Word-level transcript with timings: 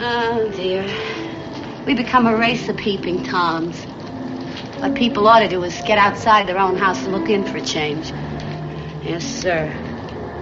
Oh, 0.00 0.48
dear. 0.54 0.84
We 1.84 1.94
become 1.94 2.26
a 2.26 2.36
race 2.36 2.68
of 2.68 2.76
peeping 2.76 3.24
toms. 3.24 3.82
What 4.80 4.94
people 4.94 5.26
ought 5.26 5.40
to 5.40 5.48
do 5.48 5.64
is 5.64 5.74
get 5.86 5.98
outside 5.98 6.46
their 6.46 6.58
own 6.58 6.76
house 6.76 7.02
and 7.02 7.12
look 7.12 7.28
in 7.28 7.44
for 7.44 7.56
a 7.56 7.62
change. 7.62 8.10
Yes, 9.02 9.24
sir. 9.24 9.66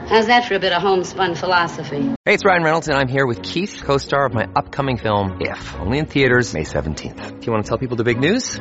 How's 0.08 0.26
that 0.26 0.44
for 0.44 0.54
a 0.54 0.58
bit 0.58 0.72
of 0.72 0.82
homespun 0.82 1.34
philosophy? 1.36 2.02
Hey, 2.26 2.34
it's 2.34 2.44
Ryan 2.44 2.64
Reynolds, 2.64 2.88
and 2.88 2.98
I'm 2.98 3.08
here 3.08 3.26
with 3.26 3.42
Keith, 3.42 3.82
co 3.82 3.96
star 3.96 4.26
of 4.26 4.34
my 4.34 4.46
upcoming 4.54 4.98
film, 4.98 5.38
If, 5.40 5.74
only 5.80 5.98
in 5.98 6.06
theaters, 6.06 6.52
May 6.52 6.64
17th. 6.64 7.40
Do 7.40 7.46
you 7.46 7.52
want 7.52 7.64
to 7.64 7.68
tell 7.68 7.78
people 7.78 7.96
the 7.96 8.04
big 8.04 8.20
news? 8.20 8.60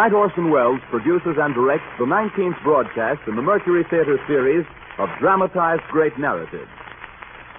Tonight, 0.00 0.16
Orson 0.16 0.50
Welles 0.50 0.80
produces 0.88 1.36
and 1.36 1.52
directs 1.52 1.84
the 1.98 2.06
19th 2.06 2.56
broadcast 2.64 3.20
in 3.28 3.36
the 3.36 3.42
Mercury 3.42 3.84
Theater 3.90 4.16
series 4.26 4.64
of 4.96 5.10
dramatized 5.20 5.82
great 5.92 6.18
narratives. 6.18 6.72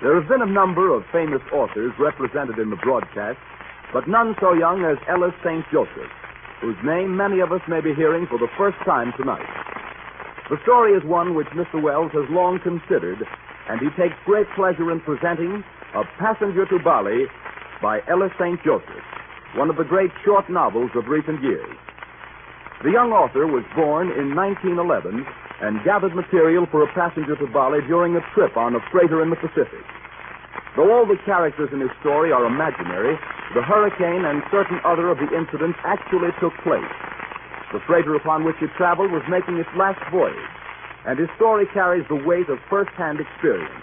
There 0.02 0.20
have 0.20 0.28
been 0.28 0.42
a 0.42 0.50
number 0.50 0.89
of 0.89 1.06
famous 1.14 1.44
authors 1.53 1.94
represented 2.00 2.58
in 2.58 2.72
the 2.72 2.81
broadcast, 2.81 3.38
but 3.94 4.08
none 4.08 4.33
so 4.42 4.53
young 4.53 4.81
as 4.83 4.98
Ellis 5.08 5.38
St. 5.45 5.64
Joseph, 5.72 6.09
whose 6.61 6.75
name 6.83 7.16
many 7.16 7.42
of 7.42 7.52
us 7.52 7.61
may 7.70 7.80
be 7.80 7.94
hearing 7.94 8.25
for 8.25 8.39
the 8.39 8.50
first 8.58 8.78
time 8.89 9.14
tonight. 9.22 9.45
The 10.50 10.58
story 10.64 10.98
is 10.98 11.05
one 11.05 11.36
which 11.36 11.53
Mr. 11.53 11.80
Welles 11.80 12.11
has 12.14 12.26
long 12.31 12.58
considered, 12.58 13.22
and 13.70 13.80
he 13.80 13.94
takes 13.94 14.17
great 14.26 14.50
pleasure 14.55 14.89
in 14.89 15.00
presenting 15.02 15.64
A 15.94 16.02
Passenger 16.17 16.66
to 16.73 16.80
Bali 16.80 17.30
by 17.83 18.02
Ellis 18.09 18.33
St. 18.42 18.58
Joseph, 18.66 19.05
one 19.53 19.70
of 19.70 19.78
the 19.78 19.86
great 19.86 20.09
short 20.26 20.50
novels 20.50 20.89
of 20.95 21.05
recent 21.05 21.44
years. 21.44 21.78
The 22.81 22.89
young 22.89 23.13
author 23.13 23.45
was 23.45 23.61
born 23.77 24.09
in 24.09 24.33
1911 24.33 25.21
and 25.61 25.86
gathered 25.86 26.17
material 26.17 26.65
for 26.65 26.81
a 26.81 26.89
passenger 26.97 27.37
to 27.37 27.45
Bali 27.45 27.86
during 27.86 28.17
a 28.17 28.25
trip 28.33 28.58
on 28.58 28.73
a 28.73 28.81
freighter 28.89 29.21
in 29.21 29.30
the 29.30 29.37
Pacific. 29.37 29.86
Though 30.73 30.89
all 30.89 31.05
the 31.05 31.21
characters 31.21 31.70
in 31.70 31.80
his 31.80 31.93
story 32.02 32.33
are 32.33 32.41
imaginary, 32.41 33.21
the 33.53 33.61
hurricane 33.61 34.25
and 34.25 34.41
certain 34.49 34.81
other 34.81 35.14
of 35.14 35.21
the 35.21 35.30
incidents 35.30 35.77
actually 35.86 36.33
took 36.41 36.58
place. 36.65 36.89
The 37.70 37.86
freighter 37.86 38.17
upon 38.17 38.49
which 38.49 38.58
he 38.58 38.65
traveled 38.81 39.14
was 39.14 39.21
making 39.30 39.61
its 39.61 39.70
last 39.77 40.02
voyage, 40.09 40.49
and 41.05 41.20
his 41.21 41.30
story 41.37 41.70
carries 41.70 42.08
the 42.09 42.17
weight 42.17 42.49
of 42.49 42.58
first-hand 42.65 43.21
experience. 43.21 43.77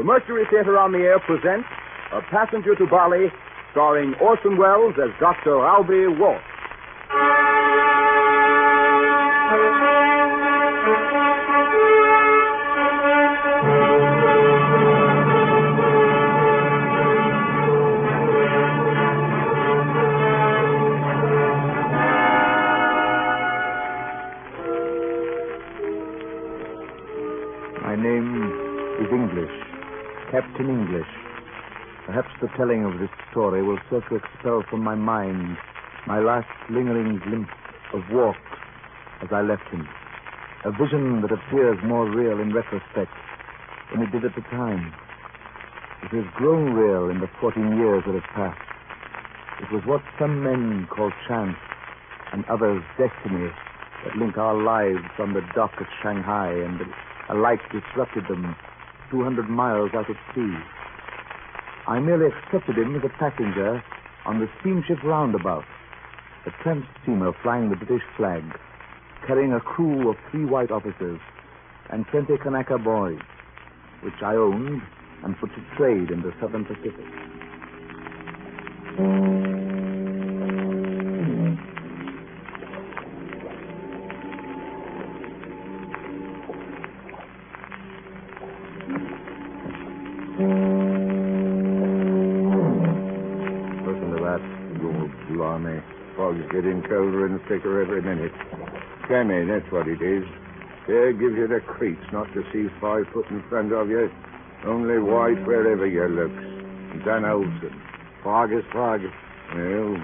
The 0.00 0.04
Mercury 0.04 0.48
Theater 0.48 0.78
on 0.80 0.92
the 0.96 1.04
Air 1.04 1.20
presents 1.20 1.68
A 2.16 2.24
Passenger 2.32 2.74
to 2.76 2.86
Bali, 2.88 3.28
starring 3.72 4.14
Orson 4.16 4.56
Welles 4.56 4.96
as 4.96 5.12
Dr. 5.20 5.60
Albie 5.60 6.08
Walsh. 6.16 6.49
Telling 32.70 32.84
of 32.84 33.00
this 33.00 33.10
story 33.32 33.62
will 33.64 33.78
serve 33.90 34.04
to 34.08 34.14
expel 34.14 34.62
from 34.70 34.80
my 34.80 34.94
mind 34.94 35.56
my 36.06 36.20
last 36.20 36.46
lingering 36.70 37.18
glimpse 37.18 37.50
of 37.92 38.00
Walk 38.12 38.36
as 39.22 39.28
I 39.32 39.40
left 39.40 39.66
him. 39.70 39.88
A 40.64 40.70
vision 40.70 41.20
that 41.22 41.32
appears 41.32 41.78
more 41.82 42.08
real 42.08 42.38
in 42.38 42.54
retrospect 42.54 43.10
than 43.90 44.02
it 44.02 44.12
did 44.12 44.24
at 44.24 44.36
the 44.36 44.42
time. 44.42 44.94
It 46.04 46.14
has 46.14 46.24
grown 46.36 46.74
real 46.74 47.10
in 47.10 47.18
the 47.18 47.28
14 47.40 47.76
years 47.76 48.04
that 48.06 48.14
have 48.14 48.30
passed. 48.34 48.62
It 49.62 49.72
was 49.74 49.82
what 49.84 50.02
some 50.16 50.44
men 50.44 50.86
call 50.86 51.10
chance 51.26 51.56
and 52.32 52.44
others 52.44 52.84
destiny 52.96 53.50
that 54.04 54.16
link 54.16 54.38
our 54.38 54.54
lives 54.54 55.10
on 55.18 55.32
the 55.32 55.42
dock 55.56 55.72
at 55.80 55.88
Shanghai 56.00 56.52
and 56.52 56.80
alike 57.30 57.60
disrupted 57.72 58.28
them 58.28 58.54
200 59.10 59.50
miles 59.50 59.90
out 59.92 60.08
at 60.08 60.16
sea. 60.36 60.54
I 61.90 61.98
merely 61.98 62.26
accepted 62.26 62.78
him 62.78 62.94
as 62.94 63.02
a 63.02 63.08
passenger 63.18 63.82
on 64.24 64.38
the 64.38 64.48
steamship 64.60 65.02
roundabout, 65.02 65.64
a 66.46 66.50
tramp 66.62 66.86
steamer 67.02 67.32
flying 67.42 67.68
the 67.68 67.74
British 67.74 68.04
flag, 68.16 68.44
carrying 69.26 69.52
a 69.52 69.58
crew 69.58 70.08
of 70.08 70.16
three 70.30 70.44
white 70.44 70.70
officers 70.70 71.18
and 71.90 72.06
20 72.06 72.38
Kanaka 72.38 72.78
boys, 72.78 73.18
which 74.02 74.22
I 74.22 74.36
owned 74.36 74.82
and 75.24 75.36
put 75.40 75.50
to 75.56 75.76
trade 75.76 76.12
in 76.12 76.22
the 76.22 76.32
southern 76.40 76.64
Pacific. 76.64 77.06
Getting 96.60 96.82
colder 96.82 97.24
and 97.24 97.40
thicker 97.48 97.80
every 97.80 98.02
minute. 98.02 98.32
Jammy, 99.08 99.46
that's 99.48 99.64
what 99.72 99.88
it 99.88 100.02
is. 100.02 100.28
There 100.86 101.12
gives 101.12 101.36
you 101.36 101.48
the 101.48 101.60
creeps 101.60 102.04
not 102.12 102.28
to 102.34 102.44
see 102.52 102.68
five 102.80 103.08
foot 103.14 103.24
in 103.30 103.42
front 103.48 103.72
of 103.72 103.88
you. 103.88 104.10
Only 104.66 104.98
white 104.98 105.40
wherever 105.46 105.86
you 105.86 106.04
look. 106.04 106.34
Dan 107.04 107.24
Olson. 107.24 107.72
Fog 108.22 108.52
is 108.52 108.64
fog. 108.72 109.00
Well, 109.56 109.96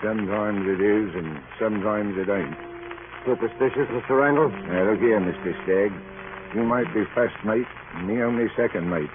sometimes 0.00 0.64
it 0.64 0.80
is 0.80 1.12
and 1.12 1.36
sometimes 1.60 2.16
it 2.16 2.32
ain't. 2.32 2.56
Superstitious, 3.26 3.92
Mr. 3.92 4.16
Randall? 4.16 4.48
Now, 4.72 4.88
look 4.88 5.00
here, 5.00 5.20
Mr. 5.20 5.52
Stagg. 5.64 5.92
You 6.56 6.64
might 6.64 6.88
be 6.94 7.04
first 7.14 7.36
mate 7.44 7.68
and 7.94 8.08
me 8.08 8.22
only 8.22 8.48
second 8.56 8.88
mate. 8.88 9.12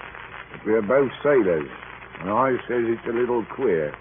But 0.51 0.65
we're 0.65 0.81
both 0.83 1.10
sailors, 1.24 1.68
and 2.21 2.30
I 2.30 2.51
says 2.69 2.86
it's 2.86 3.07
a 3.10 3.18
little 3.18 3.44
queer. 3.56 3.92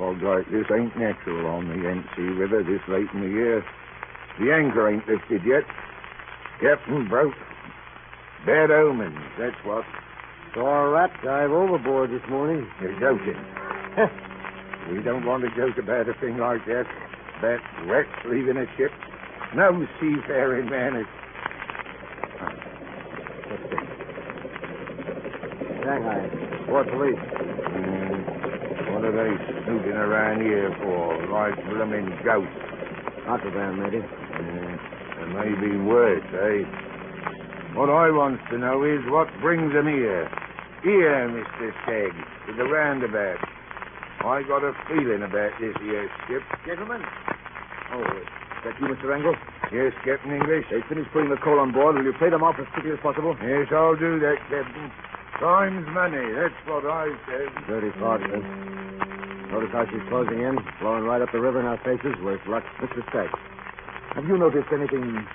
Fog 0.00 0.22
like 0.22 0.50
this 0.50 0.64
ain't 0.72 0.96
natural 0.96 1.46
on 1.46 1.68
the 1.68 1.76
Yangtze 1.76 2.22
River 2.22 2.64
this 2.64 2.80
late 2.88 3.12
in 3.12 3.20
the 3.20 3.28
year. 3.28 3.62
The 4.40 4.50
anchor 4.50 4.88
ain't 4.88 5.06
lifted 5.06 5.44
yet. 5.44 5.64
Captain 6.58 7.06
broke. 7.06 7.34
Bad 8.46 8.70
omens, 8.70 9.20
that's 9.38 9.60
what. 9.62 9.84
Saw 10.54 10.86
a 10.86 10.88
rat 10.88 11.10
dive 11.22 11.50
overboard 11.50 12.10
this 12.10 12.26
morning. 12.30 12.66
You're 12.80 12.98
joking. 12.98 13.36
we 14.90 15.02
don't 15.02 15.26
want 15.26 15.44
to 15.44 15.50
joke 15.54 15.76
about 15.76 16.08
a 16.08 16.14
thing 16.14 16.38
like 16.38 16.64
that. 16.64 16.86
That 17.42 17.60
wreck 17.84 18.06
leaving 18.24 18.56
a 18.56 18.64
ship. 18.78 18.92
No 19.54 19.86
seafaring 20.00 20.70
man 20.70 20.96
is. 20.96 21.06
Shanghai. 25.84 26.24
Port 26.66 26.88
police. 26.88 27.20
Mm, 27.68 28.94
what 28.94 29.04
are 29.04 29.12
they 29.12 29.49
snooping 29.64 29.96
around 29.96 30.40
here 30.40 30.70
for? 30.82 31.16
Like 31.28 31.56
blooming 31.68 32.10
ghosts. 32.24 32.52
Contraband, 33.26 33.78
maybe. 33.78 34.00
Yeah, 34.00 35.22
and 35.22 35.34
maybe 35.36 35.76
worse, 35.76 36.24
eh? 36.32 36.64
What 37.76 37.88
I 37.88 38.10
wants 38.10 38.42
to 38.50 38.58
know 38.58 38.82
is 38.82 38.98
what 39.06 39.28
brings 39.40 39.72
them 39.72 39.86
here. 39.86 40.26
Here, 40.82 41.28
Mr. 41.28 41.70
Stagg, 41.84 42.16
to 42.48 42.56
the 42.56 42.64
roundabout. 42.64 43.38
I 44.24 44.42
got 44.42 44.64
a 44.64 44.72
feeling 44.88 45.22
about 45.22 45.52
this 45.60 45.76
here 45.80 46.10
ship. 46.26 46.42
Gentlemen. 46.66 47.02
Oh, 47.92 48.02
is 48.02 48.26
that 48.64 48.74
you, 48.80 48.88
Mr. 48.88 49.14
Angle? 49.14 49.36
Yes, 49.72 49.92
Captain 50.04 50.32
English? 50.32 50.66
They 50.70 50.80
finished 50.88 51.10
putting 51.12 51.30
the 51.30 51.36
coal 51.36 51.60
on 51.60 51.72
board. 51.72 51.96
Will 51.96 52.04
you 52.04 52.12
pay 52.18 52.30
them 52.30 52.42
off 52.42 52.56
as 52.58 52.66
quickly 52.72 52.92
as 52.92 53.00
possible? 53.00 53.36
Yes, 53.40 53.68
I'll 53.70 53.96
do 53.96 54.18
that, 54.20 54.36
Captain. 54.48 54.90
Time's 55.38 55.88
money, 55.94 56.20
that's 56.36 56.58
what 56.68 56.84
I 56.84 57.08
said. 57.24 57.48
Dirty 57.66 57.90
thought, 57.98 58.20
sir. 58.20 58.79
Notice 59.50 59.70
how 59.72 59.84
she's 59.90 60.02
closing 60.08 60.38
in, 60.46 60.58
blowing 60.78 61.04
right 61.04 61.20
up 61.20 61.32
the 61.32 61.40
river 61.40 61.58
in 61.58 61.66
our 61.66 61.78
faces. 61.82 62.14
Worse 62.22 62.40
luck. 62.46 62.62
Mr. 62.78 63.02
Stagg, 63.10 63.30
have 64.14 64.24
you 64.24 64.38
noticed 64.38 64.70
anything, 64.70 65.26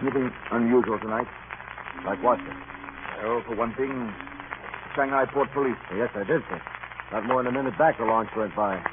anything 0.00 0.30
unusual 0.52 0.98
tonight? 1.00 1.26
Like 2.04 2.22
what? 2.22 2.38
Oh, 3.24 3.40
for 3.48 3.56
one 3.56 3.72
thing, 3.74 4.12
Shanghai 4.94 5.24
Port 5.32 5.48
Police. 5.52 5.80
Yes, 5.96 6.10
I 6.14 6.24
did, 6.24 6.44
sir. 6.48 6.60
Not 7.12 7.24
more 7.24 7.42
than 7.42 7.56
a 7.56 7.56
minute 7.56 7.76
back, 7.78 7.96
the 7.96 8.04
launch 8.04 8.28
went 8.36 8.54
by. 8.54 8.84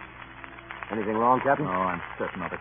Anything 0.90 1.20
wrong, 1.20 1.42
Captain? 1.44 1.68
Oh, 1.68 1.92
I'm 1.92 2.02
certain 2.18 2.42
of 2.42 2.54
it. 2.54 2.60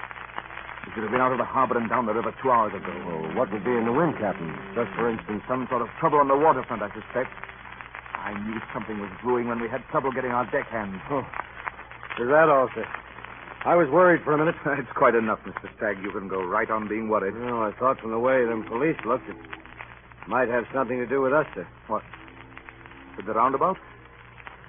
We 0.87 0.93
should 0.93 1.05
have 1.05 1.13
been 1.13 1.23
out 1.23 1.31
of 1.33 1.39
the 1.39 1.47
harbor 1.47 1.79
and 1.79 1.89
down 1.89 2.07
the 2.07 2.13
river 2.13 2.35
two 2.43 2.51
hours 2.51 2.75
ago. 2.75 2.91
Well, 3.07 3.39
what 3.39 3.53
would 3.53 3.65
be 3.65 3.71
in 3.71 3.87
the 3.87 3.93
wind, 3.93 4.19
Captain? 4.19 4.51
Just 4.75 4.91
for 4.99 5.09
instance, 5.09 5.43
some 5.47 5.67
sort 5.71 5.81
of 5.81 5.89
trouble 6.01 6.19
on 6.19 6.29
the 6.29 6.37
waterfront, 6.37 6.83
I 6.83 6.91
suspect. 6.91 7.31
I 8.19 8.35
knew 8.45 8.59
something 8.75 8.99
was 8.99 9.11
brewing 9.23 9.49
when 9.49 9.61
we 9.61 9.69
had 9.69 9.87
trouble 9.95 10.11
getting 10.11 10.33
our 10.33 10.45
deckhands. 10.51 10.99
Oh. 11.09 11.23
Is 12.21 12.29
that 12.29 12.49
all, 12.49 12.69
sir? 12.75 12.87
I 13.65 13.75
was 13.75 13.89
worried 13.91 14.23
for 14.23 14.35
a 14.35 14.39
minute. 14.39 14.55
it's 14.79 14.93
quite 14.95 15.17
enough, 15.17 15.41
Mr. 15.45 15.67
Stagg. 15.77 15.99
You 16.05 16.13
can 16.13 16.29
go 16.29 16.45
right 16.45 16.71
on 16.71 16.87
being 16.87 17.09
worried. 17.09 17.35
Well, 17.35 17.63
I 17.63 17.73
thought 17.77 17.99
from 17.99 18.13
the 18.13 18.21
way 18.21 18.45
them 18.47 18.65
police 18.69 18.97
looked, 19.05 19.29
it 19.29 19.37
might 20.29 20.49
have 20.49 20.65
something 20.73 20.99
to 20.99 21.07
do 21.07 21.21
with 21.21 21.33
us, 21.33 21.47
sir. 21.55 21.67
What? 21.89 22.03
With 23.17 23.27
the 23.27 23.33
roundabout? 23.33 23.79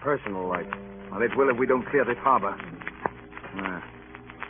Personal 0.02 0.48
like. 0.48 0.70
Well, 1.12 1.22
it 1.22 1.38
will 1.38 1.50
if 1.50 1.58
we 1.58 1.68
don't 1.68 1.86
clear 1.88 2.04
this 2.04 2.18
harbor. 2.18 2.58
Ah, 3.58 3.84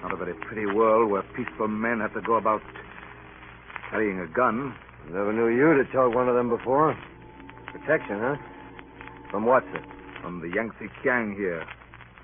not 0.02 0.14
a 0.14 0.16
very 0.16 0.34
pretty 0.34 0.66
world 0.66 1.12
where 1.12 1.24
peaceful 1.36 1.68
men 1.68 2.00
have 2.00 2.14
to 2.14 2.22
go 2.22 2.36
about 2.36 2.62
carrying 3.90 4.20
a 4.20 4.28
gun. 4.28 4.74
Never 5.10 5.34
knew 5.34 5.48
you 5.48 5.84
to 5.84 5.92
tote 5.92 6.16
one 6.16 6.30
of 6.30 6.36
them 6.36 6.50
before. 6.50 6.98
Protection, 7.74 8.20
huh? 8.20 8.36
From 9.30 9.46
what, 9.46 9.64
sir? 9.74 9.84
From 10.22 10.40
the 10.40 10.48
Yangtze 10.48 10.88
Kiang 11.04 11.36
here, 11.36 11.66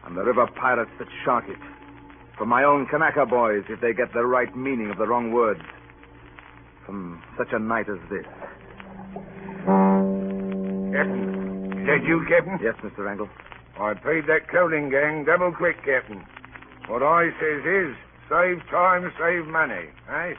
and 0.05 0.17
the 0.17 0.23
river 0.23 0.47
pirates 0.47 0.91
that 0.99 1.07
shark 1.23 1.45
it. 1.47 1.57
From 2.37 2.49
my 2.49 2.63
own 2.63 2.87
Kanaka 2.87 3.25
boys, 3.25 3.63
if 3.69 3.81
they 3.81 3.93
get 3.93 4.13
the 4.13 4.25
right 4.25 4.55
meaning 4.55 4.89
of 4.89 4.97
the 4.97 5.07
wrong 5.07 5.31
words. 5.31 5.61
From 6.85 7.21
such 7.37 7.49
a 7.51 7.59
night 7.59 7.87
as 7.87 7.99
this. 8.09 8.25
Captain, 10.91 11.71
is 11.77 11.85
that 11.87 12.03
you, 12.03 12.25
Captain? 12.27 12.59
Yes, 12.61 12.75
Mr. 12.83 13.09
Angle. 13.09 13.29
I 13.79 13.93
paid 13.93 14.27
that 14.27 14.47
clothing 14.49 14.89
gang 14.89 15.25
double 15.25 15.51
quick, 15.53 15.77
Captain. 15.85 16.25
What 16.87 17.03
I 17.03 17.29
says 17.39 17.63
is, 17.65 17.95
save 18.27 18.61
time, 18.69 19.11
save 19.17 19.45
money, 19.47 19.89
eh? 20.09 20.33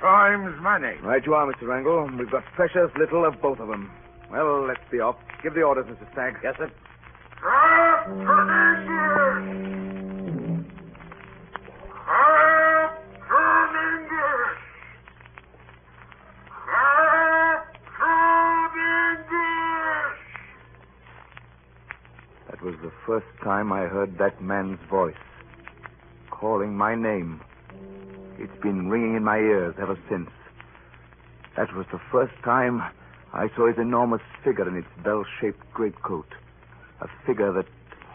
Time's 0.00 0.60
money. 0.60 0.94
Right 1.02 1.24
you 1.24 1.34
are, 1.34 1.50
Mr. 1.50 1.74
Angle. 1.74 2.10
We've 2.18 2.30
got 2.30 2.44
precious 2.54 2.90
little 2.98 3.24
of 3.24 3.40
both 3.40 3.58
of 3.58 3.68
them. 3.68 3.90
Well, 4.30 4.66
let's 4.66 4.80
be 4.90 5.00
off. 5.00 5.16
Give 5.42 5.54
the 5.54 5.62
orders, 5.62 5.86
Mr. 5.86 6.10
Stagg. 6.12 6.36
Yes, 6.42 6.56
sir. 6.58 6.70
First 23.06 23.26
time 23.42 23.72
I 23.72 23.82
heard 23.82 24.18
that 24.18 24.40
man's 24.42 24.78
voice. 24.90 25.14
Calling 26.30 26.76
my 26.76 26.94
name. 26.94 27.40
It's 28.38 28.60
been 28.62 28.88
ringing 28.88 29.16
in 29.16 29.24
my 29.24 29.38
ears 29.38 29.74
ever 29.80 29.98
since. 30.10 30.30
That 31.56 31.74
was 31.74 31.86
the 31.92 32.00
first 32.10 32.32
time 32.44 32.82
I 33.32 33.48
saw 33.56 33.68
his 33.68 33.78
enormous 33.78 34.22
figure 34.44 34.68
in 34.68 34.76
its 34.76 34.88
bell 35.04 35.24
shaped 35.40 35.60
greatcoat. 35.72 36.28
A 37.00 37.08
figure 37.26 37.52
that 37.52 37.66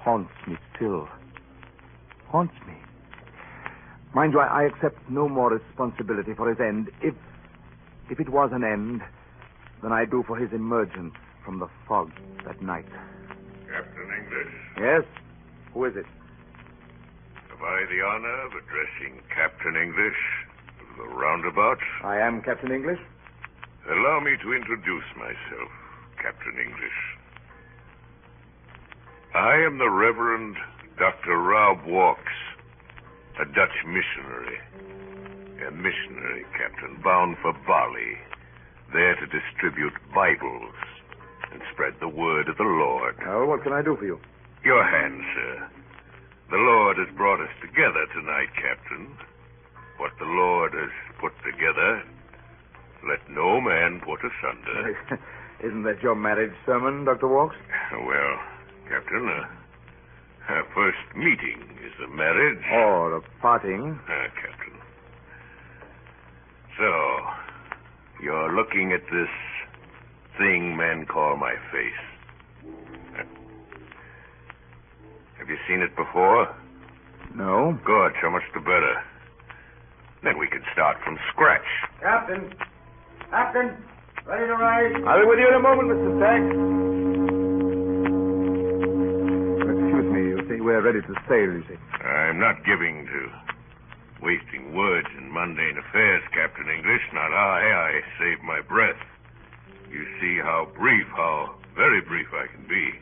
haunts 0.04 0.32
me 0.48 0.56
still. 0.76 1.08
Haunts 2.28 2.56
me. 2.66 2.74
Mind 4.14 4.34
you, 4.34 4.40
I, 4.40 4.64
I 4.64 4.64
accept 4.64 4.98
no 5.10 5.28
more 5.28 5.52
responsibility 5.52 6.34
for 6.34 6.50
his 6.50 6.60
end. 6.60 6.90
If 7.02 7.14
if 8.10 8.22
it 8.22 8.30
was 8.30 8.52
an 8.54 8.64
end, 8.64 9.02
than 9.84 9.92
I 9.92 10.06
do 10.06 10.24
for 10.26 10.38
his 10.38 10.52
emergence 10.54 11.14
from 11.44 11.60
the 11.60 11.68
fog 11.88 12.12
that 12.46 12.62
night. 12.62 12.86
Yes? 14.80 15.04
Who 15.74 15.86
is 15.86 15.96
it? 15.96 16.06
have 17.50 17.66
I 17.66 17.86
the 17.90 18.02
honor 18.06 18.46
of 18.46 18.52
addressing 18.54 19.22
Captain 19.34 19.76
English 19.76 20.18
of 20.80 20.98
the 20.98 21.16
roundabout? 21.16 21.80
I 22.04 22.20
am 22.20 22.42
Captain 22.42 22.72
English. 22.72 23.00
Allow 23.90 24.20
me 24.20 24.38
to 24.44 24.54
introduce 24.54 25.06
myself, 25.16 25.72
Captain 26.22 26.54
English. 26.54 27.00
I 29.34 29.56
am 29.66 29.80
the 29.80 29.90
Reverend 29.90 30.58
Dr. 31.00 31.38
Rob 31.38 31.86
Walks, 31.88 32.38
a 33.42 33.46
Dutch 33.46 33.78
missionary. 33.86 34.60
A 35.68 35.72
missionary, 35.72 36.46
Captain, 36.56 37.02
bound 37.04 37.38
for 37.42 37.54
Bali, 37.66 38.18
there 38.94 39.16
to 39.16 39.26
distribute 39.26 39.94
Bibles 40.14 40.76
and 41.52 41.62
spread 41.74 41.94
the 42.00 42.08
word 42.08 42.50
of 42.50 42.58
the 42.58 42.64
Lord. 42.64 43.16
Well, 43.26 43.46
what 43.48 43.64
can 43.64 43.74
I 43.74 43.82
do 43.82 43.96
for 43.96 44.06
you? 44.06 44.20
Your 44.64 44.84
hand, 44.84 45.22
sir. 45.36 45.70
The 46.50 46.58
Lord 46.58 46.98
has 46.98 47.08
brought 47.16 47.42
us 47.42 47.52
together 47.62 48.06
tonight, 48.14 48.50
Captain. 48.56 49.16
What 49.98 50.12
the 50.20 50.26
Lord 50.26 50.74
has 50.74 50.92
put 51.20 51.34
together, 51.44 52.04
let 53.08 53.20
no 53.30 53.60
man 53.60 54.00
put 54.00 54.20
asunder. 54.24 54.98
Isn't 55.64 55.84
that 55.84 56.02
your 56.04 56.16
marriage 56.16 56.54
sermon, 56.66 57.06
Dr. 57.06 57.28
Walks? 57.28 57.56
Well, 57.92 58.40
Captain, 58.88 59.28
uh, 59.28 60.54
our 60.54 60.64
first 60.74 61.16
meeting 61.16 61.60
is 61.84 61.94
a 62.06 62.08
marriage. 62.16 62.64
Or 62.72 63.18
a 63.18 63.22
parting? 63.42 64.00
Ah, 64.08 64.28
Captain. 64.40 64.80
So, 66.78 66.94
you're 68.24 68.56
looking 68.56 68.94
at 68.94 69.02
this 69.12 69.30
thing 70.38 70.76
men 70.78 71.06
call 71.06 71.36
my 71.38 71.56
face. 71.72 72.02
Have 75.38 75.50
you 75.50 75.58
seen 75.68 75.82
it 75.82 75.96
before? 75.96 76.54
No. 77.36 77.78
Good, 77.86 78.14
so 78.22 78.30
much 78.30 78.44
the 78.54 78.60
better. 78.60 79.04
Then 80.24 80.38
we 80.40 80.48
can 80.48 80.62
start 80.74 80.98
from 81.04 81.18
scratch. 81.32 81.66
Captain! 82.02 82.54
Captain! 83.30 83.78
Ready 84.26 84.48
to 84.48 84.56
rise? 84.56 84.94
I'll 85.08 85.22
be 85.22 85.28
with 85.28 85.40
you 85.40 85.48
in 85.48 85.54
a 85.56 85.60
moment, 85.60 85.88
Mr. 85.90 86.18
Stagg. 86.20 86.42
Excuse 89.72 90.08
me, 90.12 90.22
you 90.36 90.40
see, 90.50 90.60
we're 90.62 90.82
ready 90.82 91.02
to 91.02 91.14
sail, 91.30 91.54
you 91.54 91.64
see. 91.70 91.78
I'm 92.04 92.40
not 92.40 92.66
giving 92.66 93.06
to 93.06 93.32
wasting 94.22 94.76
words 94.76 95.08
in 95.18 95.32
mundane 95.32 95.78
affairs, 95.78 96.24
Captain 96.34 96.68
English. 96.68 97.02
Not 97.14 97.32
I. 97.32 97.62
I 97.72 98.02
save 98.20 98.44
my 98.44 98.60
breath. 98.62 98.98
You 99.92 100.06
see 100.20 100.38
how 100.42 100.68
brief, 100.76 101.08
how 101.16 101.56
very 101.76 102.02
brief 102.02 102.28
I 102.34 102.48
can 102.48 102.68
be. 102.68 102.94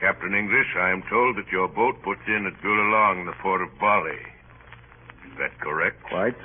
Captain 0.00 0.34
English, 0.34 0.74
I 0.76 0.90
am 0.90 1.02
told 1.10 1.36
that 1.36 1.52
your 1.52 1.68
boat 1.68 2.00
puts 2.02 2.24
in 2.26 2.46
at 2.46 2.56
Buleleng, 2.62 3.26
the 3.26 3.36
port 3.42 3.60
of 3.60 3.68
Bali. 3.78 4.16
Is 5.28 5.36
that 5.38 5.58
correct? 5.60 6.02
Quite. 6.08 6.36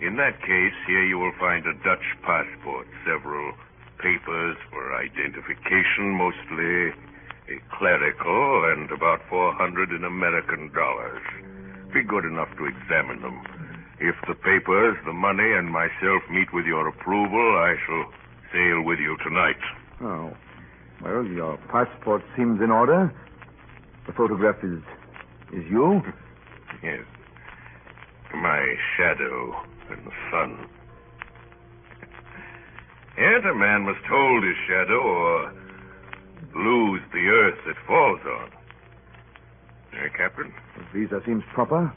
In 0.00 0.16
that 0.16 0.40
case, 0.40 0.74
here 0.86 1.04
you 1.04 1.18
will 1.18 1.34
find 1.38 1.66
a 1.66 1.74
Dutch 1.82 2.06
passport, 2.22 2.86
several 3.04 3.54
papers 3.98 4.56
for 4.70 4.94
identification, 4.94 6.14
mostly 6.14 6.94
a 7.50 7.58
clerical, 7.76 8.70
and 8.72 8.90
about 8.90 9.20
400 9.28 9.90
in 9.90 10.04
American 10.04 10.72
dollars. 10.72 11.22
Be 11.92 12.02
good 12.02 12.24
enough 12.24 12.48
to 12.56 12.66
examine 12.66 13.20
them. 13.22 13.42
If 14.00 14.16
the 14.26 14.34
papers, 14.34 14.96
the 15.04 15.12
money, 15.12 15.52
and 15.54 15.70
myself 15.70 16.22
meet 16.30 16.52
with 16.52 16.66
your 16.66 16.88
approval, 16.88 17.58
I 17.58 17.74
shall 17.86 18.06
sail 18.52 18.82
with 18.82 18.98
you 18.98 19.16
tonight. 19.24 19.60
Oh. 20.02 20.32
Well, 21.02 21.24
your 21.24 21.58
passport 21.70 22.22
seems 22.36 22.60
in 22.60 22.70
order. 22.70 23.12
The 24.06 24.12
photograph 24.12 24.56
is. 24.62 24.78
is 25.52 25.64
you? 25.70 26.02
yes. 26.82 27.04
My 28.34 28.74
shadow 28.96 29.54
and 29.90 30.06
the 30.06 30.12
sun. 30.30 30.68
Yet 33.18 33.44
a 33.44 33.54
man 33.54 33.82
must 33.82 34.04
hold 34.08 34.42
his 34.44 34.56
shadow 34.66 35.00
or 35.00 35.52
lose 36.56 37.02
the 37.12 37.26
earth 37.28 37.58
it 37.66 37.76
falls 37.86 38.20
on. 38.24 38.50
Eh, 39.92 40.08
Captain? 40.16 40.52
The 40.76 40.98
visa 40.98 41.20
seems 41.26 41.42
proper. 41.52 41.92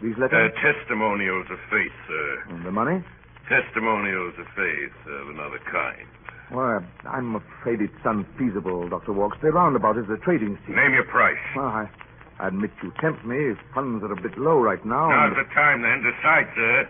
These 0.00 0.16
letters? 0.18 0.52
Uh, 0.56 0.72
testimonials 0.72 1.46
of 1.50 1.58
faith, 1.68 1.92
sir. 2.06 2.42
And 2.50 2.64
the 2.64 2.70
money? 2.70 3.02
Testimonials 3.50 4.34
of 4.38 4.46
faith 4.54 4.94
of 5.10 5.28
another 5.34 5.58
kind. 5.66 6.06
Well, 6.54 6.86
I'm 7.02 7.34
afraid 7.34 7.80
it's 7.82 7.98
unfeasible, 8.04 8.88
Dr. 8.88 9.12
Walks. 9.12 9.38
The 9.42 9.50
roundabout 9.50 9.98
is 9.98 10.06
a 10.06 10.16
trading 10.22 10.56
scene. 10.66 10.76
Name 10.76 10.94
your 10.94 11.02
price. 11.10 11.38
Well, 11.56 11.66
I, 11.66 11.90
I 12.38 12.46
admit 12.46 12.70
you 12.80 12.92
tempt 13.00 13.24
me. 13.26 13.54
Funds 13.74 14.04
are 14.04 14.12
a 14.12 14.20
bit 14.22 14.38
low 14.38 14.60
right 14.60 14.78
now. 14.86 15.10
Now's 15.10 15.34
and- 15.34 15.42
the 15.46 15.50
time, 15.52 15.82
then. 15.82 15.98
Decide, 16.06 16.46
sir. 16.54 16.88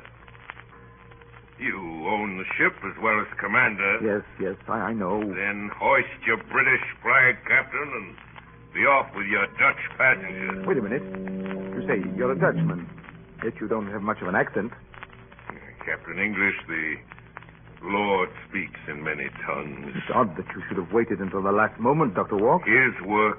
You 1.58 1.76
own 2.08 2.36
the 2.36 2.44
ship 2.56 2.72
as 2.84 2.96
well 3.02 3.20
as 3.20 3.26
commander. 3.40 3.96
Yes, 4.04 4.24
yes, 4.40 4.56
I, 4.68 4.92
I 4.92 4.92
know. 4.92 5.20
Then 5.20 5.70
hoist 5.76 6.08
your 6.26 6.36
British 6.38 6.84
flag, 7.02 7.36
Captain, 7.48 7.88
and 7.88 8.16
be 8.72 8.80
off 8.84 9.08
with 9.16 9.26
your 9.26 9.46
Dutch 9.56 9.80
passengers. 9.96 10.66
Wait 10.66 10.76
a 10.76 10.82
minute. 10.82 11.02
You 11.76 11.86
say 11.88 12.04
you're 12.16 12.32
a 12.32 12.38
Dutchman, 12.38 12.88
yet 13.44 13.52
you 13.60 13.68
don't 13.68 13.90
have 13.92 14.00
much 14.00 14.20
of 14.22 14.28
an 14.28 14.34
accent. 14.36 14.72
Captain 15.84 16.18
English, 16.18 16.54
the 16.68 16.96
Lord 17.82 18.28
speaks 18.48 18.78
in 18.88 19.02
many 19.02 19.28
tongues. 19.46 19.92
It's 19.96 20.10
odd 20.14 20.36
that 20.36 20.46
you 20.54 20.62
should 20.68 20.76
have 20.76 20.92
waited 20.92 21.20
until 21.20 21.42
the 21.42 21.52
last 21.52 21.78
moment, 21.80 22.14
Dr. 22.14 22.36
Walk. 22.36 22.62
His 22.66 22.94
work 23.06 23.38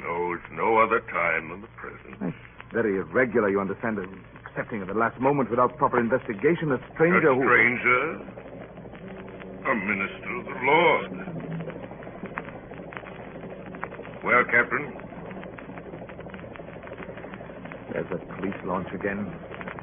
knows 0.00 0.38
no 0.52 0.78
other 0.78 1.00
time 1.00 1.50
than 1.50 1.60
the 1.60 1.68
present. 1.76 2.16
It's 2.34 2.72
very 2.72 2.96
irregular, 2.98 3.48
you 3.48 3.60
understand. 3.60 3.98
Uh, 3.98 4.06
accepting 4.46 4.80
at 4.80 4.86
the 4.88 4.94
last 4.94 5.20
moment 5.20 5.50
without 5.50 5.76
proper 5.76 5.98
investigation 5.98 6.70
a 6.72 6.78
stranger 6.94 7.30
a 7.30 7.34
who. 7.34 7.42
stranger, 7.42 8.22
a 9.66 9.74
minister 9.74 10.30
of 10.38 10.44
the 10.46 10.58
Lord. 10.62 11.10
Well, 14.24 14.44
Captain, 14.44 14.94
There's 17.92 18.06
a 18.10 18.18
police 18.34 18.54
launch 18.64 18.88
again. 18.92 19.30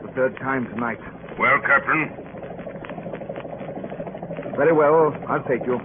The 0.01 0.12
third 0.13 0.38
time 0.39 0.65
tonight. 0.67 1.00
Well, 1.40 1.60
Captain, 1.66 2.16
Very 4.58 4.74
well, 4.74 5.14
I'll 5.30 5.44
take 5.46 5.66
you. 5.66 5.80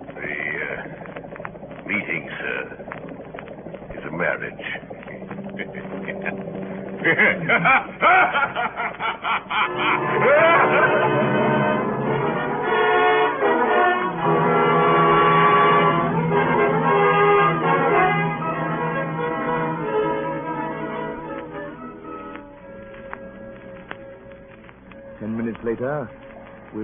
the 0.00 0.34
uh, 0.66 1.86
meeting, 1.86 2.28
sir, 2.40 2.60
is 3.94 4.04
a 4.06 4.10
marriage. 4.10 4.66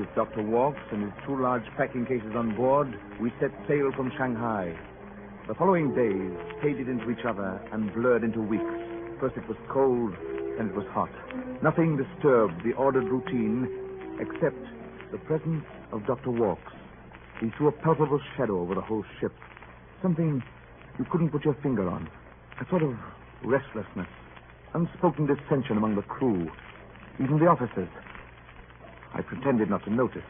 with 0.07 0.15
Dr. 0.15 0.43
Walks 0.43 0.83
and 0.93 1.03
his 1.05 1.13
two 1.27 1.41
large 1.41 1.65
packing 1.77 2.07
cases 2.07 2.33
on 2.35 2.55
board, 2.55 2.99
we 3.21 3.33
set 3.41 3.51
sail 3.67 3.91
from 3.97 4.13
Shanghai. 4.17 4.77
The 5.49 5.55
following 5.55 5.95
days 5.95 6.33
faded 6.63 6.89
into 6.89 7.11
each 7.11 7.25
other 7.27 7.61
and 7.73 7.93
blurred 7.95 8.23
into 8.23 8.41
weeks. 8.41 8.63
First 9.21 9.37
it 9.37 9.49
was 9.49 9.57
cold, 9.69 10.15
then 10.59 10.69
it 10.69 10.75
was 10.75 10.87
hot. 10.91 11.11
Nothing 11.63 11.97
disturbed 11.97 12.63
the 12.65 12.73
ordered 12.75 13.05
routine 13.05 13.69
except 14.21 14.59
the 15.13 15.19
presence 15.19 15.65
of 15.93 16.07
Dr. 16.07 16.31
Walks. 16.31 16.73
He 17.41 17.51
threw 17.57 17.69
a 17.69 17.73
palpable 17.73 18.21
shadow 18.37 18.61
over 18.61 18.75
the 18.75 18.81
whole 18.81 19.05
ship. 19.21 19.33
Something 20.03 20.43
you 20.99 21.07
couldn't 21.11 21.31
put 21.31 21.45
your 21.45 21.57
finger 21.63 21.89
on. 21.89 22.09
A 22.61 22.69
sort 22.69 22.83
of 22.83 22.95
restlessness, 23.45 24.09
unspoken 24.75 25.27
dissension 25.27 25.77
among 25.77 25.97
the 25.97 26.03
crew, 26.03 26.51
even 27.21 27.39
the 27.39 27.47
officers. 27.47 27.89
I 29.15 29.23
pretended 29.23 29.71
not 29.71 29.85
to 29.85 29.91
notice. 29.91 30.25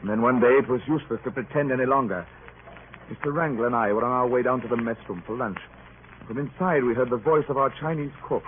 And 0.00 0.10
then 0.10 0.22
one 0.22 0.40
day 0.40 0.58
it 0.58 0.68
was 0.68 0.80
useless 0.86 1.20
to 1.24 1.30
pretend 1.30 1.72
any 1.72 1.86
longer. 1.86 2.26
Mr. 3.10 3.32
Wrangler 3.32 3.66
and 3.66 3.76
I 3.76 3.92
were 3.92 4.04
on 4.04 4.10
our 4.12 4.26
way 4.26 4.42
down 4.42 4.60
to 4.62 4.68
the 4.68 4.76
mess 4.76 4.96
room 5.08 5.22
for 5.26 5.36
lunch. 5.36 5.58
From 6.26 6.38
inside, 6.38 6.84
we 6.84 6.94
heard 6.94 7.10
the 7.10 7.18
voice 7.18 7.44
of 7.48 7.56
our 7.58 7.72
Chinese 7.80 8.12
cook. 8.26 8.42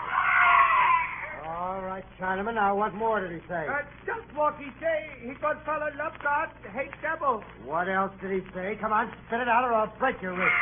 All 1.45 1.83
right, 1.83 2.05
Chinaman. 2.19 2.55
Now, 2.55 2.75
what 2.75 2.95
more 2.95 3.21
did 3.21 3.33
he 3.33 3.47
say? 3.49 3.67
Uh, 3.69 3.83
just 4.07 4.35
what 4.35 4.57
he 4.59 4.67
say. 4.81 5.11
He 5.21 5.29
good 5.29 5.59
fellow 5.65 5.89
love 5.99 6.15
God, 6.23 6.49
hate 6.73 6.91
devil. 7.03 7.43
What 7.65 7.89
else 7.89 8.13
did 8.23 8.31
he 8.31 8.41
say? 8.55 8.79
Come 8.81 8.93
on, 8.93 9.13
spit 9.27 9.41
it 9.41 9.49
out, 9.49 9.65
or 9.65 9.75
I'll 9.75 9.93
break 9.99 10.21
your 10.23 10.33
wrist. 10.33 10.55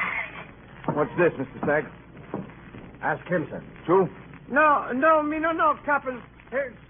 What's 0.92 1.10
this, 1.16 1.32
Mr. 1.38 1.58
Stagg? 1.62 1.84
Ask 3.02 3.24
him, 3.26 3.46
sir. 3.50 3.62
True? 3.86 4.08
No, 4.50 4.90
no, 4.92 5.22
me 5.22 5.38
no, 5.38 5.52
no, 5.52 5.78
Captain. 5.84 6.20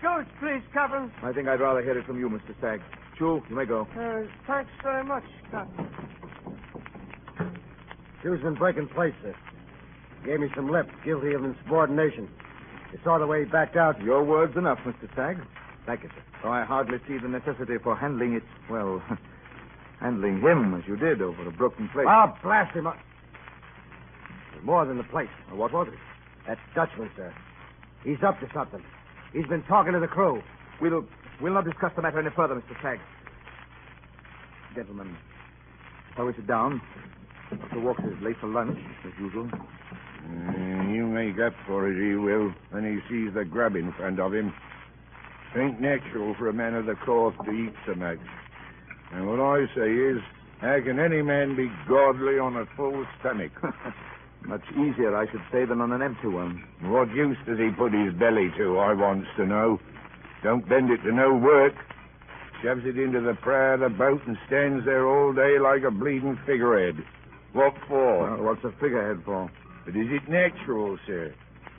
Ghost, 0.03 0.29
please, 0.41 0.63
Captain. 0.73 1.11
I 1.23 1.33
think 1.33 1.49
I'd 1.49 1.61
rather 1.61 1.83
hear 1.83 1.99
it 1.99 2.07
from 2.07 2.19
you, 2.19 2.29
Mr. 2.29 2.57
Stagg. 2.59 2.81
Chu, 3.19 3.43
you 3.49 3.57
may 3.57 3.65
go. 3.65 3.89
Uh, 3.97 4.29
thanks 4.47 4.71
very 4.83 5.05
much, 5.05 5.25
Captain. 5.51 5.89
Q's 8.23 8.43
been 8.43 8.55
breaking 8.55 8.89
place, 8.89 9.15
sir. 9.23 9.35
Gave 10.25 10.41
me 10.41 10.49
some 10.55 10.71
lip, 10.71 10.89
guilty 11.05 11.35
of 11.35 11.45
insubordination. 11.45 12.29
You 12.93 12.99
saw 13.05 13.19
the 13.19 13.27
way 13.27 13.45
he 13.45 13.51
backed 13.51 13.77
out. 13.77 14.01
Your 14.03 14.23
word's 14.23 14.57
enough, 14.57 14.79
Mr. 14.85 15.11
Stagg. 15.13 15.39
Thank 15.87 16.03
you, 16.03 16.09
sir. 16.11 16.23
Though 16.43 16.53
I 16.53 16.65
hardly 16.65 16.99
see 17.07 17.19
the 17.19 17.29
necessity 17.29 17.79
for 17.83 17.97
handling 17.97 18.35
it, 18.35 18.43
well, 18.71 19.03
handling 20.01 20.41
him 20.41 20.75
as 20.75 20.87
you 20.87 20.97
did 20.97 21.23
over 21.23 21.47
a 21.47 21.53
broken 21.53 21.89
plate. 21.89 22.07
Ah, 22.09 22.37
blast 22.43 22.75
him 22.75 22.89
more 24.65 24.85
than 24.87 24.97
the 24.97 25.05
plate. 25.05 25.29
What 25.51 25.73
was 25.73 25.89
it? 25.89 25.99
That 26.47 26.59
Dutchman, 26.75 27.11
sir. 27.17 27.33
He's 28.03 28.23
up 28.23 28.41
to 28.41 28.49
something. 28.53 28.83
He's 29.35 29.47
been 29.47 29.65
talking 29.65 29.93
to 29.93 29.99
the 30.01 30.07
crew. 30.07 30.41
We'll, 30.81 31.05
we'll 31.43 31.55
not 31.55 31.65
discuss 31.65 31.91
the 31.97 32.03
matter 32.03 32.21
any 32.21 32.31
further, 32.37 32.55
Mr. 32.55 32.79
Stagg. 32.79 33.01
Gentlemen, 34.77 35.17
shall 36.15 36.27
we 36.27 36.35
sit 36.35 36.47
down? 36.47 36.81
Dr. 37.51 37.81
Walks 37.81 38.03
is 38.05 38.23
late 38.23 38.37
for 38.41 38.47
lunch, 38.47 38.79
as 39.05 39.13
usual. 39.21 39.51
Mm, 40.29 40.95
you 40.95 41.07
make 41.07 41.39
up 41.45 41.53
for 41.67 41.89
it, 41.91 41.99
he 41.99 42.15
will, 42.15 42.53
when 42.71 42.85
he 42.85 43.01
sees 43.11 43.35
the 43.35 43.45
grub 43.45 43.75
in 43.75 43.93
front 43.95 44.21
of 44.21 44.33
him. 44.33 44.53
Ain't 45.57 45.81
natural 45.81 46.35
for 46.39 46.49
a 46.49 46.53
man 46.53 46.75
of 46.75 46.87
the 46.87 46.95
cloth 47.05 47.35
to 47.45 47.51
eat 47.51 47.75
so 47.87 47.95
much. 47.95 48.19
And 49.13 49.29
what 49.29 49.41
I 49.41 49.67
say 49.75 49.91
is, 49.91 50.19
how 50.61 50.79
can 50.85 50.99
any 51.01 51.23
man 51.23 51.57
be 51.57 51.71
godly 51.89 52.39
on 52.39 52.57
a 52.57 52.67
full 52.77 53.05
stomach? 53.19 53.53
Much 54.47 54.65
easier, 54.73 55.17
I 55.17 55.31
should 55.31 55.43
say, 55.51 55.65
than 55.65 55.81
on 55.81 55.93
an 55.93 56.03
empty 56.03 56.29
one. 56.29 56.63
what 56.83 57.09
use 57.15 57.39
does 57.47 57.59
he 57.59 57.71
put 57.71 57.93
his 57.93 58.13
belly 58.15 58.51
to, 58.59 58.79
I 58.79 58.93
wants 58.93 59.29
to 59.37 59.47
know? 59.47 59.81
Don't 60.43 60.69
bend 60.69 60.91
it 60.91 61.03
to 61.05 61.13
no 61.13 61.35
work. 61.35 61.73
Shoves 62.63 62.85
it 62.85 62.99
into 62.99 63.21
the 63.21 63.35
prow 63.41 63.75
of 63.75 63.81
the 63.81 63.89
boat 63.89 64.21
and 64.27 64.37
stands 64.47 64.85
there 64.85 65.07
all 65.07 65.33
day 65.33 65.59
like 65.59 65.83
a 65.83 65.91
bleeding 65.91 66.39
figurehead. 66.47 67.03
What 67.55 67.75
for? 67.89 68.37
Well, 68.37 68.43
what's 68.43 68.65
a 68.65 68.73
figurehead 68.73 69.23
for? 69.25 69.51
But 69.87 69.97
is 69.97 70.09
it 70.11 70.29
natural, 70.29 70.99
sir? 71.07 71.35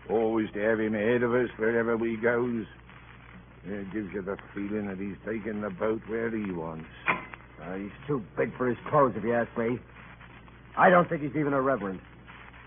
Always 0.09 0.51
to 0.53 0.59
have 0.59 0.79
him 0.79 0.95
ahead 0.95 1.23
of 1.23 1.33
us 1.33 1.49
wherever 1.57 1.97
we 1.97 2.17
goes? 2.17 2.65
It 3.65 3.91
gives 3.93 4.13
you 4.13 4.21
the 4.21 4.37
feeling 4.53 4.87
that 4.87 4.97
he's 4.97 5.17
taking 5.25 5.61
the 5.61 5.71
boat 5.71 6.01
where 6.07 6.29
he 6.29 6.51
wants. 6.51 6.85
Uh, 7.07 7.75
he's 7.75 7.91
too 8.07 8.23
big 8.37 8.55
for 8.57 8.67
his 8.67 8.77
clothes, 8.89 9.13
if 9.15 9.23
you 9.23 9.33
ask 9.33 9.55
me. 9.57 9.79
I 10.77 10.89
don't 10.89 11.09
think 11.09 11.21
he's 11.21 11.35
even 11.35 11.53
a 11.53 11.61
reverend. 11.61 11.99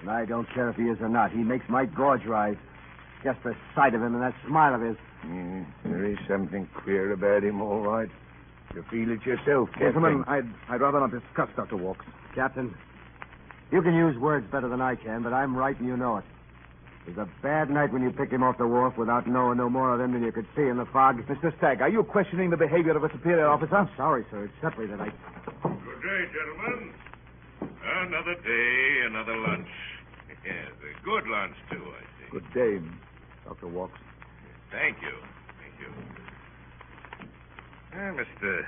And 0.00 0.11
I 0.11 0.25
don't 0.25 0.49
care 0.52 0.69
if 0.69 0.76
he 0.76 0.85
is 0.85 1.00
or 1.00 1.09
not. 1.09 1.33
He 1.33 1.38
makes 1.38 1.69
my 1.69 1.85
gorge 1.87 2.25
rise. 2.25 2.57
Just 3.25 3.43
the 3.43 3.57
sight 3.75 3.95
of 3.95 4.02
him 4.02 4.14
and 4.14 4.23
that 4.23 4.35
smile 4.47 4.75
of 4.75 4.81
his. 4.81 4.97
Mm, 5.26 5.67
there 5.85 6.05
is 6.05 6.19
something 6.28 6.69
queer 6.75 7.12
about 7.12 7.43
him, 7.43 7.61
all 7.61 7.81
right. 7.81 8.09
You 8.75 8.85
feel 8.90 9.11
it 9.11 9.25
yourself, 9.26 9.71
Gentlemen, 9.78 10.25
Captain. 10.25 10.55
I'd, 10.69 10.75
I'd 10.75 10.81
rather 10.81 11.00
not 11.00 11.11
discuss 11.11 11.49
Dr. 11.57 11.76
Walks. 11.76 12.05
Captain, 12.35 12.75
you 13.73 13.83
can 13.83 13.95
use 13.95 14.17
words 14.19 14.47
better 14.52 14.69
than 14.69 14.81
I 14.81 14.95
can, 14.95 15.23
but 15.23 15.33
I'm 15.33 15.57
right 15.57 15.76
and 15.78 15.88
you 15.88 15.97
know 15.97 16.19
it. 16.19 16.25
It 17.07 17.17
was 17.17 17.26
a 17.26 17.43
bad 17.43 17.71
night 17.71 17.93
when 17.93 18.02
you 18.02 18.11
picked 18.11 18.33
him 18.33 18.43
off 18.43 18.59
the 18.59 18.67
wharf 18.67 18.97
without 18.99 19.26
knowing 19.26 19.57
no 19.57 19.71
more 19.71 19.95
of 19.95 20.00
him 20.00 20.12
than 20.12 20.23
you 20.23 20.31
could 20.31 20.47
see 20.55 20.62
in 20.62 20.76
the 20.76 20.85
fog. 20.87 21.26
Mr. 21.26 21.57
Stagg, 21.57 21.81
are 21.81 21.88
you 21.88 22.05
questioning 22.05 22.50
the 22.50 22.57
behavior 22.57 22.95
of 22.97 23.02
a 23.02 23.11
superior 23.11 23.49
officer? 23.49 23.75
I'm 23.75 23.90
sorry, 23.97 24.25
sir. 24.31 24.45
It's 24.45 24.55
simply 24.62 24.87
that 24.87 25.00
I. 25.00 25.07
Good 25.07 26.02
day, 26.02 26.25
gentlemen. 26.33 26.93
Another 27.88 28.35
day, 28.35 29.07
another 29.07 29.37
lunch. 29.37 29.68
Yes, 30.45 30.68
a 30.85 31.04
good 31.04 31.26
lunch, 31.26 31.54
too, 31.71 31.83
I 31.83 32.02
see. 32.21 32.30
Good 32.30 32.52
day, 32.52 32.87
Dr. 33.47 33.66
Walks. 33.68 33.99
Thank 34.71 34.99
you. 35.00 35.16
Thank 35.57 35.75
you. 35.80 35.88
Uh, 37.92 38.12
Mr. 38.12 38.64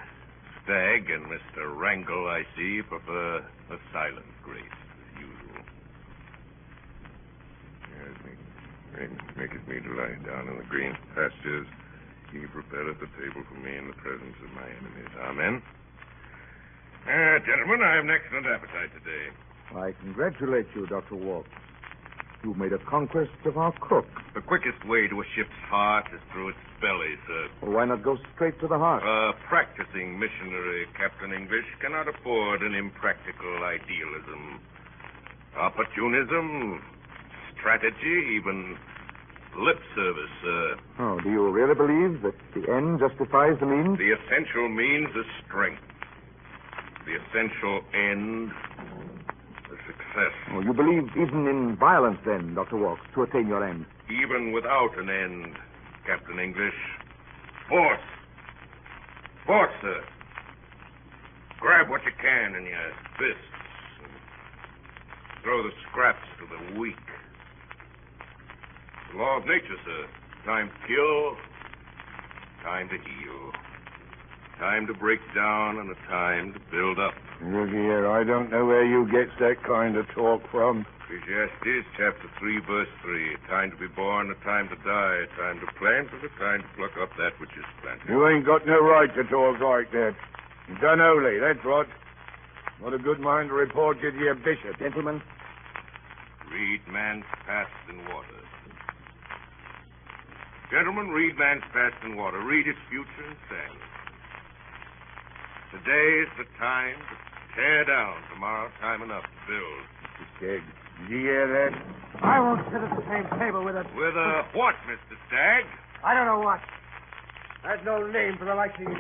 Stagg 0.65 1.11
and 1.11 1.27
Mr. 1.27 1.77
Wrangle, 1.77 2.29
I 2.29 2.45
see, 2.57 2.81
prefer 2.83 3.45
a 3.71 3.77
silent 3.93 4.27
grace, 4.43 4.65
as 4.65 5.21
usual. 5.21 5.65
Yes, 7.93 8.17
make, 8.97 9.37
maketh 9.37 9.69
me 9.69 9.81
to 9.81 9.97
lie 9.97 10.17
down 10.25 10.49
in 10.49 10.57
the 10.59 10.65
green 10.65 10.97
pastures. 11.15 11.67
He 12.33 12.39
prepareth 12.47 13.01
the 13.01 13.09
table 13.21 13.45
for 13.49 13.59
me 13.61 13.77
in 13.77 13.89
the 13.89 13.95
presence 13.95 14.37
of 14.43 14.51
my 14.55 14.65
enemies. 14.65 15.13
Amen. 15.21 15.63
Uh, 17.07 17.39
gentlemen, 17.45 17.83
I 17.83 17.97
have 17.97 18.05
an 18.05 18.11
excellent 18.11 18.47
appetite 18.47 18.91
today. 18.93 19.33
I 19.75 19.93
congratulate 20.03 20.67
you, 20.75 20.87
Dr. 20.87 21.17
Walks. 21.17 21.49
You 22.43 22.55
made 22.55 22.73
a 22.73 22.79
conquest 22.79 23.33
of 23.45 23.59
our 23.59 23.73
cook. 23.81 24.07
The 24.35 24.41
quickest 24.41 24.87
way 24.89 25.07
to 25.09 25.21
a 25.21 25.25
ship's 25.37 25.61
heart 25.69 26.07
is 26.15 26.21
through 26.33 26.51
its 26.51 26.59
belly, 26.81 27.17
sir. 27.27 27.49
Well, 27.63 27.73
why 27.73 27.85
not 27.85 28.03
go 28.03 28.17
straight 28.35 28.59
to 28.61 28.69
the 28.69 28.79
heart? 28.79 29.03
A 29.05 29.37
practicing 29.49 30.19
missionary, 30.19 30.87
Captain 30.97 31.33
English, 31.33 31.67
cannot 31.81 32.09
afford 32.09 32.63
an 32.63 32.75
impractical 32.75 33.63
idealism. 33.65 34.61
Opportunism, 35.57 36.83
strategy, 37.59 38.37
even 38.41 38.77
lip 39.59 39.81
service, 39.95 40.31
sir. 40.43 40.77
Oh, 41.01 41.21
do 41.21 41.31
you 41.31 41.51
really 41.51 41.75
believe 41.75 42.23
that 42.23 42.35
the 42.55 42.73
end 42.73 43.01
justifies 43.01 43.59
the 43.61 43.67
means? 43.67 43.99
The 43.99 44.13
essential 44.17 44.69
means 44.69 45.09
is 45.11 45.27
strength. 45.47 45.83
The 47.11 47.17
essential 47.17 47.83
end 47.93 48.53
is 49.73 49.79
success. 49.85 50.31
Oh, 50.53 50.61
you 50.61 50.73
believe 50.73 51.11
even 51.19 51.49
in 51.49 51.75
violence, 51.75 52.19
then, 52.25 52.55
Dr. 52.55 52.77
Walks, 52.77 53.01
to 53.15 53.23
attain 53.23 53.49
your 53.49 53.67
end? 53.67 53.85
Even 54.09 54.53
without 54.53 54.97
an 54.97 55.11
end, 55.11 55.57
Captain 56.07 56.39
English. 56.39 56.75
Force. 57.69 57.99
Force, 59.45 59.73
sir. 59.83 60.05
Grab 61.59 61.91
what 61.91 62.03
you 62.05 62.13
can 62.21 62.55
in 62.55 62.65
your 62.67 62.91
fists 63.19 63.43
and 64.05 64.13
throw 65.43 65.65
the 65.65 65.71
scraps 65.91 66.23
to 66.39 66.47
the 66.47 66.79
weak. 66.79 66.95
The 69.11 69.19
law 69.19 69.39
of 69.39 69.47
nature, 69.47 69.79
sir. 69.85 70.07
Time 70.45 70.71
to 70.71 70.87
kill, 70.87 71.37
time 72.63 72.89
to 72.89 72.95
heal. 72.95 73.60
Time 74.61 74.87
to 74.87 74.95
break 74.95 75.21
down 75.35 75.81
and 75.81 75.89
a 75.89 75.99
time 76.05 76.53
to 76.53 76.61
build 76.71 77.01
up. 77.01 77.17
Look 77.41 77.73
here, 77.73 78.05
I 78.05 78.25
don't 78.25 78.53
know 78.53 78.67
where 78.67 78.85
you 78.85 79.09
gets 79.09 79.33
that 79.41 79.65
kind 79.65 79.97
of 79.97 80.05
talk 80.13 80.45
from. 80.53 80.85
Ecclesiastes 81.09 81.89
chapter 81.97 82.29
3, 82.39 82.61
verse 82.69 82.93
3. 83.01 83.35
A 83.35 83.39
time 83.49 83.71
to 83.73 83.77
be 83.81 83.89
born, 83.89 84.31
a 84.31 84.37
time 84.45 84.69
to 84.69 84.77
die, 84.85 85.25
a 85.25 85.29
time 85.41 85.59
to 85.65 85.67
plant, 85.81 86.13
and 86.13 86.23
a 86.23 86.33
time 86.37 86.61
to 86.61 86.69
pluck 86.77 86.93
up 87.01 87.09
that 87.17 87.41
which 87.41 87.57
is 87.57 87.65
planted. 87.81 88.05
You 88.05 88.29
ain't 88.29 88.45
got 88.45 88.67
no 88.67 88.79
right 88.85 89.09
to 89.17 89.25
talk 89.25 89.59
like 89.65 89.91
that. 89.97 90.15
Done 90.81 91.01
only, 91.01 91.41
that's 91.41 91.65
what. 91.65 91.89
Got 92.85 92.93
a 92.95 92.99
good 92.99 93.19
mind 93.19 93.49
to 93.49 93.55
report 93.55 93.97
you 94.03 94.13
to 94.13 94.19
your 94.19 94.37
bishop. 94.37 94.79
Gentlemen, 94.79 95.23
Read 96.53 96.81
man's 96.91 97.25
past 97.47 97.71
in 97.89 97.97
water. 98.13 98.27
Gentlemen, 100.71 101.09
read 101.09 101.39
man's 101.39 101.63
past 101.73 101.95
in 102.05 102.17
water. 102.17 102.41
Read 102.43 102.67
his 102.67 102.77
future 102.91 103.27
in 103.27 103.37
sand. 103.49 103.79
Today 105.71 106.27
is 106.27 106.29
the 106.37 106.45
time 106.59 106.99
to 106.99 107.15
tear 107.55 107.85
down. 107.85 108.17
Tomorrow, 108.35 108.71
time 108.81 109.03
enough 109.03 109.23
to 109.23 109.39
build. 109.47 109.83
Stagg, 110.37 110.63
did 110.99 111.11
you 111.11 111.19
hear 111.19 111.47
that? 111.47 111.79
I 112.23 112.41
won't 112.41 112.67
sit 112.75 112.83
at 112.83 112.91
the 112.91 113.07
same 113.07 113.23
table 113.39 113.65
with 113.65 113.77
a... 113.77 113.87
With 113.95 114.17
a 114.19 114.43
what, 114.53 114.75
Mr. 114.91 115.15
Stagg? 115.29 115.65
I 116.03 116.15
don't 116.15 116.27
know 116.27 116.41
what. 116.41 116.59
That's 117.63 117.85
no 117.85 118.05
name 118.05 118.37
for 118.37 118.47
the 118.47 118.55
likes 118.55 118.75
of 118.75 118.83
you. 118.83 118.99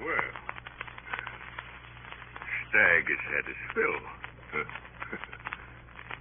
Well, 0.00 0.30
Stagg 2.70 3.04
has 3.12 3.22
had 3.28 3.44
his 3.44 3.60
fill. 3.74 4.64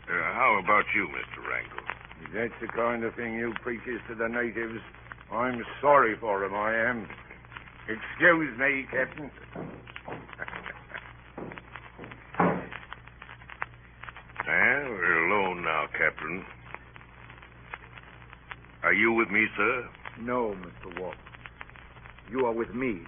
Uh, 0.03 0.11
how 0.35 0.59
about 0.61 0.83
you, 0.93 1.07
Mr. 1.07 1.39
Wrangle? 1.47 1.79
If 2.21 2.33
that's 2.35 2.59
the 2.59 2.67
kind 2.67 3.05
of 3.05 3.15
thing 3.15 3.35
you 3.35 3.53
preaches 3.63 4.01
to 4.09 4.15
the 4.15 4.27
natives, 4.27 4.81
I'm 5.33 5.63
sorry 5.81 6.15
for 6.19 6.43
him, 6.43 6.53
I 6.53 6.73
am. 6.75 7.07
Excuse 7.89 8.57
me, 8.59 8.85
Captain. 8.91 9.31
Well, 14.45 14.89
we're 14.89 15.27
alone 15.27 15.63
now, 15.63 15.85
Captain. 15.97 16.45
Are 18.83 18.93
you 18.93 19.11
with 19.13 19.29
me, 19.29 19.45
sir? 19.57 19.89
no, 20.21 20.55
Mr. 20.61 20.99
Walks. 21.01 21.17
You 22.31 22.45
are 22.45 22.53
with 22.53 22.73
me 22.73 23.01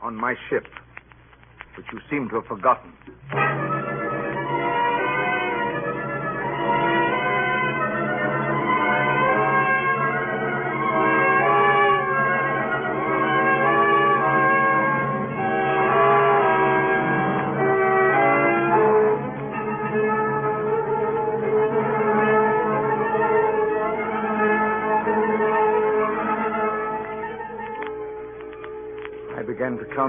on 0.00 0.14
my 0.14 0.34
ship, 0.48 0.64
which 1.76 1.86
you 1.92 2.00
seem 2.10 2.28
to 2.30 2.36
have 2.36 2.46
forgotten. 2.46 2.92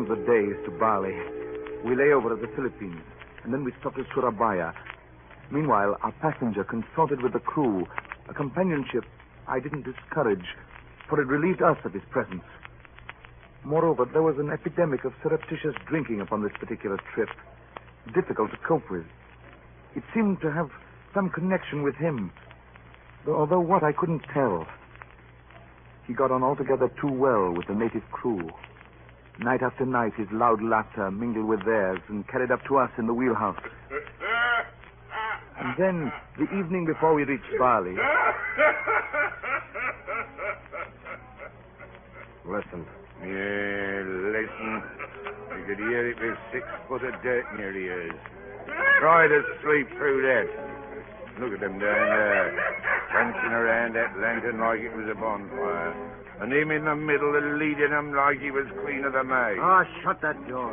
The 0.10 0.16
days 0.16 0.58
to 0.66 0.72
Bali. 0.72 1.14
We 1.86 1.96
lay 1.96 2.12
over 2.14 2.34
at 2.34 2.42
the 2.42 2.50
Philippines, 2.56 3.04
and 3.44 3.54
then 3.54 3.64
we 3.64 3.72
stopped 3.80 4.00
at 4.00 4.08
Surabaya. 4.16 4.74
Meanwhile, 5.52 5.98
our 6.02 6.12
passenger 6.14 6.64
consorted 6.64 7.22
with 7.22 7.34
the 7.34 7.40
crew, 7.40 7.86
a 8.28 8.34
companionship 8.34 9.06
I 9.48 9.60
didn't 9.60 9.84
discourage, 9.84 10.46
for 11.08 11.22
it 11.22 11.28
relieved 11.28 11.62
us 11.62 11.78
of 11.86 11.94
his 11.94 12.02
presence. 12.10 12.44
Moreover, 13.64 14.06
there 14.06 14.24
was 14.24 14.40
an 14.40 14.50
epidemic 14.50 15.06
of 15.06 15.14
surreptitious 15.22 15.76
drinking 15.88 16.22
upon 16.22 16.42
this 16.42 16.54
particular 16.60 16.98
trip, 17.14 17.30
difficult 18.12 18.50
to 18.50 18.58
cope 18.68 18.90
with. 18.90 19.06
It 19.96 20.04
seemed 20.14 20.42
to 20.42 20.52
have 20.52 20.72
some 21.14 21.30
connection 21.30 21.84
with 21.84 21.96
him, 21.96 22.32
though- 23.26 23.36
although 23.36 23.60
what 23.60 23.84
I 23.84 23.92
couldn't 23.92 24.24
tell. 24.34 24.66
He 26.08 26.14
got 26.14 26.32
on 26.32 26.42
altogether 26.42 26.90
too 27.00 27.12
well 27.12 27.52
with 27.52 27.68
the 27.68 27.76
native 27.76 28.10
crew. 28.12 28.50
Night 29.40 29.64
after 29.64 29.86
night, 29.86 30.14
his 30.18 30.28
loud 30.34 30.62
laughter 30.62 31.10
mingled 31.12 31.48
with 31.48 31.64
theirs 31.64 32.00
and 32.10 32.28
carried 32.28 32.52
up 32.52 32.60
to 32.68 32.78
us 32.78 32.92
in 32.98 33.08
the 33.08 33.14
wheelhouse. 33.14 33.56
And 35.58 35.74
then, 35.78 36.12
the 36.38 36.44
evening 36.60 36.86
before 36.86 37.14
we 37.14 37.24
reached 37.24 37.46
Bali, 37.58 37.96
Listen. 42.46 42.86
Yeah, 43.22 44.04
listen. 44.34 44.84
You 45.56 45.64
could 45.68 45.78
hear 45.78 46.10
it 46.10 46.18
with 46.20 46.38
six 46.52 46.66
foot 46.88 47.04
of 47.06 47.14
dirt 47.22 47.46
near 47.56 47.72
the 47.72 47.80
ears. 47.80 48.20
Try 49.00 49.28
to 49.28 49.42
sleep 49.62 49.88
through 49.96 50.22
that. 50.24 50.48
Look 51.40 51.54
at 51.54 51.60
them 51.62 51.80
down 51.80 51.80
there, 51.80 52.60
prancing 53.12 53.52
around 53.54 53.94
that 53.96 54.18
lantern 54.20 54.60
like 54.60 54.80
it 54.80 54.96
was 54.96 55.08
a 55.10 55.16
bonfire. 55.16 56.09
And 56.42 56.54
him 56.54 56.72
in 56.72 56.86
the 56.86 56.96
middle 56.96 57.36
and 57.36 57.60
leading 57.60 57.90
them 57.90 58.14
like 58.16 58.40
he 58.40 58.50
was 58.52 58.66
Queen 58.84 59.04
of 59.04 59.14
the 59.14 59.24
May. 59.24 59.58
Ah, 59.60 59.84
shut 60.04 60.22
that 60.22 60.48
door. 60.48 60.72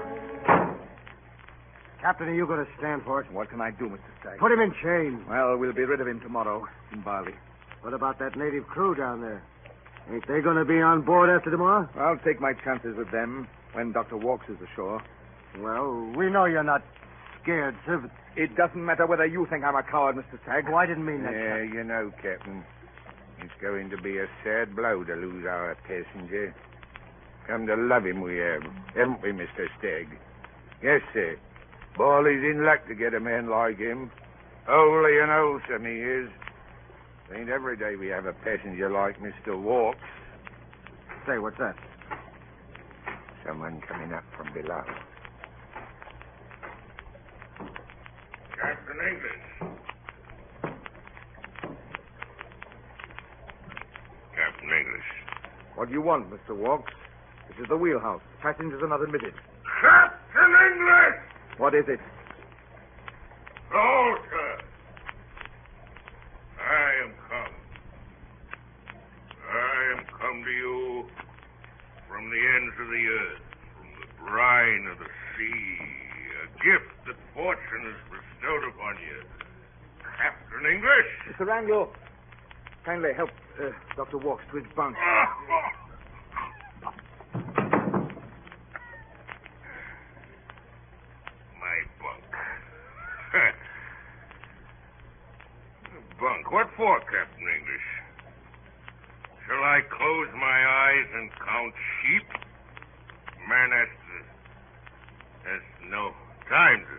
Captain, 2.00 2.28
are 2.28 2.34
you 2.34 2.46
going 2.46 2.64
to 2.64 2.70
stand 2.78 3.02
for 3.04 3.20
it? 3.20 3.32
what 3.32 3.50
can 3.50 3.60
I 3.60 3.70
do, 3.72 3.86
Mr. 3.88 3.98
Stagg? 4.20 4.38
Put 4.38 4.52
him 4.52 4.60
in 4.60 4.72
chains. 4.82 5.20
Well, 5.28 5.56
we'll 5.56 5.72
be 5.72 5.82
rid 5.84 6.00
of 6.00 6.06
him 6.06 6.20
tomorrow 6.20 6.66
in 6.92 7.00
Bali. 7.02 7.34
What 7.82 7.94
about 7.94 8.18
that 8.20 8.36
native 8.36 8.66
crew 8.68 8.94
down 8.94 9.20
there? 9.22 9.42
Ain't 10.12 10.26
they 10.28 10.40
going 10.40 10.56
to 10.56 10.64
be 10.64 10.80
on 10.80 11.02
board 11.02 11.30
after 11.30 11.50
tomorrow? 11.50 11.88
I'll 11.98 12.18
take 12.18 12.40
my 12.40 12.52
chances 12.52 12.96
with 12.96 13.10
them 13.10 13.48
when 13.72 13.90
Dr. 13.92 14.16
Walks 14.16 14.46
is 14.48 14.56
ashore. 14.72 15.02
Well, 15.58 16.12
we 16.16 16.30
know 16.30 16.44
you're 16.44 16.62
not 16.62 16.82
scared, 17.42 17.74
sir. 17.86 17.98
but- 17.98 18.10
It 18.36 18.54
doesn't 18.54 18.84
matter 18.84 19.06
whether 19.06 19.26
you 19.26 19.46
think 19.50 19.64
I'm 19.64 19.74
a 19.74 19.82
coward, 19.82 20.14
Mr. 20.16 20.38
Stagg. 20.42 20.66
Oh, 20.70 20.76
I 20.76 20.86
didn't 20.86 21.06
mean 21.06 21.22
that. 21.24 21.32
Yeah, 21.32 21.48
Captain. 21.58 21.72
you 21.74 21.84
know, 21.84 22.12
Captain, 22.22 22.64
it's 23.40 23.52
going 23.60 23.90
to 23.90 23.96
be 23.96 24.18
a 24.18 24.26
sad 24.44 24.74
blow 24.74 25.04
to 25.04 25.14
lose 25.14 25.44
our 25.46 25.76
passenger. 25.86 26.54
Come 27.46 27.66
to 27.66 27.76
love 27.76 28.04
him 28.04 28.20
we 28.20 28.38
have, 28.38 28.62
haven't 28.94 29.22
we, 29.22 29.30
Mr. 29.30 29.68
Stagg? 29.78 30.18
Yes, 30.82 31.00
sir. 31.12 31.38
Bali's 31.96 32.42
in 32.42 32.64
luck 32.64 32.86
to 32.88 32.94
get 32.94 33.14
a 33.14 33.20
man 33.20 33.48
like 33.48 33.78
him. 33.78 34.10
Holy 34.66 35.20
and 35.20 35.30
wholesome 35.30 35.86
he 35.86 36.00
is. 36.00 36.28
Ain't 37.34 37.48
every 37.48 37.76
day 37.76 37.96
we 37.96 38.08
have 38.08 38.26
a 38.26 38.32
passenger 38.32 38.90
like 38.90 39.18
Mr. 39.20 39.60
Walks. 39.60 39.98
Say, 41.26 41.38
what's 41.38 41.58
that? 41.58 41.76
Someone 43.46 43.80
coming 43.80 44.12
up 44.12 44.24
from 44.36 44.52
below. 44.52 44.82
Captain 48.60 48.96
English. 49.08 49.46
Captain 54.34 54.70
English. 54.70 55.10
What 55.76 55.88
do 55.88 55.94
you 55.94 56.00
want, 56.00 56.30
Mr. 56.30 56.56
Walks? 56.56 56.92
This 57.48 57.58
is 57.60 57.68
the 57.68 57.76
wheelhouse. 57.76 58.22
Passengers 58.40 58.82
are 58.82 58.88
not 58.88 59.02
admitted. 59.02 59.34
Captain 59.80 60.52
English! 60.72 61.20
What 61.58 61.74
is 61.74 61.84
it? 61.86 62.00
Alter! 63.74 64.60
I 66.58 67.04
am 67.04 67.12
come. 67.28 67.54
I 69.52 69.98
am 69.98 70.04
come 70.18 70.44
to 70.44 70.50
you 70.50 71.04
from 72.08 72.30
the 72.30 72.40
ends 72.56 72.74
of 72.80 72.88
the 72.88 73.04
earth, 73.06 73.42
from 73.76 73.88
the 74.00 74.30
brine 74.30 74.86
of 74.86 74.98
the 74.98 75.10
sea. 75.36 75.78
A 76.42 76.48
gift 76.64 76.88
that 77.06 77.16
fortune 77.34 77.84
has 77.84 78.00
bestowed 78.08 78.64
upon 78.72 78.96
you. 79.04 79.22
Captain 80.16 80.72
English. 80.72 81.36
Mr. 81.36 81.52
Anglo, 81.52 81.92
kindly 82.84 83.12
help 83.14 83.30
uh, 83.60 83.70
Dr. 83.96 84.18
Walks 84.18 84.44
to 84.50 84.56
his 84.58 84.66
bunk. 84.74 84.96
My 91.60 91.78
bunk. 92.00 92.24
bunk. 96.20 96.52
What 96.52 96.68
for, 96.76 97.00
Captain 97.00 97.48
English? 97.48 97.86
Shall 99.46 99.62
I 99.62 99.80
close 99.88 100.28
my 100.34 100.66
eyes 100.66 101.06
and 101.14 101.30
count 101.38 101.74
sheep? 102.02 102.26
Man 103.48 103.70
has 103.70 103.88
to, 103.88 105.50
has 105.50 105.62
no 105.88 106.12
time 106.48 106.80
to 106.80 106.96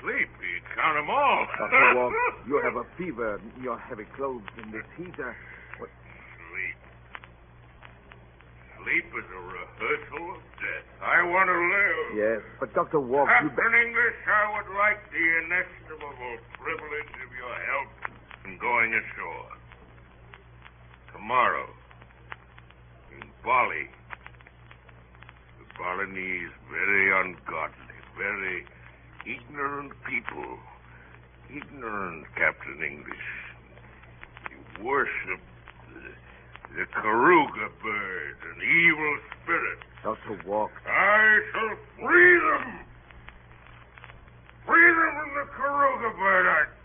sleep. 0.00 0.28
He'd 0.38 0.62
count 0.76 0.94
them 0.94 1.10
all. 1.10 1.46
Dr. 1.58 1.94
Walks, 1.96 2.14
you 2.48 2.60
have 2.62 2.76
a 2.76 2.84
fever. 2.96 3.40
Your 3.60 3.76
heavy 3.78 4.04
clothes 4.16 4.46
in 4.62 4.70
this 4.70 4.84
heat 4.96 5.18
are... 5.18 5.34
What? 5.78 5.90
Sleep. 6.54 6.76
Sleep 8.88 9.04
is 9.20 9.28
a 9.28 9.40
rehearsal 9.44 10.32
of 10.32 10.40
death. 10.64 10.86
I 11.04 11.20
want 11.20 11.52
to 11.52 11.58
live. 11.60 12.00
Yes, 12.16 12.40
but 12.58 12.72
Dr. 12.72 13.00
Walks, 13.00 13.28
you... 13.42 13.50
Captain 13.50 13.74
English, 13.84 14.16
I 14.24 14.44
would 14.56 14.70
like 14.80 14.96
the 15.12 15.24
inestimable 15.44 16.40
privilege 16.56 17.12
of 17.20 17.30
your 17.36 17.52
help 17.68 17.92
in 18.46 18.56
going 18.56 18.94
ashore. 18.94 19.52
Tomorrow, 21.12 21.68
in 23.12 23.28
Bali. 23.44 23.92
The 25.60 25.66
Balinese, 25.76 26.54
very 26.72 27.12
ungodly, 27.12 27.98
very 28.16 28.64
ignorant 29.28 29.92
people. 30.08 30.56
Ignorant, 31.54 32.24
Captain 32.36 32.80
English. 32.82 33.28
You 34.48 34.84
worship 34.86 35.40
the, 36.76 36.84
Garuda 37.02 37.68
bird, 37.82 38.36
an 38.54 38.62
evil 38.62 39.18
spirit. 39.42 39.78
Dr. 40.02 40.40
Walks, 40.46 40.82
I 40.86 41.40
shall 41.52 41.76
free 41.98 42.38
them. 42.38 42.86
Free 44.66 44.92
them 44.94 45.12
from 45.18 45.30
the 45.34 45.44
Garuda 45.56 46.10
bird. 46.16 46.46
I... 46.46 46.78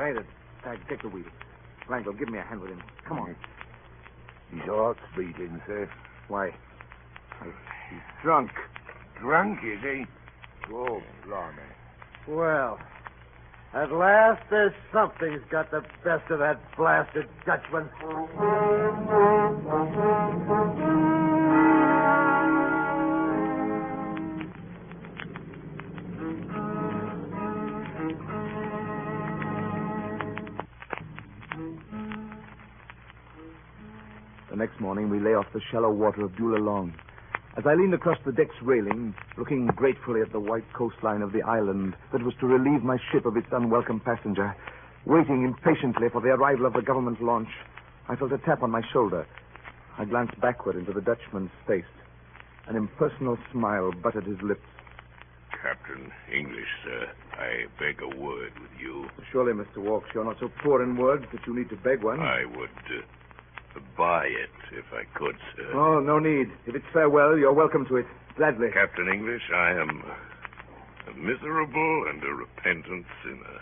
fainted. 0.00 0.26
Uh, 0.64 0.76
take 0.88 1.02
the 1.02 1.08
wheel. 1.08 1.24
Langlo, 1.88 2.18
give 2.18 2.28
me 2.28 2.38
a 2.38 2.42
hand 2.42 2.60
with 2.60 2.70
him. 2.70 2.82
Come 3.06 3.18
on. 3.18 3.36
His 4.50 4.62
heart's 4.62 5.00
beating, 5.16 5.60
sir. 5.66 5.90
Why? 6.28 6.50
He's 7.90 8.00
drunk. 8.22 8.50
Drunk, 9.20 9.58
is 9.62 9.80
he? 9.82 10.06
Oh, 10.72 11.02
blimey. 11.26 11.62
Well, 12.30 12.78
at 13.74 13.90
last 13.90 14.40
there's 14.50 14.72
something's 14.92 15.42
got 15.50 15.72
the 15.72 15.80
best 16.04 16.30
of 16.30 16.38
that 16.38 16.60
blasted 16.76 17.26
Dutchman. 17.44 17.90
The 34.50 34.56
next 34.56 34.78
morning, 34.78 35.10
we 35.10 35.18
lay 35.18 35.34
off 35.34 35.46
the 35.52 35.60
shallow 35.72 35.90
water 35.90 36.26
of 36.26 36.30
Buleleng. 36.32 36.92
As 37.56 37.66
I 37.66 37.74
leaned 37.74 37.94
across 37.94 38.18
the 38.24 38.30
deck's 38.30 38.54
railing, 38.62 39.12
looking 39.36 39.66
gratefully 39.66 40.20
at 40.20 40.30
the 40.30 40.38
white 40.38 40.64
coastline 40.72 41.20
of 41.20 41.32
the 41.32 41.42
island 41.42 41.96
that 42.12 42.22
was 42.22 42.34
to 42.40 42.46
relieve 42.46 42.84
my 42.84 42.96
ship 43.10 43.26
of 43.26 43.36
its 43.36 43.48
unwelcome 43.50 44.00
passenger, 44.00 44.54
waiting 45.04 45.44
impatiently 45.44 46.08
for 46.10 46.20
the 46.20 46.28
arrival 46.28 46.66
of 46.66 46.74
the 46.74 46.82
government 46.82 47.20
launch, 47.20 47.48
I 48.08 48.14
felt 48.14 48.32
a 48.32 48.38
tap 48.38 48.62
on 48.62 48.70
my 48.70 48.82
shoulder. 48.92 49.26
I 49.98 50.04
glanced 50.04 50.40
backward 50.40 50.76
into 50.76 50.92
the 50.92 51.00
Dutchman's 51.00 51.50
face. 51.66 51.90
An 52.68 52.76
impersonal 52.76 53.36
smile 53.50 53.90
buttered 54.00 54.24
his 54.24 54.40
lips. 54.42 54.66
Captain 55.60 56.10
English, 56.32 56.68
sir, 56.84 57.08
I 57.32 57.66
beg 57.80 58.00
a 58.00 58.08
word 58.16 58.52
with 58.60 58.70
you. 58.80 59.10
Surely, 59.32 59.52
Mr. 59.52 59.78
Walks, 59.78 60.08
you're 60.14 60.24
not 60.24 60.38
so 60.38 60.50
poor 60.62 60.82
in 60.82 60.96
words 60.96 61.26
that 61.32 61.46
you 61.46 61.54
need 61.54 61.68
to 61.70 61.76
beg 61.76 62.04
one. 62.04 62.20
I 62.20 62.44
would 62.44 62.70
uh, 62.70 63.02
buy 63.96 64.24
it 64.24 64.50
if 64.72 64.86
I 64.92 65.04
could, 65.16 65.36
sir. 65.54 65.70
Oh, 65.74 66.00
no 66.00 66.18
need. 66.18 66.50
If 66.66 66.74
it's 66.74 66.84
farewell, 66.92 67.38
you're 67.38 67.52
welcome 67.52 67.86
to 67.86 67.96
it. 67.96 68.06
Gladly. 68.36 68.70
Captain 68.72 69.08
English, 69.08 69.42
I 69.54 69.72
am 69.72 70.02
a 71.08 71.16
miserable 71.16 72.06
and 72.08 72.22
a 72.24 72.34
repentant 72.34 73.06
sinner. 73.22 73.60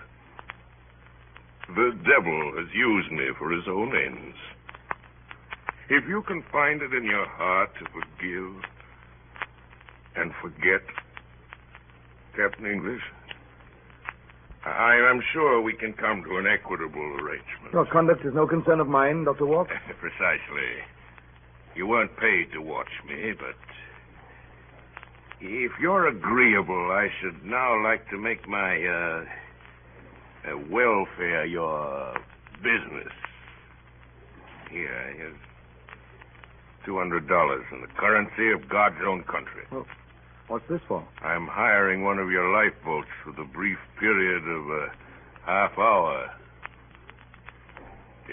The 1.74 1.98
devil 2.08 2.52
has 2.56 2.68
used 2.72 3.12
me 3.12 3.28
for 3.38 3.50
his 3.50 3.64
own 3.68 3.94
ends. 3.94 4.36
If 5.90 6.08
you 6.08 6.22
can 6.22 6.42
find 6.52 6.80
it 6.82 6.94
in 6.94 7.04
your 7.04 7.26
heart 7.26 7.70
to 7.78 7.84
forgive 7.86 8.62
and 10.16 10.32
forget, 10.40 10.82
Captain 12.36 12.66
English, 12.66 13.02
I 14.68 15.11
am 15.11 15.22
sure 15.33 15.61
we 15.61 15.74
can 15.74 15.92
come 15.92 16.22
to 16.24 16.38
an 16.38 16.46
equitable 16.46 17.00
arrangement. 17.20 17.72
Your 17.72 17.87
conduct 17.87 18.24
is 18.24 18.35
no 18.35 18.46
concern 18.46 18.81
of 18.81 18.88
mine, 18.88 19.24
Dr. 19.24 19.46
Walks. 19.46 19.72
Precisely. 20.00 20.85
You 21.74 21.87
weren't 21.87 22.16
paid 22.16 22.52
to 22.52 22.61
watch 22.61 22.90
me, 23.07 23.33
but 23.38 23.54
if 25.40 25.72
you're 25.81 26.09
agreeable, 26.09 26.90
I 26.90 27.09
should 27.20 27.44
now 27.44 27.83
like 27.83 28.09
to 28.11 28.18
make 28.18 28.48
my 28.48 28.85
uh, 28.85 29.24
uh, 30.50 30.59
welfare 30.70 31.46
your 31.46 32.14
business. 32.57 33.12
Here, 34.70 35.14
here's 35.16 35.37
two 36.85 36.98
hundred 36.98 37.28
dollars 37.28 37.64
in 37.70 37.81
the 37.81 37.87
currency 37.87 38.50
of 38.50 38.68
God's 38.68 39.00
own 39.07 39.22
country. 39.24 39.64
What's 40.48 40.66
this 40.68 40.80
for? 40.88 41.06
I'm 41.22 41.46
hiring 41.46 42.04
one 42.04 42.18
of 42.18 42.30
your 42.30 42.50
lifeboats 42.52 43.08
for 43.22 43.32
the 43.32 43.44
brief 43.44 43.78
period 44.00 44.42
of 44.48 44.70
a 44.70 44.87
half 45.44 45.78
hour. 45.78 46.30
Uh, 48.24 48.32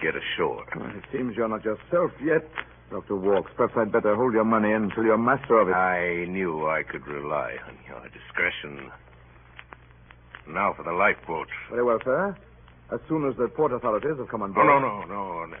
get 0.00 0.14
ashore. 0.14 0.64
Well, 0.76 0.90
it 0.90 1.04
seems 1.10 1.36
you're 1.36 1.48
not 1.48 1.64
yourself 1.64 2.12
yet, 2.22 2.44
Dr. 2.90 3.16
Walks. 3.16 3.50
Perhaps 3.56 3.74
I'd 3.78 3.92
better 3.92 4.14
hold 4.14 4.34
your 4.34 4.44
money 4.44 4.72
until 4.72 5.04
you're 5.04 5.16
master 5.16 5.58
of 5.58 5.68
it. 5.68 5.72
I 5.72 6.26
knew 6.26 6.68
I 6.68 6.82
could 6.82 7.06
rely 7.06 7.56
on 7.66 7.78
your 7.88 8.02
discretion. 8.10 8.90
Now 10.46 10.74
for 10.76 10.82
the 10.82 10.92
lifeboats. 10.92 11.50
Very 11.70 11.82
well, 11.82 11.98
sir. 12.04 12.36
As 12.92 13.00
soon 13.08 13.26
as 13.26 13.36
the 13.38 13.48
port 13.48 13.72
authorities 13.72 14.18
have 14.18 14.28
come 14.28 14.42
on 14.42 14.52
board. 14.52 14.66
no, 14.66 14.78
no, 14.78 15.00
no. 15.04 15.46
no. 15.46 15.56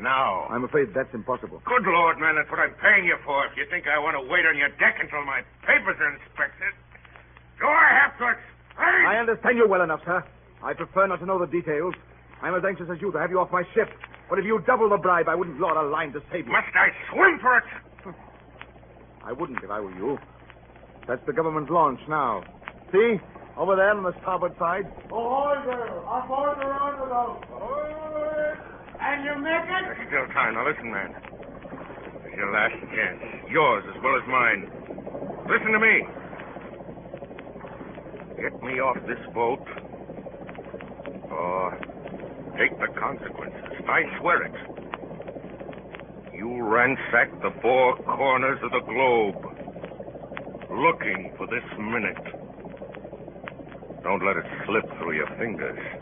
Now. 0.00 0.46
I'm 0.48 0.64
afraid 0.64 0.94
that's 0.94 1.12
impossible. 1.12 1.62
Good 1.64 1.84
Lord, 1.84 2.18
man, 2.18 2.36
that's 2.36 2.50
what 2.50 2.60
I'm 2.60 2.74
paying 2.80 3.04
you 3.04 3.16
for. 3.24 3.44
If 3.46 3.56
you 3.56 3.66
think 3.70 3.86
I 3.86 3.98
want 3.98 4.16
to 4.16 4.24
wait 4.24 4.46
on 4.46 4.56
your 4.56 4.70
deck 4.80 4.96
until 5.00 5.24
my 5.24 5.42
papers 5.62 5.96
are 6.00 6.12
inspected, 6.16 6.72
do 7.60 7.66
I 7.66 7.88
have 8.00 8.16
to 8.18 8.24
explain? 8.32 9.06
I 9.06 9.20
understand 9.20 9.58
you 9.58 9.68
well 9.68 9.82
enough, 9.82 10.00
sir. 10.04 10.24
I 10.62 10.72
prefer 10.72 11.06
not 11.06 11.20
to 11.20 11.26
know 11.26 11.38
the 11.38 11.46
details. 11.46 11.94
I'm 12.40 12.54
as 12.54 12.64
anxious 12.64 12.88
as 12.90 13.00
you 13.00 13.12
to 13.12 13.18
have 13.18 13.30
you 13.30 13.38
off 13.38 13.52
my 13.52 13.62
ship. 13.74 13.88
But 14.30 14.38
if 14.38 14.44
you 14.44 14.62
double 14.66 14.88
the 14.88 14.96
bribe, 14.96 15.28
I 15.28 15.34
wouldn't 15.34 15.60
lord 15.60 15.76
a 15.76 15.82
line 15.82 16.12
to 16.14 16.22
save 16.32 16.46
you. 16.46 16.52
Must 16.52 16.72
I 16.74 16.88
swim 17.12 17.38
for 17.40 17.58
it? 17.58 17.64
I 19.24 19.32
wouldn't 19.32 19.62
if 19.62 19.70
I 19.70 19.78
were 19.78 19.94
you. 19.94 20.18
That's 21.06 21.24
the 21.26 21.32
government 21.32 21.70
launch 21.70 22.00
now. 22.08 22.42
See? 22.92 23.20
Over 23.56 23.76
there 23.76 23.90
on 23.90 24.02
the 24.02 24.14
starboard 24.22 24.56
side. 24.58 24.86
Ahoy 25.10 25.62
there! 25.66 25.98
Aboard 25.98 26.58
the 26.58 26.66
roundabout! 26.66 27.44
And 29.04 29.24
you 29.24 29.34
make 29.42 29.66
it? 29.66 29.82
There's 29.82 30.06
still 30.06 30.26
time. 30.32 30.54
Now 30.54 30.68
listen, 30.68 30.90
man. 30.92 31.10
It's 32.24 32.36
your 32.36 32.52
last 32.52 32.78
chance. 32.94 33.18
Yours 33.50 33.84
as 33.90 34.02
well 34.02 34.14
as 34.14 34.22
mine. 34.30 34.70
Listen 35.50 35.72
to 35.72 35.80
me. 35.82 36.06
Get 38.40 38.62
me 38.62 38.78
off 38.78 38.96
this 39.06 39.18
boat. 39.34 39.66
Or 41.30 41.74
take 42.58 42.78
the 42.78 42.88
consequences. 42.98 43.74
I 43.88 44.02
swear 44.20 44.46
it. 44.46 44.54
You 46.32 46.62
ransack 46.62 47.30
the 47.42 47.50
four 47.60 47.96
corners 48.04 48.58
of 48.62 48.70
the 48.70 48.80
globe. 48.86 49.42
Looking 50.70 51.34
for 51.36 51.46
this 51.46 51.64
minute. 51.76 52.22
Don't 54.02 54.24
let 54.24 54.36
it 54.36 54.46
slip 54.66 54.84
through 54.98 55.16
your 55.16 55.28
fingers. 55.38 56.01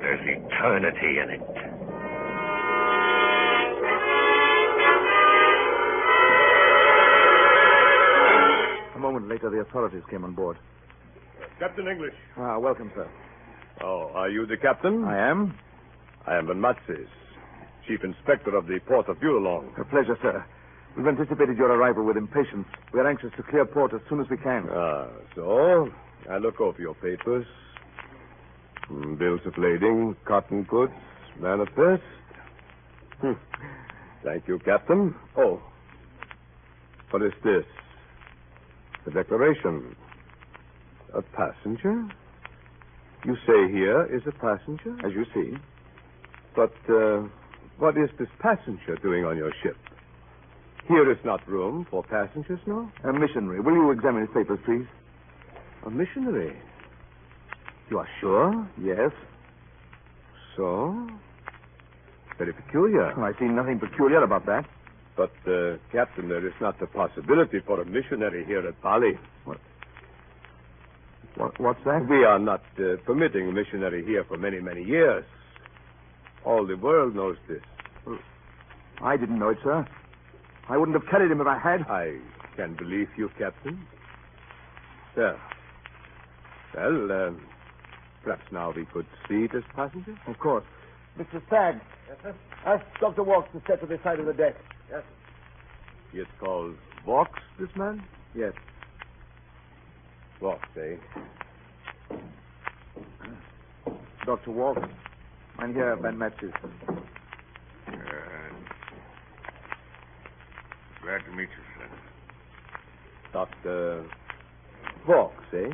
There's 0.00 0.20
eternity 0.26 1.18
in 1.20 1.30
it. 1.30 1.40
A 8.94 8.98
moment 9.00 9.28
later, 9.28 9.50
the 9.50 9.58
authorities 9.60 10.02
came 10.10 10.24
on 10.24 10.34
board. 10.34 10.56
Captain 11.58 11.86
English. 11.86 12.14
Ah, 12.36 12.58
welcome, 12.58 12.90
sir. 12.94 13.08
Oh, 13.82 14.10
are 14.14 14.28
you 14.28 14.46
the 14.46 14.56
captain? 14.56 15.04
I 15.04 15.18
am. 15.30 15.54
I 16.26 16.36
am 16.36 16.46
Matzis, 16.46 17.08
Chief 17.86 18.02
Inspector 18.04 18.54
of 18.54 18.66
the 18.66 18.80
Port 18.86 19.08
of 19.08 19.18
Buleleng. 19.18 19.78
A 19.80 19.84
pleasure, 19.84 20.18
sir. 20.20 20.44
We've 20.96 21.06
anticipated 21.06 21.56
your 21.56 21.70
arrival 21.70 22.04
with 22.04 22.16
impatience. 22.16 22.66
We 22.92 23.00
are 23.00 23.08
anxious 23.08 23.30
to 23.36 23.42
clear 23.44 23.64
port 23.64 23.94
as 23.94 24.00
soon 24.08 24.20
as 24.20 24.26
we 24.28 24.36
can. 24.36 24.66
Ah, 24.70 25.06
so 25.34 25.88
I 26.28 26.38
look 26.38 26.60
over 26.60 26.80
your 26.80 26.94
papers. 26.94 27.46
Bills 28.88 29.40
of 29.44 29.52
lading, 29.58 30.16
cotton 30.26 30.62
goods, 30.64 30.92
manifest. 31.38 32.02
Hmm. 33.20 33.32
Thank 34.24 34.48
you, 34.48 34.58
Captain. 34.64 35.14
Oh. 35.36 35.60
What 37.10 37.22
is 37.22 37.32
this? 37.44 37.64
A 39.06 39.10
declaration. 39.10 39.94
A 41.14 41.22
passenger? 41.22 42.08
You 43.24 43.34
say 43.46 43.72
here 43.72 44.04
is 44.14 44.22
a 44.26 44.32
passenger? 44.32 44.96
As 45.04 45.12
you 45.12 45.24
see. 45.34 45.56
But 46.54 46.74
uh, 46.88 47.28
what 47.78 47.96
is 47.96 48.10
this 48.18 48.28
passenger 48.40 48.96
doing 49.02 49.24
on 49.24 49.36
your 49.36 49.52
ship? 49.62 49.76
Here 50.88 51.10
is 51.10 51.18
not 51.24 51.46
room 51.46 51.86
for 51.90 52.02
passengers, 52.02 52.60
no? 52.66 52.90
A 53.04 53.12
missionary. 53.12 53.60
Will 53.60 53.74
you 53.74 53.90
examine 53.90 54.22
his 54.22 54.30
papers, 54.34 54.58
please? 54.64 54.86
A 55.84 55.90
missionary? 55.90 56.56
You 57.90 57.98
are 57.98 58.08
sure? 58.20 58.68
Yes. 58.82 59.12
So? 60.56 61.08
Very 62.36 62.52
peculiar. 62.52 63.12
I 63.20 63.32
see 63.38 63.46
nothing 63.46 63.78
peculiar 63.80 64.22
about 64.22 64.46
that. 64.46 64.64
But, 65.16 65.32
uh, 65.50 65.78
Captain, 65.90 66.28
there 66.28 66.46
is 66.46 66.52
not 66.60 66.78
the 66.78 66.86
possibility 66.86 67.60
for 67.66 67.80
a 67.80 67.84
missionary 67.84 68.44
here 68.44 68.66
at 68.66 68.80
Bali. 68.82 69.18
What? 69.44 69.58
What, 71.36 71.60
what's 71.60 71.80
that? 71.84 72.06
We 72.08 72.24
are 72.24 72.38
not 72.38 72.62
uh, 72.78 72.96
permitting 73.04 73.48
a 73.48 73.52
missionary 73.52 74.04
here 74.04 74.24
for 74.24 74.36
many, 74.36 74.60
many 74.60 74.84
years. 74.84 75.24
All 76.44 76.66
the 76.66 76.76
world 76.76 77.16
knows 77.16 77.36
this. 77.48 77.62
I 79.02 79.16
didn't 79.16 79.38
know 79.38 79.50
it, 79.50 79.58
sir. 79.62 79.86
I 80.68 80.76
wouldn't 80.76 81.00
have 81.00 81.10
carried 81.10 81.30
him 81.30 81.40
if 81.40 81.46
I 81.46 81.58
had. 81.58 81.82
I 81.88 82.18
can 82.56 82.74
believe 82.74 83.08
you, 83.16 83.30
Captain. 83.38 83.86
There. 85.16 85.40
Well, 86.76 87.12
um, 87.12 87.40
perhaps 88.22 88.42
now 88.52 88.72
we 88.74 88.84
could 88.86 89.06
see 89.28 89.46
this 89.46 89.64
passenger? 89.74 90.16
Of 90.26 90.38
course. 90.38 90.64
Mr. 91.18 91.44
Stagg. 91.46 91.80
Yes, 92.08 92.18
sir? 92.22 92.34
Ask 92.64 92.84
Dr. 93.00 93.22
Walks 93.22 93.50
to 93.52 93.60
step 93.64 93.80
to 93.80 93.86
the 93.86 93.98
side 94.02 94.20
of 94.20 94.26
the 94.26 94.32
deck. 94.32 94.56
Yes. 94.90 95.02
He 96.12 96.18
is 96.18 96.26
called 96.40 96.76
Vox, 97.04 97.30
this 97.58 97.68
man? 97.76 98.02
Yes. 98.34 98.52
Vox, 100.40 100.60
eh? 100.76 100.96
Dr. 104.24 104.50
Walk. 104.50 104.78
I'm 105.58 105.74
here, 105.74 105.96
Ben 105.96 106.16
Matthews. 106.18 106.52
Uh, 106.62 106.94
glad 111.02 111.24
to 111.24 111.30
meet 111.32 111.48
you, 111.48 111.64
sir. 111.78 111.88
Dr. 113.32 114.04
Vox, 115.06 115.34
eh? 115.54 115.70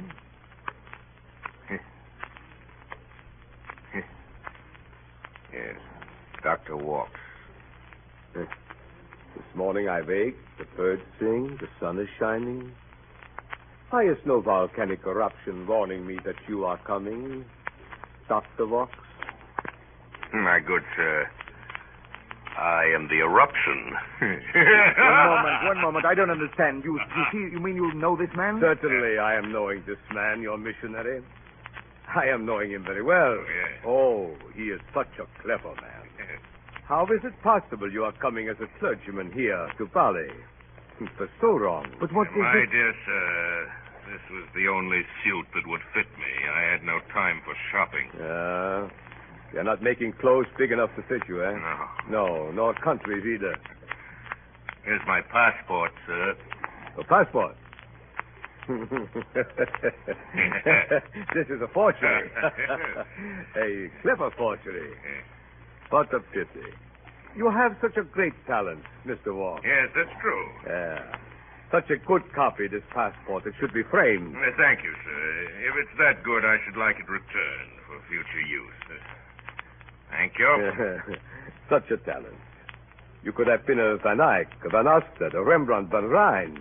Yes. 5.52 5.76
Dr. 6.44 6.76
Walks. 6.76 7.18
This 8.34 8.46
morning 9.54 9.88
I 9.88 10.02
wake, 10.02 10.36
the 10.58 10.64
birds 10.76 11.02
sing, 11.18 11.56
the 11.60 11.66
sun 11.80 11.98
is 11.98 12.08
shining. 12.20 12.70
Why 13.90 14.04
is 14.04 14.18
no 14.26 14.40
volcanic 14.40 15.00
eruption 15.06 15.66
warning 15.66 16.06
me 16.06 16.18
that 16.24 16.34
you 16.48 16.64
are 16.64 16.78
coming, 16.86 17.44
Dr. 18.28 18.66
Vox? 18.66 18.92
My 20.34 20.60
good 20.60 20.82
sir, 20.96 21.26
I 22.58 22.84
am 22.94 23.08
the 23.08 23.20
eruption. 23.20 23.92
one 24.20 25.26
moment, 25.26 25.64
one 25.64 25.80
moment. 25.80 26.04
I 26.06 26.14
don't 26.14 26.30
understand. 26.30 26.82
You, 26.84 26.98
you 26.98 27.24
see, 27.32 27.52
you 27.54 27.60
mean 27.60 27.76
you 27.76 27.92
know 27.94 28.16
this 28.16 28.30
man? 28.36 28.58
Certainly 28.60 29.18
I 29.18 29.36
am 29.36 29.50
knowing 29.52 29.82
this 29.86 29.98
man, 30.12 30.42
your 30.42 30.58
missionary. 30.58 31.22
I 32.14 32.26
am 32.26 32.44
knowing 32.46 32.70
him 32.70 32.84
very 32.84 33.02
well. 33.02 33.36
yes. 33.36 33.80
Oh, 33.86 34.30
he 34.54 34.64
is 34.64 34.80
such 34.92 35.08
a 35.18 35.26
clever 35.42 35.74
man. 35.80 35.93
How 36.86 37.04
is 37.06 37.20
it 37.24 37.32
possible 37.42 37.90
you 37.90 38.04
are 38.04 38.12
coming 38.12 38.48
as 38.48 38.56
a 38.60 38.66
clergyman 38.78 39.32
here 39.32 39.68
to 39.78 39.86
Bali? 39.86 40.28
For 41.16 41.28
so 41.40 41.48
long. 41.56 41.86
But 41.98 42.12
what 42.12 42.28
is 42.28 42.36
My 42.36 42.56
it? 42.58 42.70
dear 42.70 42.94
sir, 43.06 43.72
this 44.12 44.20
was 44.30 44.44
the 44.54 44.68
only 44.68 45.02
suit 45.24 45.46
that 45.54 45.66
would 45.66 45.80
fit 45.94 46.06
me. 46.18 46.48
I 46.54 46.62
had 46.72 46.84
no 46.84 47.00
time 47.12 47.40
for 47.44 47.54
shopping. 47.72 48.10
Uh, 48.20 48.88
you're 49.52 49.64
not 49.64 49.82
making 49.82 50.12
clothes 50.20 50.46
big 50.58 50.70
enough 50.72 50.90
to 50.96 51.02
fit 51.02 51.22
you, 51.28 51.42
eh? 51.42 51.52
No. 51.52 51.88
No, 52.10 52.50
nor 52.52 52.74
countries 52.74 53.24
either. 53.26 53.56
Here's 54.84 55.00
my 55.06 55.20
passport, 55.22 55.90
sir. 56.06 56.36
A 56.98 57.04
passport. 57.04 57.56
this 61.34 61.48
is 61.48 61.60
a 61.60 61.68
forgery. 61.72 62.30
a 63.56 63.90
clever 64.02 64.30
forgery. 64.36 64.92
What 65.90 66.12
a 66.14 66.20
pity. 66.20 66.72
You 67.36 67.50
have 67.50 67.76
such 67.80 67.96
a 67.96 68.02
great 68.02 68.34
talent, 68.46 68.84
Mr. 69.06 69.34
Wong. 69.34 69.60
Yes, 69.64 69.90
that's 69.94 70.14
true. 70.20 70.46
Yeah. 70.66 71.16
Such 71.72 71.90
a 71.90 71.96
good 71.96 72.22
copy, 72.32 72.68
this 72.68 72.82
passport. 72.90 73.46
It 73.46 73.54
should 73.58 73.72
be 73.74 73.82
framed. 73.82 74.36
Uh, 74.36 74.40
thank 74.56 74.84
you, 74.84 74.92
sir. 75.04 75.48
If 75.66 75.74
it's 75.82 75.98
that 75.98 76.22
good, 76.22 76.44
I 76.44 76.56
should 76.64 76.78
like 76.78 76.96
it 76.96 77.08
returned 77.10 77.74
for 77.86 77.98
future 78.08 78.46
use. 78.46 78.82
Uh, 78.86 78.94
thank 80.10 80.38
you. 80.38 81.16
Such 81.68 81.90
a 81.90 81.96
talent. 81.98 82.36
You 83.24 83.32
could 83.32 83.48
have 83.48 83.66
been 83.66 83.80
a 83.80 83.96
Van 83.96 84.20
Eyck, 84.20 84.48
a 84.64 84.68
Van 84.68 84.84
Ostade, 84.86 85.34
a 85.34 85.42
Rembrandt 85.42 85.90
van 85.90 86.04
Rijn. 86.04 86.58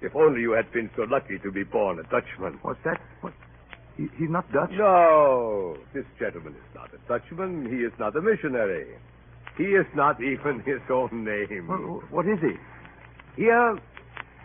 If 0.00 0.14
only 0.14 0.42
you 0.42 0.52
had 0.52 0.70
been 0.70 0.90
so 0.94 1.02
lucky 1.02 1.38
to 1.40 1.50
be 1.50 1.64
born 1.64 1.98
a 1.98 2.02
Dutchman. 2.04 2.58
What's 2.62 2.78
that? 2.84 3.00
What? 3.22 3.32
He, 3.98 4.06
he's 4.16 4.30
not 4.30 4.50
Dutch? 4.52 4.70
No, 4.78 5.76
this 5.92 6.04
gentleman 6.18 6.54
is 6.54 6.74
not 6.74 6.88
a 6.94 6.98
Dutchman. 7.08 7.66
He 7.68 7.82
is 7.82 7.92
not 7.98 8.16
a 8.16 8.22
missionary. 8.22 8.86
He 9.58 9.64
is 9.64 9.86
not 9.96 10.22
even 10.22 10.62
his 10.64 10.78
own 10.88 11.24
name. 11.24 11.66
What, 11.66 12.12
what 12.12 12.26
is 12.26 12.38
he? 12.40 12.54
Here 13.34 13.76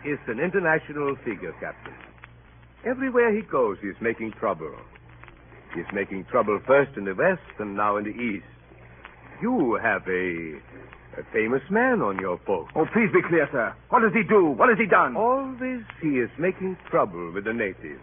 is 0.04 0.18
an 0.26 0.40
international 0.40 1.14
figure, 1.24 1.54
Captain. 1.60 1.94
Everywhere 2.84 3.34
he 3.34 3.42
goes, 3.42 3.78
he 3.80 3.88
is 3.88 3.96
making 4.00 4.32
trouble. 4.32 4.74
He 5.72 5.80
is 5.80 5.86
making 5.94 6.24
trouble 6.24 6.60
first 6.66 6.96
in 6.96 7.04
the 7.04 7.14
west 7.14 7.40
and 7.60 7.76
now 7.76 7.96
in 7.96 8.04
the 8.04 8.10
east. 8.10 8.44
You 9.40 9.78
have 9.80 10.02
a, 10.08 10.58
a 11.20 11.24
famous 11.32 11.62
man 11.70 12.02
on 12.02 12.18
your 12.18 12.38
boat. 12.38 12.68
Oh, 12.74 12.86
please 12.92 13.10
be 13.12 13.22
clear, 13.28 13.48
sir. 13.52 13.72
What 13.88 14.00
does 14.00 14.12
he 14.12 14.22
do? 14.28 14.46
What 14.46 14.68
has 14.68 14.78
he 14.78 14.86
done? 14.86 15.16
Always 15.16 15.82
he 16.02 16.18
is 16.18 16.30
making 16.38 16.76
trouble 16.90 17.32
with 17.32 17.44
the 17.44 17.52
natives. 17.52 18.02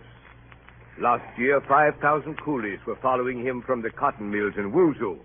Last 1.01 1.25
year, 1.37 1.59
5,000 1.67 2.39
coolies 2.39 2.77
were 2.85 2.95
following 3.01 3.43
him 3.43 3.63
from 3.65 3.81
the 3.81 3.89
cotton 3.89 4.29
mills 4.29 4.53
in 4.55 4.71
Wuzhou, 4.71 5.17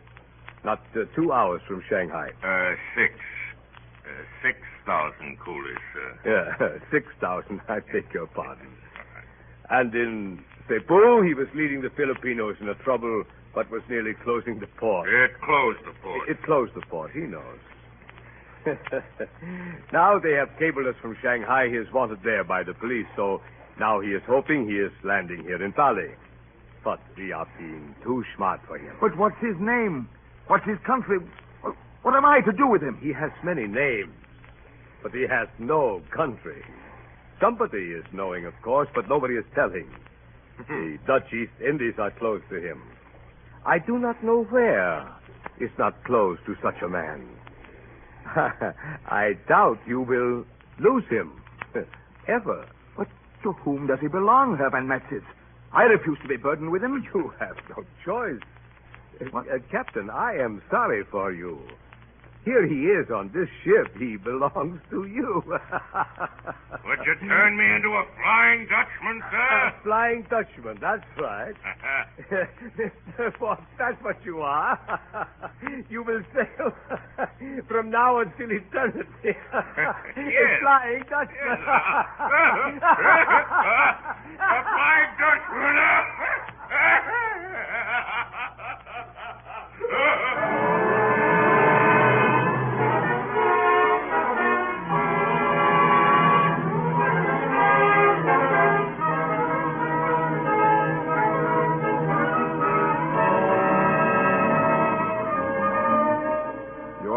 not 0.65 0.81
uh, 0.97 1.05
two 1.15 1.33
hours 1.33 1.61
from 1.69 1.83
Shanghai. 1.87 2.31
Uh, 2.43 2.75
six. 2.97 3.13
Uh, 4.07 4.09
six 4.43 4.57
thousand 4.87 5.39
coolies, 5.45 5.77
sir. 5.93 6.09
Yeah, 6.25 6.79
6,000, 6.91 7.61
I 7.69 7.81
beg 7.93 8.07
your 8.15 8.27
pardon. 8.29 8.73
And 9.69 9.95
in 9.95 10.45
Cebu, 10.67 11.23
he 11.23 11.35
was 11.35 11.49
leading 11.55 11.83
the 11.83 11.91
Filipinos 11.91 12.57
in 12.61 12.69
a 12.69 12.75
trouble 12.77 13.25
but 13.55 13.71
was 13.71 13.83
nearly 13.91 14.13
closing 14.25 14.61
the 14.61 14.67
port. 14.79 15.09
It 15.09 15.33
closed 15.43 15.81
the 15.85 15.93
port. 16.03 16.29
It 16.29 16.43
closed 16.43 16.73
the 16.75 16.83
port, 16.89 17.11
he 17.13 17.21
knows. 17.21 17.59
now 19.93 20.19
they 20.19 20.33
have 20.33 20.49
cabled 20.59 20.87
us 20.87 20.95
from 21.01 21.17
Shanghai 21.23 21.69
he 21.69 21.77
is 21.77 21.87
wanted 21.93 22.19
there 22.23 22.45
by 22.45 22.63
the 22.63 22.75
police, 22.75 23.07
so 23.15 23.41
now 23.79 24.01
he 24.01 24.09
is 24.09 24.23
hoping 24.27 24.69
he 24.69 24.77
is 24.77 24.93
landing 25.05 25.43
here 25.43 25.63
in 25.63 25.73
Bali. 25.73 26.11
But 26.85 27.01
we 27.17 27.33
are 27.33 27.49
being 27.59 27.95
too 28.03 28.25
smart 28.37 28.61
for 28.67 28.79
him. 28.79 28.95
But 29.01 29.17
what's 29.17 29.39
his 29.41 29.57
name? 29.59 30.09
What's 30.47 30.65
his 30.65 30.79
country? 30.87 31.19
What, 32.03 32.15
am 32.15 32.25
I 32.25 32.41
to 32.43 32.53
do 32.53 32.69
with 32.69 32.83
him? 32.83 32.97
He 33.03 33.13
has 33.13 33.33
many 33.43 33.67
names, 33.67 34.15
but 35.03 35.13
he 35.13 35.23
has 35.23 35.49
no 35.59 36.03
country. 36.15 36.63
Somebody 37.41 37.91
is 37.91 38.05
knowing, 38.13 38.47
of 38.47 38.55
course, 38.63 38.89
but 38.95 39.09
nobody 39.09 39.35
is 39.35 39.45
telling. 39.55 39.91
the 40.69 40.99
Dutch 41.07 41.33
East 41.33 41.53
Indies 41.61 41.95
are 41.99 42.13
close 42.13 42.41
to 42.51 42.57
him. 42.57 42.81
I 43.67 43.79
do 43.81 43.99
not 43.99 44.23
know 44.23 44.45
where 44.45 45.07
is 45.61 45.71
not 45.79 46.03
close 46.05 46.39
to 46.47 46.55
such 46.63 46.81
a 46.83 46.89
man. 46.89 47.29
I 49.07 49.33
doubt 49.49 49.79
you 49.87 50.01
will 50.01 50.45
lose 50.79 51.05
him. 51.11 51.33
Ever. 52.29 52.67
To 53.47 53.53
whom 53.53 53.87
does 53.87 54.01
he 54.01 54.09
belong, 54.09 54.57
Herr 54.57 54.71
Van 54.71 54.89
Metzis? 54.89 55.23
I 55.73 55.85
refuse 55.85 56.19
to 56.21 56.27
be 56.27 56.37
burdened 56.37 56.73
with 56.73 56.83
him. 56.83 57.07
You 57.15 57.33
have 57.39 57.57
no 57.71 57.85
choice. 58.05 58.43
Uh, 59.33 59.59
Captain, 59.71 60.11
I 60.11 60.35
am 60.39 60.61
sorry 60.69 61.05
for 61.05 61.31
you. 61.31 61.61
Here 62.47 62.65
he 62.65 62.87
is 62.87 63.11
on 63.11 63.33
this 63.35 63.49
ship. 63.65 63.91
He 63.99 64.17
belongs 64.17 64.81
to 64.91 65.05
you. 65.05 65.43
Would 66.87 67.01
you 67.05 67.17
turn 67.27 67.57
me 67.59 67.65
into 67.75 67.89
a 67.89 68.07
flying 68.23 68.69
Dutchman, 68.71 69.21
sir? 69.33 69.67
A 69.67 69.75
flying 69.83 70.23
Dutchman, 70.31 70.79
that's 70.81 71.03
right. 71.19 71.57
Mr. 72.79 73.37
Fox, 73.39 73.63
that's 73.77 74.01
what 74.05 74.25
you 74.25 74.43
are. 74.43 74.79
you 75.91 76.05
will 76.05 76.23
sail 76.33 76.73
from 77.67 77.91
now 77.91 78.21
until 78.21 78.53
eternity. 78.53 79.11
Yes. 79.25 80.61
flying 80.63 81.03
Dutchman. 81.11 81.59
a 81.59 82.81
flying 84.71 85.11
Dutchman. 85.19 85.77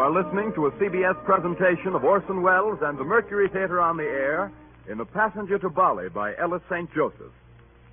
Are 0.09 0.23
listening 0.23 0.51
to 0.55 0.65
a 0.65 0.71
CBS 0.71 1.23
presentation 1.23 1.93
of 1.93 2.03
Orson 2.03 2.41
Welles 2.41 2.79
and 2.81 2.97
the 2.97 3.03
Mercury 3.03 3.47
Theater 3.47 3.79
on 3.79 3.95
the 3.95 4.03
Air 4.03 4.51
in 4.89 4.99
A 4.99 5.05
Passenger 5.05 5.59
to 5.59 5.69
Bali 5.69 6.09
by 6.09 6.35
Ellis 6.37 6.63
St. 6.67 6.91
Joseph. 6.95 7.31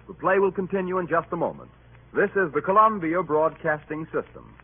The 0.09 0.14
play 0.14 0.38
will 0.38 0.50
continue 0.50 0.98
in 0.98 1.09
just 1.09 1.26
a 1.33 1.37
moment. 1.37 1.68
This 2.14 2.31
is 2.31 2.50
the 2.55 2.62
Columbia 2.62 3.22
Broadcasting 3.22 4.07
System. 4.07 4.55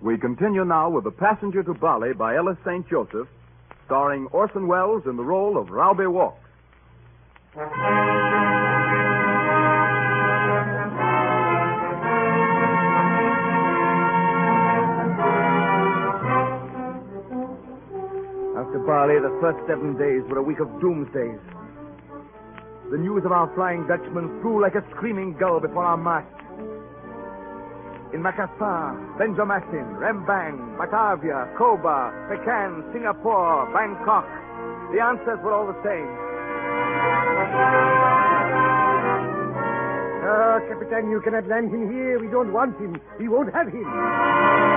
We 0.00 0.18
continue 0.18 0.64
now 0.64 0.90
with 0.90 1.06
A 1.06 1.12
Passenger 1.12 1.62
to 1.62 1.74
Bali 1.74 2.12
by 2.12 2.34
Ellis 2.34 2.58
St. 2.64 2.88
Joseph, 2.90 3.28
starring 3.86 4.26
Orson 4.32 4.66
Welles 4.66 5.04
in 5.06 5.16
the 5.16 5.22
role 5.22 5.58
of 5.58 5.68
Raube 5.68 6.10
Walks. 6.10 6.40
Bali, 19.00 19.16
the 19.16 19.32
first 19.40 19.56
seven 19.64 19.96
days 19.96 20.20
were 20.28 20.36
a 20.36 20.42
week 20.42 20.60
of 20.60 20.68
doomsdays. 20.76 21.40
The 22.92 22.98
news 23.00 23.24
of 23.24 23.32
our 23.32 23.48
flying 23.56 23.88
Dutchman 23.88 24.28
flew 24.42 24.60
like 24.60 24.74
a 24.74 24.84
screaming 24.92 25.32
gull 25.40 25.58
before 25.58 25.88
our 25.88 25.96
mast. 25.96 26.28
In 28.12 28.20
Makassar, 28.20 28.92
Benjamin, 29.16 29.96
Rembang, 29.96 30.76
Batavia, 30.76 31.48
Koba, 31.56 32.12
Pekan, 32.28 32.92
Singapore, 32.92 33.72
Bangkok, 33.72 34.28
the 34.92 35.00
answers 35.00 35.40
were 35.40 35.54
all 35.56 35.64
the 35.64 35.80
same. 35.80 36.12
Ah, 40.28 40.60
Capitan, 40.68 41.08
you 41.08 41.22
cannot 41.24 41.48
land 41.48 41.72
him 41.72 41.90
here. 41.90 42.20
We 42.20 42.28
don't 42.28 42.52
want 42.52 42.76
him. 42.76 43.00
We 43.18 43.28
won't 43.28 43.48
have 43.54 43.68
him. 43.68 44.69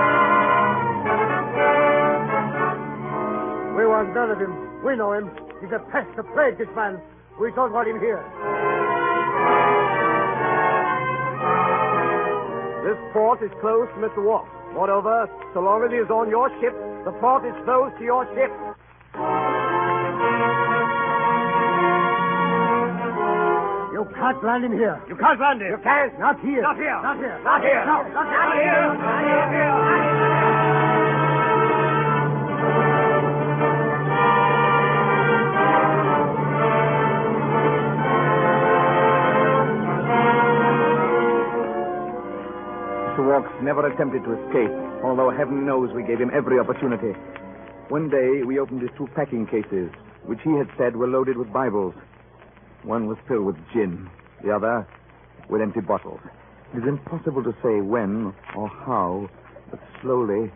We 3.74 3.86
want 3.86 4.14
none 4.14 4.30
of 4.30 4.38
him. 4.38 4.54
We 4.84 4.94
know 4.94 5.12
him. 5.12 5.30
He's 5.60 5.72
a 5.74 5.82
pest, 5.90 6.06
a 6.16 6.22
plague, 6.22 6.58
this 6.58 6.70
man. 6.76 7.00
We 7.40 7.50
don't 7.52 7.72
want 7.72 7.88
him 7.88 7.98
here. 7.98 8.22
This 12.86 12.98
port 13.12 13.42
is 13.42 13.50
closed 13.60 13.90
to 13.94 14.06
Mr. 14.06 14.22
Wolf. 14.22 14.46
Moreover, 14.74 15.26
so 15.54 15.60
long 15.60 15.82
as 15.82 15.90
he 15.90 15.98
is 15.98 16.10
on 16.10 16.30
your 16.30 16.50
ship, 16.60 16.74
the 17.04 17.10
port 17.18 17.44
is 17.46 17.54
closed 17.64 17.98
to 17.98 18.04
your 18.04 18.22
ship. 18.38 18.50
You 23.90 24.06
can't 24.14 24.44
land 24.44 24.64
him 24.64 24.72
here. 24.72 25.02
You 25.08 25.16
can't 25.16 25.40
land 25.40 25.62
him. 25.62 25.70
You 25.70 25.78
can't. 25.82 26.18
Not 26.18 26.38
here. 26.40 26.62
Not 26.62 26.76
here. 26.76 27.00
Not 27.02 27.16
here. 27.18 27.40
Not 27.42 27.60
here. 27.62 27.82
No, 27.86 28.02
not 28.14 28.26
here. 28.26 28.44
Not 28.44 28.54
here. 28.54 28.94
Not 29.02 29.50
here. 29.50 30.03
Never 43.64 43.86
attempted 43.86 44.22
to 44.24 44.32
escape, 44.44 44.70
although 45.02 45.30
heaven 45.30 45.64
knows 45.64 45.90
we 45.94 46.02
gave 46.02 46.20
him 46.20 46.30
every 46.36 46.60
opportunity. 46.60 47.18
One 47.88 48.10
day, 48.10 48.42
we 48.44 48.58
opened 48.58 48.82
his 48.82 48.90
two 48.96 49.08
packing 49.16 49.46
cases, 49.46 49.90
which 50.26 50.40
he 50.44 50.52
had 50.52 50.68
said 50.76 50.94
were 50.94 51.08
loaded 51.08 51.38
with 51.38 51.50
Bibles. 51.50 51.94
One 52.82 53.06
was 53.06 53.16
filled 53.26 53.46
with 53.46 53.56
gin, 53.72 54.08
the 54.44 54.54
other 54.54 54.86
with 55.48 55.62
empty 55.62 55.80
bottles. 55.80 56.20
It 56.74 56.78
is 56.78 56.84
impossible 56.88 57.42
to 57.42 57.52
say 57.62 57.80
when 57.80 58.34
or 58.54 58.68
how, 58.68 59.30
but 59.70 59.80
slowly, 60.02 60.52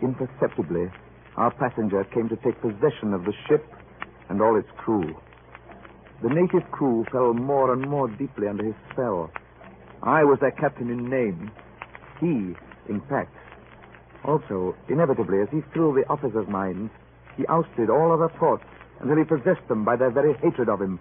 imperceptibly, 0.00 0.90
our 1.36 1.50
passenger 1.54 2.04
came 2.14 2.28
to 2.28 2.36
take 2.36 2.60
possession 2.60 3.12
of 3.12 3.24
the 3.24 3.32
ship 3.48 3.64
and 4.28 4.40
all 4.40 4.56
its 4.56 4.68
crew. 4.76 5.16
The 6.22 6.28
native 6.28 6.70
crew 6.70 7.04
fell 7.10 7.34
more 7.34 7.72
and 7.72 7.88
more 7.88 8.06
deeply 8.06 8.46
under 8.46 8.64
his 8.64 8.76
spell. 8.92 9.30
I 10.02 10.22
was 10.24 10.38
their 10.40 10.52
captain 10.52 10.90
in 10.90 11.08
name, 11.08 11.50
he 12.22 12.54
in 12.88 13.00
fact. 13.08 13.34
Also, 14.24 14.74
inevitably, 14.88 15.40
as 15.40 15.48
he 15.50 15.62
filled 15.74 15.96
the 15.96 16.08
officers' 16.08 16.48
minds, 16.48 16.92
he 17.36 17.46
ousted 17.46 17.90
all 17.90 18.12
other 18.12 18.32
thoughts 18.38 18.64
until 19.00 19.16
he 19.16 19.24
possessed 19.24 19.66
them 19.68 19.84
by 19.84 19.96
their 19.96 20.10
very 20.10 20.34
hatred 20.34 20.68
of 20.68 20.80
him. 20.80 21.00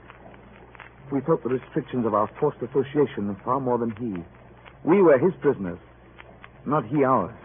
We 1.12 1.22
felt 1.22 1.44
the 1.44 1.50
restrictions 1.50 2.06
of 2.06 2.14
our 2.14 2.30
forced 2.40 2.62
association 2.62 3.36
far 3.44 3.60
more 3.60 3.78
than 3.78 3.92
he. 3.92 4.24
We 4.84 5.02
were 5.02 5.20
his 5.20 5.34
prisoners, 5.42 5.78
not 6.66 6.86
he 6.86 7.04
ours. 7.04 7.36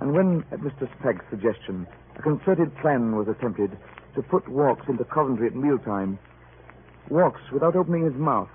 And 0.00 0.12
when, 0.12 0.44
at 0.52 0.60
Mr. 0.60 0.88
Spragg's 0.96 1.24
suggestion, 1.28 1.86
a 2.16 2.22
concerted 2.22 2.74
plan 2.78 3.16
was 3.16 3.28
attempted 3.28 3.76
to 4.14 4.22
put 4.22 4.48
Walks 4.48 4.88
into 4.88 5.04
Coventry 5.04 5.48
at 5.48 5.56
mealtime, 5.56 6.18
Walks, 7.10 7.40
without 7.52 7.74
opening 7.74 8.04
his 8.04 8.14
mouth, 8.14 8.48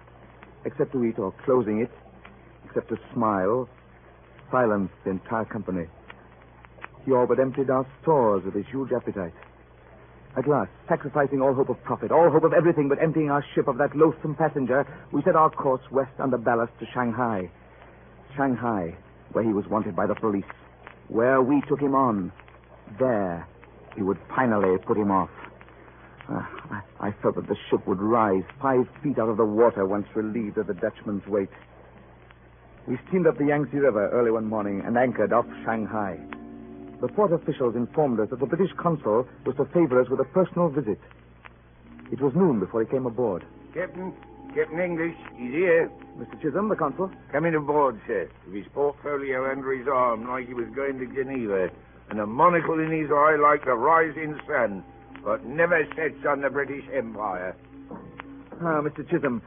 except 0.65 0.93
to 0.93 1.03
eat 1.03 1.19
or 1.19 1.33
closing 1.43 1.81
it, 1.81 1.91
except 2.65 2.89
to 2.89 2.97
smile, 3.13 3.67
silenced 4.53 4.93
the 5.03 5.09
entire 5.09 5.45
company. 5.45 5.87
He 7.05 7.11
all 7.11 7.25
but 7.25 7.39
emptied 7.39 7.71
our 7.71 7.85
stores 8.01 8.43
with 8.45 8.53
his 8.53 8.65
huge 8.71 8.91
appetite. 8.95 9.33
At 10.37 10.47
last, 10.47 10.69
sacrificing 10.87 11.41
all 11.41 11.53
hope 11.53 11.69
of 11.69 11.83
profit, 11.83 12.11
all 12.11 12.29
hope 12.29 12.43
of 12.43 12.53
everything 12.53 12.87
but 12.87 13.01
emptying 13.01 13.29
our 13.29 13.43
ship 13.53 13.67
of 13.67 13.77
that 13.79 13.95
loathsome 13.95 14.35
passenger, 14.35 14.85
we 15.11 15.21
set 15.23 15.35
our 15.35 15.49
course 15.49 15.81
west 15.91 16.13
under 16.19 16.37
ballast 16.37 16.71
to 16.79 16.85
Shanghai. 16.93 17.49
Shanghai, 18.35 18.95
where 19.31 19.43
he 19.43 19.53
was 19.53 19.65
wanted 19.67 19.95
by 19.95 20.07
the 20.07 20.15
police. 20.15 20.45
Where 21.07 21.41
we 21.41 21.61
took 21.67 21.79
him 21.79 21.95
on. 21.95 22.31
There, 22.99 23.47
he 23.95 24.01
would 24.01 24.17
finally 24.35 24.77
put 24.85 24.97
him 24.97 25.11
off. 25.11 25.29
Ah, 26.29 26.49
I, 26.99 27.07
I 27.07 27.11
felt 27.21 27.35
that 27.35 27.47
the 27.47 27.57
ship 27.69 27.85
would 27.85 27.99
rise 27.99 28.43
five 28.61 28.87
feet 29.03 29.19
out 29.19 29.29
of 29.29 29.37
the 29.37 29.45
water 29.45 29.85
once 29.85 30.07
relieved 30.15 30.57
of 30.57 30.67
the 30.67 30.73
Dutchman's 30.73 31.25
weight. 31.27 31.49
We 32.87 32.99
steamed 33.07 33.27
up 33.27 33.37
the 33.37 33.45
Yangtze 33.45 33.77
River 33.77 34.09
early 34.09 34.31
one 34.31 34.45
morning 34.45 34.81
and 34.85 34.97
anchored 34.97 35.31
off 35.31 35.45
Shanghai. 35.63 36.19
The 36.99 37.07
port 37.07 37.31
officials 37.31 37.75
informed 37.75 38.19
us 38.19 38.29
that 38.29 38.39
the 38.39 38.45
British 38.45 38.71
consul 38.77 39.27
was 39.45 39.55
to 39.55 39.65
favor 39.65 40.01
us 40.01 40.09
with 40.09 40.19
a 40.19 40.25
personal 40.25 40.69
visit. 40.69 40.99
It 42.11 42.19
was 42.19 42.33
noon 42.35 42.59
before 42.59 42.81
he 42.81 42.87
came 42.87 43.05
aboard. 43.05 43.45
Captain, 43.73 44.13
Captain 44.53 44.79
English, 44.79 45.15
he's 45.35 45.51
here. 45.51 45.89
Mr. 46.17 46.41
Chisholm, 46.41 46.67
the 46.67 46.75
consul? 46.75 47.09
Coming 47.31 47.55
aboard, 47.55 47.99
sir, 48.05 48.29
with 48.45 48.55
his 48.55 48.65
portfolio 48.73 49.49
under 49.49 49.73
his 49.73 49.87
arm 49.87 50.27
like 50.27 50.47
he 50.47 50.53
was 50.53 50.67
going 50.75 50.99
to 50.99 51.05
Geneva, 51.07 51.69
and 52.09 52.19
a 52.19 52.27
monocle 52.27 52.79
in 52.79 52.91
his 52.91 53.09
eye 53.11 53.37
like 53.41 53.63
the 53.63 53.73
rising 53.73 54.37
sun, 54.45 54.83
but 55.23 55.45
never 55.45 55.87
sets 55.95 56.25
on 56.27 56.41
the 56.41 56.49
British 56.49 56.83
Empire. 56.93 57.55
Ah, 58.61 58.81
Mr. 58.81 59.09
Chisholm, 59.09 59.41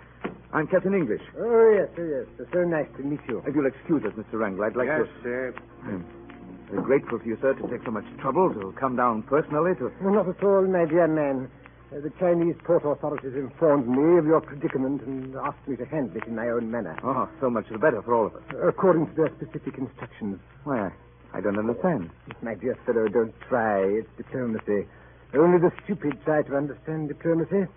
I'm 0.56 0.66
Captain 0.66 0.94
English. 0.94 1.20
Oh, 1.36 1.68
yes, 1.76 1.92
oh, 2.00 2.08
yes. 2.08 2.24
It's 2.40 2.50
so 2.50 2.64
nice 2.64 2.88
to 2.96 3.02
meet 3.04 3.20
you. 3.28 3.44
If 3.44 3.54
you'll 3.54 3.68
excuse 3.68 4.00
us, 4.08 4.16
Mr. 4.16 4.40
Wrangler, 4.40 4.64
I'd 4.64 4.76
like 4.76 4.88
yes, 4.88 5.04
to... 5.04 5.22
sir. 5.22 5.54
I'm 5.84 6.82
grateful 6.82 7.18
to 7.18 7.26
you, 7.28 7.36
sir, 7.42 7.52
to 7.52 7.68
take 7.68 7.84
so 7.84 7.90
much 7.90 8.08
trouble 8.24 8.48
to 8.54 8.72
come 8.80 8.96
down 8.96 9.20
personally 9.28 9.76
to... 9.76 9.92
Oh, 10.00 10.08
not 10.08 10.26
at 10.26 10.42
all, 10.42 10.64
my 10.64 10.86
dear 10.86 11.08
man. 11.08 11.50
Uh, 11.92 12.00
the 12.00 12.08
Chinese 12.18 12.56
port 12.64 12.88
authorities 12.88 13.36
informed 13.36 13.86
me 13.86 14.16
of 14.16 14.24
your 14.24 14.40
predicament 14.40 15.02
and 15.02 15.36
asked 15.44 15.60
me 15.68 15.76
to 15.76 15.84
handle 15.84 16.16
it 16.16 16.24
in 16.24 16.34
my 16.34 16.48
own 16.48 16.70
manner. 16.70 16.96
Oh, 17.04 17.28
so 17.38 17.50
much 17.50 17.68
the 17.68 17.76
better 17.76 18.00
for 18.00 18.14
all 18.14 18.26
of 18.26 18.34
us. 18.34 18.42
According 18.64 19.08
to 19.08 19.14
their 19.14 19.32
specific 19.36 19.76
instructions. 19.76 20.40
Why, 20.64 20.88
I 21.34 21.42
don't 21.42 21.58
understand. 21.58 22.08
My 22.40 22.54
dear 22.54 22.78
fellow, 22.86 23.08
don't 23.08 23.34
try. 23.46 23.84
It's 24.00 24.08
diplomacy. 24.16 24.88
Only 25.36 25.58
the 25.60 25.70
stupid 25.84 26.16
try 26.24 26.40
to 26.48 26.56
understand 26.56 27.08
diplomacy. 27.08 27.68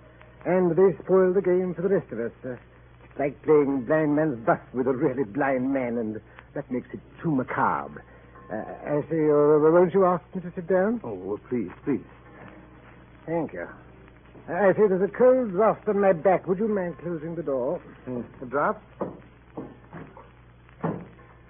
And 0.45 0.71
they 0.71 0.95
spoil 1.03 1.33
the 1.33 1.41
game 1.41 1.75
for 1.75 1.81
the 1.81 1.89
rest 1.89 2.09
of 2.13 2.19
us. 2.21 2.31
Uh, 2.45 2.55
like 3.17 3.41
playing 3.43 3.81
blind 3.85 4.15
man's 4.15 4.37
buff 4.45 4.59
with 4.73 4.87
a 4.87 4.93
really 4.93 5.23
blind 5.23 5.73
man, 5.73 5.97
and 5.97 6.21
that 6.53 6.69
makes 6.71 6.87
it 6.93 6.99
too 7.21 7.31
macabre. 7.31 8.03
Uh, 8.51 8.55
I 8.55 9.01
say, 9.09 9.29
uh, 9.29 9.59
won't 9.71 9.93
you 9.93 10.05
ask 10.05 10.23
me 10.33 10.41
to 10.41 10.51
sit 10.55 10.67
down? 10.67 11.01
Oh, 11.03 11.39
please, 11.49 11.69
please. 11.85 12.01
Thank 13.25 13.53
you. 13.53 13.67
I 14.47 14.73
say 14.73 14.87
there's 14.89 15.07
a 15.07 15.13
cold 15.15 15.51
draft 15.51 15.87
on 15.87 15.99
my 16.01 16.13
back. 16.13 16.47
Would 16.47 16.57
you 16.57 16.67
mind 16.67 16.97
closing 16.97 17.35
the 17.35 17.43
door? 17.43 17.79
Uh, 18.07 18.21
a 18.41 18.45
draft? 18.47 18.79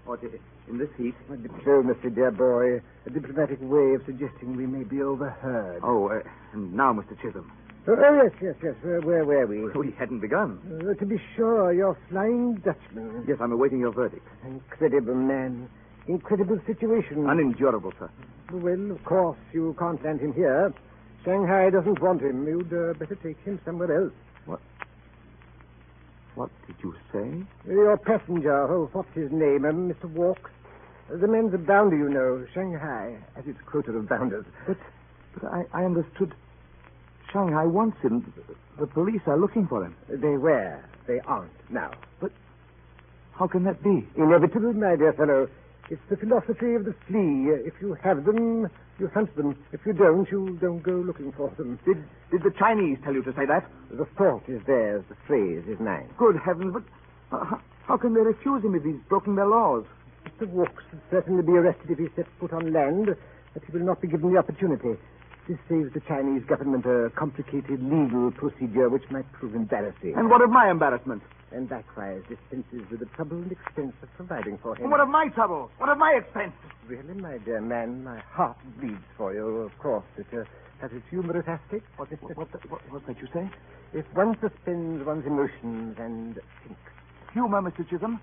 What, 0.04 0.20
in 0.68 0.78
this 0.78 0.90
heat? 0.98 1.16
A 1.32 1.38
diplomacy, 1.38 2.10
dear 2.10 2.32
boy. 2.32 2.82
A 3.06 3.10
diplomatic 3.10 3.60
way 3.62 3.94
of 3.94 4.02
suggesting 4.06 4.58
we 4.58 4.66
may 4.66 4.84
be 4.84 5.02
overheard. 5.02 5.80
Oh, 5.84 6.10
uh, 6.10 6.20
and 6.52 6.74
now, 6.74 6.92
Mr. 6.92 7.16
Chisholm. 7.22 7.50
Oh, 7.92 8.22
yes, 8.24 8.32
yes, 8.40 8.56
yes. 8.62 8.76
Where, 8.84 9.02
where 9.02 9.26
were 9.26 9.48
we? 9.48 9.66
We 9.72 9.92
hadn't 9.98 10.20
begun. 10.20 10.60
Uh, 10.88 10.94
to 10.94 11.06
be 11.06 11.20
sure, 11.36 11.74
you're 11.74 11.98
Flying 12.10 12.56
Dutchman. 12.58 13.26
Yes, 13.28 13.38
I'm 13.42 13.52
awaiting 13.52 13.80
your 13.80 13.92
verdict. 13.92 14.28
Incredible 14.46 15.16
man. 15.16 15.68
Incredible 16.08 16.60
situation. 16.68 17.28
Unendurable, 17.28 17.92
sir. 17.98 18.10
Well, 18.52 18.92
of 18.92 19.04
course, 19.06 19.38
you 19.54 19.76
can't 19.80 20.04
land 20.04 20.20
him 20.22 20.34
here. 20.34 20.72
Shanghai 21.26 21.72
doesn't 21.72 22.00
want 22.00 22.22
him. 22.22 22.46
You'd 22.46 22.72
uh, 22.72 22.94
better 22.94 23.16
take 23.16 23.42
him 23.44 23.60
somewhere 23.66 24.04
else. 24.04 24.14
What? 24.46 24.60
What 26.36 26.50
did 26.68 26.76
you 26.84 26.96
say? 27.12 27.44
Your 27.68 27.98
passenger, 27.98 28.72
oh, 28.72 28.90
what's 28.94 29.14
his 29.16 29.32
name? 29.32 29.66
Uh, 29.66 29.72
Mr. 29.72 30.06
Walks? 30.06 30.52
Uh, 31.12 31.18
the 31.18 31.28
man's 31.28 31.54
a 31.56 31.58
bounder, 31.58 31.98
you 31.98 32.10
know. 32.10 32.46
Shanghai 32.54 33.18
has 33.36 33.48
its 33.48 33.60
quota 33.66 33.92
of 33.92 34.08
bounders. 34.08 34.46
But, 34.68 34.78
but 35.34 35.52
I, 35.52 35.64
I 35.74 35.86
understood 35.86 36.34
Shanghai 37.32 37.66
wants 37.66 37.98
him. 38.02 38.34
The 38.80 38.88
police 38.88 39.22
are 39.28 39.38
looking 39.38 39.68
for 39.68 39.86
him. 39.86 39.96
They 40.08 40.38
were. 40.38 40.80
They 41.08 41.20
aren't 41.22 41.52
now. 41.72 41.92
But 42.20 42.32
how 43.34 43.48
can 43.48 43.64
that 43.66 43.84
be? 43.84 44.08
Inevitable, 44.16 44.74
my 44.74 44.96
dear 44.96 45.14
fellow. 45.14 45.48
It's 45.90 46.02
the 46.10 46.18
philosophy 46.18 46.76
of 46.76 46.86
the 46.86 46.94
flea. 47.08 47.50
If 47.66 47.74
you 47.82 47.96
have 48.04 48.24
them, 48.26 48.70
you 49.00 49.08
hunt 49.14 49.36
them. 49.36 49.58
If 49.72 49.82
you 49.86 49.94
don't, 49.94 50.30
you 50.32 50.58
don't 50.62 50.84
go 50.84 50.92
looking 50.92 51.32
for 51.32 51.50
them. 51.58 51.80
Did 51.86 52.04
did 52.32 52.44
the 52.44 52.52
Chinese 52.60 53.00
tell 53.04 53.14
you 53.14 53.24
to 53.24 53.34
say 53.34 53.46
that? 53.48 53.66
The 53.92 54.06
thought 54.18 54.44
is 54.48 54.62
theirs. 54.68 55.04
The 55.10 55.16
phrase 55.26 55.64
is 55.68 55.80
mine. 55.80 56.10
Good 56.18 56.36
heavens! 56.38 56.74
But 56.74 56.84
uh, 57.36 57.58
how- 57.88 57.98
can 57.98 58.14
they 58.14 58.22
refuse 58.22 58.64
him 58.64 58.76
if 58.76 58.84
he's 58.84 59.02
broken 59.10 59.36
their 59.36 59.48
laws? 59.48 59.84
Mr. 60.28 60.48
Walks 60.50 60.84
will 60.92 61.00
certainly 61.10 61.42
be 61.42 61.54
arrested 61.54 61.90
if 61.90 61.98
he 61.98 62.08
sets 62.16 62.30
foot 62.40 62.54
on 62.54 62.72
land, 62.72 63.16
but 63.56 63.64
he 63.66 63.72
will 63.76 63.86
not 63.86 64.00
be 64.00 64.08
given 64.08 64.32
the 64.32 64.38
opportunity. 64.38 64.94
This 65.50 65.58
saves 65.68 65.92
the 65.96 66.00
Chinese 66.02 66.44
government 66.46 66.86
a 66.86 67.10
complicated 67.18 67.82
legal 67.82 68.30
procedure 68.30 68.88
which 68.88 69.02
might 69.10 69.26
prove 69.34 69.56
embarrassing. 69.56 70.14
And 70.16 70.30
what 70.30 70.44
of 70.44 70.52
my 70.52 70.70
embarrassment? 70.70 71.24
And 71.52 71.68
likewise 71.72 72.22
dispenses 72.30 72.88
with 72.92 73.00
the 73.00 73.08
trouble 73.18 73.38
and 73.38 73.52
expense 73.52 73.94
of 74.04 74.14
providing 74.16 74.60
for 74.60 74.76
him. 74.76 74.84
And 74.84 74.92
what 74.92 75.00
of 75.00 75.10
my 75.10 75.28
trouble? 75.30 75.72
What 75.80 75.90
of 75.90 75.98
my 75.98 76.12
expense? 76.12 76.54
Really, 76.86 77.16
my 77.16 77.40
dear 77.40 77.62
man, 77.62 78.04
my 78.04 78.20
heart 78.20 78.58
bleeds 78.80 79.02
for 79.18 79.34
you, 79.34 79.66
of 79.66 79.76
course. 79.80 80.06
It 80.18 80.28
uh, 80.32 80.44
has 80.82 80.92
its 80.92 81.10
humorous 81.10 81.46
aspect. 81.48 81.84
What, 81.98 82.12
what, 82.22 82.38
what, 82.38 82.70
what, 82.70 82.82
what's 82.92 83.08
that 83.08 83.18
you 83.20 83.28
say? 83.34 83.50
If 83.92 84.06
one 84.14 84.38
suspends 84.40 85.04
one's 85.04 85.26
emotions 85.26 85.98
and 85.98 86.36
thinks. 86.62 86.82
Humor, 87.34 87.64
Mr. 87.64 87.90
Chisholm. 87.90 88.22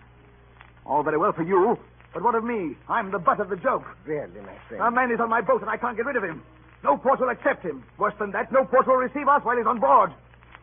All 0.86 1.02
very 1.02 1.18
well 1.18 1.32
for 1.32 1.42
you, 1.42 1.76
but 2.14 2.22
what 2.22 2.36
of 2.36 2.44
me? 2.44 2.76
I'm 2.88 3.10
the 3.10 3.18
butt 3.18 3.40
of 3.40 3.50
the 3.50 3.56
joke. 3.56 3.82
Really, 4.06 4.40
my 4.40 4.56
friend. 4.68 4.80
A 4.80 4.90
man 4.92 5.10
is 5.10 5.18
on 5.18 5.28
my 5.28 5.40
boat 5.40 5.60
and 5.60 5.68
I 5.68 5.76
can't 5.76 5.96
get 5.96 6.06
rid 6.06 6.14
of 6.14 6.22
him. 6.22 6.40
No 6.86 6.96
port 6.96 7.18
will 7.18 7.30
accept 7.30 7.64
him. 7.64 7.82
Worse 7.98 8.14
than 8.20 8.30
that, 8.30 8.52
no 8.52 8.64
port 8.64 8.86
will 8.86 8.94
receive 8.94 9.26
us 9.26 9.42
while 9.42 9.56
he's 9.56 9.66
on 9.66 9.80
board. 9.80 10.12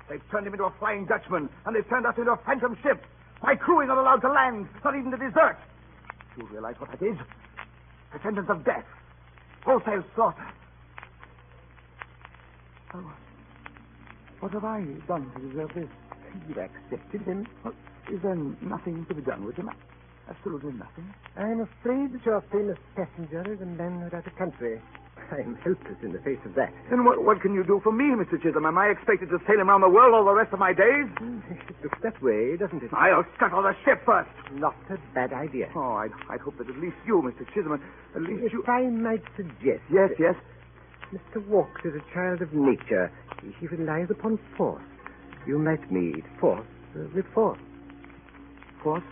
They've 0.09 0.23
turned 0.31 0.47
him 0.47 0.53
into 0.53 0.63
a 0.63 0.73
flying 0.79 1.05
Dutchman, 1.05 1.49
and 1.65 1.75
they've 1.75 1.87
turned 1.89 2.05
us 2.05 2.15
into 2.17 2.31
a 2.31 2.37
phantom 2.37 2.77
ship. 2.81 3.03
My 3.43 3.55
crew 3.55 3.81
is 3.81 3.89
not 3.89 3.97
allowed 3.97 4.21
to 4.21 4.31
land, 4.31 4.69
not 4.85 4.95
even 4.95 5.11
to 5.11 5.17
desert. 5.17 5.57
You 6.37 6.47
realize 6.47 6.75
what 6.79 6.91
that 6.91 7.05
is? 7.05 7.17
The 8.13 8.19
sentence 8.23 8.47
of 8.49 8.63
death. 8.63 8.85
Wholesale 9.65 10.03
slaughter. 10.15 10.47
Oh, 12.93 13.11
what 14.39 14.53
have 14.53 14.63
I 14.63 14.79
done 15.05 15.29
to 15.35 15.49
deserve 15.49 15.71
this? 15.75 15.89
You've 16.47 16.57
accepted 16.57 17.21
him. 17.23 17.47
Well, 17.65 17.73
is 18.09 18.21
there 18.21 18.35
nothing 18.61 19.05
to 19.09 19.13
be 19.13 19.21
done 19.23 19.43
with 19.43 19.57
him? 19.57 19.69
Absolutely 20.29 20.71
nothing. 20.71 21.13
I'm 21.35 21.59
afraid 21.59 22.13
that 22.13 22.25
your 22.25 22.41
famous 22.49 22.77
passenger 22.95 23.43
is 23.51 23.59
a 23.59 23.65
man 23.65 24.05
without 24.05 24.25
a 24.25 24.31
country. 24.31 24.79
I'm 25.31 25.55
helpless 25.63 25.97
in 26.01 26.11
the 26.11 26.19
face 26.19 26.39
of 26.45 26.55
that. 26.55 26.73
Then 26.89 27.05
what, 27.05 27.23
what 27.23 27.41
can 27.41 27.53
you 27.53 27.63
do 27.63 27.79
for 27.83 27.91
me, 27.91 28.05
Mr. 28.15 28.41
Chisholm? 28.41 28.65
Am 28.65 28.77
I 28.77 28.87
expected 28.87 29.29
to 29.29 29.39
sail 29.47 29.59
him 29.59 29.69
around 29.69 29.81
the 29.81 29.89
world 29.89 30.13
all 30.13 30.25
the 30.25 30.33
rest 30.33 30.53
of 30.53 30.59
my 30.59 30.73
days? 30.73 31.07
It 31.49 31.75
looks 31.83 31.99
that 32.03 32.21
way, 32.21 32.57
doesn't 32.57 32.83
it? 32.83 32.91
I'll 32.93 33.25
scuttle 33.35 33.63
the 33.63 33.73
ship 33.85 34.01
first. 34.05 34.29
Not 34.53 34.75
a 34.89 34.97
bad 35.13 35.33
idea. 35.33 35.69
Oh, 35.75 35.93
I'd, 35.93 36.11
I'd 36.29 36.41
hope 36.41 36.57
that 36.57 36.69
at 36.69 36.77
least 36.77 36.97
you, 37.05 37.21
Mr. 37.21 37.47
Chisholm, 37.53 37.79
at 38.15 38.21
least 38.21 38.43
If 38.43 38.53
you... 38.53 38.63
I 38.67 38.83
might 38.89 39.23
suggest. 39.35 39.81
Yes, 39.91 40.11
yes. 40.19 40.35
Mr. 41.13 41.45
Walks 41.47 41.81
is 41.85 41.93
a 41.95 42.13
child 42.13 42.41
of 42.41 42.53
nature. 42.53 43.11
He 43.59 43.67
relies 43.67 44.07
upon 44.09 44.39
force. 44.57 44.83
You 45.45 45.59
might 45.59 45.91
meet 45.91 46.23
force 46.39 46.65
uh, 46.95 47.03
with 47.13 47.25
force. 47.33 47.59
Force? 48.81 49.03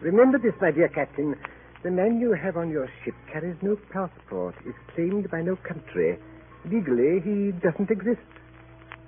Remember 0.00 0.38
this, 0.38 0.54
my 0.60 0.70
dear 0.70 0.88
Captain. 0.88 1.34
The 1.82 1.90
man 1.90 2.20
you 2.20 2.32
have 2.34 2.58
on 2.58 2.68
your 2.68 2.90
ship 3.02 3.14
carries 3.32 3.56
no 3.62 3.74
passport, 3.90 4.54
is 4.66 4.74
claimed 4.94 5.30
by 5.30 5.40
no 5.40 5.56
country. 5.56 6.18
Legally, 6.70 7.20
he 7.24 7.52
doesn't 7.52 7.90
exist. 7.90 8.20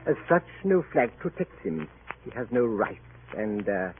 As 0.07 0.17
such, 0.27 0.47
no 0.65 0.83
flag 0.91 1.11
protects 1.19 1.63
him. 1.63 1.87
He 2.25 2.31
has 2.31 2.47
no 2.51 2.65
rights, 2.65 2.99
and 3.37 3.69
uh, 3.69 3.93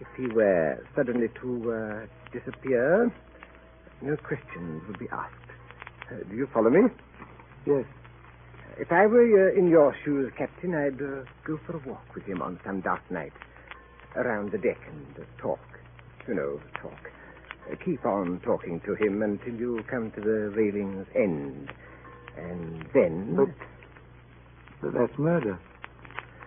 if 0.00 0.08
he 0.14 0.26
were 0.26 0.78
suddenly 0.94 1.28
to 1.40 1.72
uh, 1.72 2.06
disappear, 2.30 3.10
no 4.02 4.14
questions 4.18 4.82
would 4.86 4.98
be 4.98 5.08
asked. 5.10 5.34
Uh, 6.12 6.28
do 6.28 6.36
you 6.36 6.46
follow 6.52 6.68
me? 6.68 6.82
Yes. 7.66 7.86
If 8.78 8.92
I 8.92 9.06
were 9.06 9.50
uh, 9.50 9.58
in 9.58 9.68
your 9.68 9.96
shoes, 10.04 10.30
Captain, 10.36 10.74
I'd 10.74 11.00
uh, 11.00 11.24
go 11.46 11.58
for 11.66 11.76
a 11.76 11.88
walk 11.88 12.14
with 12.14 12.24
him 12.24 12.42
on 12.42 12.60
some 12.62 12.82
dark 12.82 13.10
night, 13.10 13.32
around 14.16 14.52
the 14.52 14.58
deck 14.58 14.78
and 14.86 15.24
uh, 15.24 15.42
talk. 15.42 15.60
You 16.28 16.34
know, 16.34 16.60
talk. 16.82 17.10
Keep 17.84 18.04
on 18.04 18.40
talking 18.44 18.80
to 18.86 18.94
him 18.94 19.22
until 19.22 19.54
you 19.54 19.82
come 19.90 20.10
to 20.12 20.20
the 20.20 20.50
railing's 20.54 21.06
end. 21.14 21.70
And 22.36 22.86
then. 22.94 23.36
But, 23.36 23.48
but 24.82 24.92
that's 24.98 25.18
murder. 25.18 25.58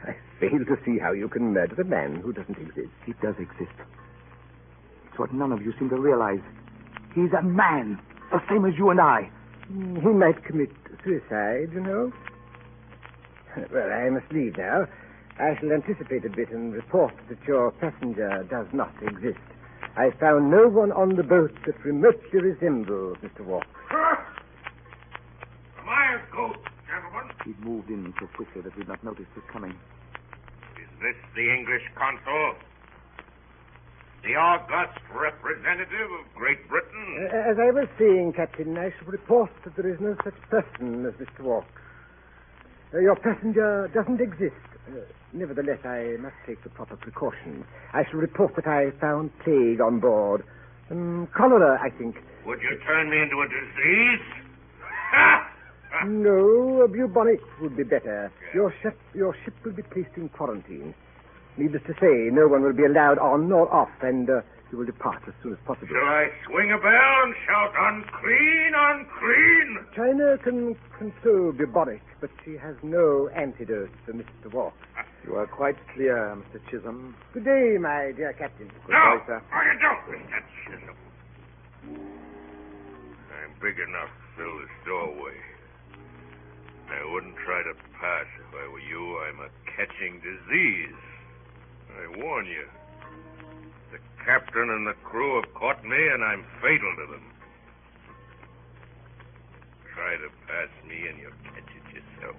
I 0.04 0.16
fail 0.40 0.60
to 0.66 0.76
see 0.86 0.98
how 1.00 1.12
you 1.12 1.28
can 1.30 1.54
murder 1.54 1.80
a 1.82 1.86
man 1.86 2.22
who 2.22 2.34
doesn't 2.34 2.58
exist. 2.58 2.90
He 3.06 3.14
does 3.22 3.36
exist. 3.40 3.76
It's 5.10 5.20
what 5.20 5.34
none 5.34 5.52
of 5.52 5.62
you 5.62 5.74
seem 5.78 5.90
to 5.90 5.96
realize. 5.98 6.40
He's 7.14 7.32
a 7.38 7.44
man, 7.44 8.00
the 8.32 8.40
same 8.50 8.66
as 8.66 8.74
you 8.78 8.90
and 8.90 9.00
I. 9.02 9.30
Mm, 9.72 10.02
He 10.02 10.08
might 10.10 10.44
commit 10.46 10.70
suicide, 11.04 11.70
you 11.74 11.82
know. 11.82 12.12
Well, 13.72 13.92
I 13.92 14.10
must 14.10 14.32
leave 14.32 14.58
now. 14.58 14.86
I 15.38 15.56
shall 15.60 15.72
anticipate 15.74 16.24
a 16.26 16.30
bit 16.30 16.52
and 16.52 16.74
report 16.74 17.14
that 17.30 17.38
your 17.48 17.72
passenger 17.72 18.46
does 18.50 18.68
not 18.74 18.94
exist. 19.02 19.40
I 19.98 20.10
found 20.20 20.50
no 20.50 20.68
one 20.68 20.92
on 20.92 21.16
the 21.16 21.24
boat 21.24 21.52
that 21.66 21.76
remotely 21.84 22.40
resembles 22.40 23.18
Mr. 23.18 23.42
Walk. 23.46 23.66
Myers 25.86 26.22
Coast, 26.32 26.60
gentlemen. 26.88 27.36
He'd 27.46 27.60
moved 27.60 27.90
in 27.90 28.14
so 28.20 28.28
quickly 28.36 28.62
that 28.62 28.76
we'd 28.78 28.88
not 28.88 29.04
noticed 29.04 29.30
his 29.36 29.44
coming. 29.52 29.72
Is 29.72 30.90
this 31.02 31.16
the 31.36 31.54
English 31.54 31.84
consul? 31.96 32.56
The 34.24 34.36
august 34.36 35.00
representative 35.14 36.08
of 36.20 36.34
Great 36.36 36.68
Britain? 36.70 37.28
Uh, 37.34 37.52
As 37.52 37.58
I 37.60 37.72
was 37.72 37.88
saying, 37.98 38.34
Captain, 38.34 38.78
I 38.78 38.92
shall 38.98 39.08
report 39.10 39.50
that 39.66 39.76
there 39.76 39.92
is 39.92 40.00
no 40.00 40.16
such 40.24 40.36
person 40.50 41.06
as 41.06 41.14
Mr. 41.16 41.42
Walk. 41.42 41.66
Uh, 42.94 43.00
your 43.00 43.16
passenger 43.16 43.90
doesn't 43.94 44.22
exist. 44.22 44.56
Nevertheless, 45.34 45.80
I 45.86 46.18
must 46.20 46.36
take 46.46 46.62
the 46.64 46.70
proper 46.70 46.98
precautions. 46.98 47.64
I 47.94 48.04
shall 48.10 48.20
report 48.20 48.56
that 48.58 48.68
I 48.68 48.92
found 49.00 49.32
plague 49.44 49.80
on 49.80 50.00
board. 50.00 50.44
Um, 50.90 51.30
cholera, 51.36 51.80
I 51.82 51.90
think. 51.98 52.16
Would 52.46 52.60
you 52.62 52.78
turn 52.86 53.10
me 53.10 53.18
into 53.22 53.40
a 53.40 53.48
disease? 53.48 54.26
No, 56.06 56.82
a 56.84 56.88
bubonic 56.88 57.40
would 57.62 57.78
be 57.78 57.84
better. 57.84 58.32
Your 58.54 58.74
ship, 58.82 58.98
your 59.14 59.36
ship 59.46 59.54
will 59.64 59.74
be 59.74 59.84
placed 59.84 60.16
in 60.18 60.30
quarantine. 60.30 60.94
Needless 61.58 61.84
to 61.88 61.94
say, 62.00 62.30
no 62.32 62.48
one 62.48 62.64
will 62.64 62.74
be 62.74 62.86
allowed 62.86 63.20
on 63.20 63.48
nor 63.48 63.74
off, 63.74 63.90
and 64.02 64.30
uh, 64.30 64.42
you 64.72 64.78
will 64.78 64.86
depart 64.86 65.22
as 65.28 65.34
soon 65.44 65.52
as 65.54 65.60
possible. 65.66 65.90
Shall 65.92 66.08
I 66.08 66.28
swing 66.48 66.72
a 66.72 66.78
bell 66.78 67.14
and 67.24 67.36
shout, 67.46 67.74
unclean, 67.76 68.72
unclean? 68.74 69.68
China 69.96 70.38
can 70.44 70.76
control 70.98 71.52
bubonic, 71.52 72.02
but 72.22 72.30
she 72.46 72.56
has 72.56 72.76
no 72.82 73.28
antidote 73.36 73.92
for 74.06 74.14
Mr. 74.14 74.54
Walk. 74.54 74.74
You 75.28 75.36
are 75.36 75.48
quite 75.48 75.76
clear, 75.94 76.16
Mr. 76.40 76.60
Chisholm. 76.72 77.16
Good 77.34 77.44
day, 77.46 77.78
my 77.80 78.14
dear 78.16 78.34
Captain. 78.34 78.72
Good 78.86 78.92
No, 78.92 79.20
no, 79.28 79.36
you 79.36 79.80
don't, 79.84 80.24
Mr. 80.24 80.42
Chisholm. 80.66 80.98
I'm 81.84 83.54
big 83.62 83.76
enough 83.76 84.10
to 84.10 84.26
fill 84.38 84.56
this 84.60 84.76
doorway. 84.88 85.36
I 86.92 87.14
wouldn't 87.14 87.36
try 87.46 87.62
to 87.64 87.74
pass 88.00 88.28
if 88.40 88.56
I 88.56 88.68
were 88.72 88.80
you. 88.80 89.20
I'm 89.28 89.40
a 89.40 89.50
catching 89.76 90.20
disease. 90.20 91.00
I 91.92 92.24
warn 92.24 92.46
you. 92.46 92.68
Captain 94.26 94.70
and 94.70 94.88
the 94.88 94.94
crew 95.04 95.42
have 95.42 95.54
caught 95.54 95.84
me, 95.84 95.98
and 96.14 96.24
I'm 96.24 96.46
fatal 96.62 96.94
to 96.98 97.12
them. 97.12 97.26
Try 99.94 100.16
to 100.18 100.30
pass 100.48 100.70
me, 100.88 101.08
and 101.10 101.18
you'll 101.20 101.42
catch 101.44 101.70
it 101.70 101.86
yourself. 101.96 102.36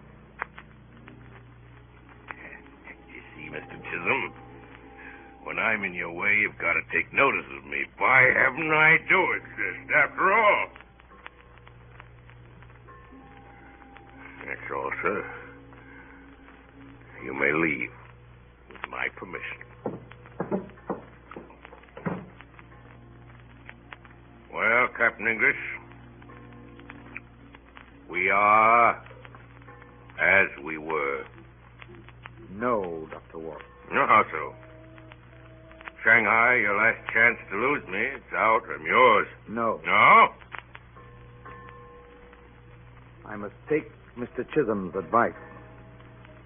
You 3.09 3.23
see, 3.35 3.51
Mr. 3.51 3.77
Chisholm, 3.85 4.33
when 5.45 5.59
I'm 5.59 5.85
in 5.85 5.95
your 5.95 6.13
way, 6.13 6.37
you've 6.41 6.59
got 6.59 6.75
to 6.75 6.83
take 6.93 7.13
notice 7.13 7.47
of 7.57 7.65
me. 7.65 7.85
Why 7.99 8.31
haven't 8.35 8.71
I 8.71 8.99
do 9.09 9.33
exist, 9.33 9.91
after 9.95 10.33
all? 10.33 10.67
That's 14.47 14.71
all, 14.75 14.91
sir. 15.03 15.25
You 17.25 17.35
may 17.35 17.53
leave 17.53 17.91
with 18.71 18.91
my 18.91 19.09
permission. 19.17 19.72
Well, 24.63 24.87
Captain 24.97 25.27
English, 25.27 25.57
we 28.09 28.31
are 28.31 28.95
as 30.21 30.47
we 30.65 30.79
were. 30.79 31.25
No, 32.49 33.09
Dr. 33.11 33.39
Walk. 33.39 33.61
No, 33.91 34.07
how 34.07 34.23
so? 34.31 34.55
Shanghai, 36.05 36.59
your 36.61 36.77
last 36.77 37.01
chance 37.13 37.39
to 37.51 37.57
lose 37.57 37.83
me. 37.89 38.03
It's 38.15 38.33
out. 38.37 38.63
I'm 38.73 38.87
yours. 38.87 39.27
No. 39.49 39.81
No? 39.85 40.29
I 43.27 43.35
must 43.35 43.55
take 43.69 43.91
Mr. 44.17 44.49
Chisholm's 44.55 44.95
advice. 44.95 45.33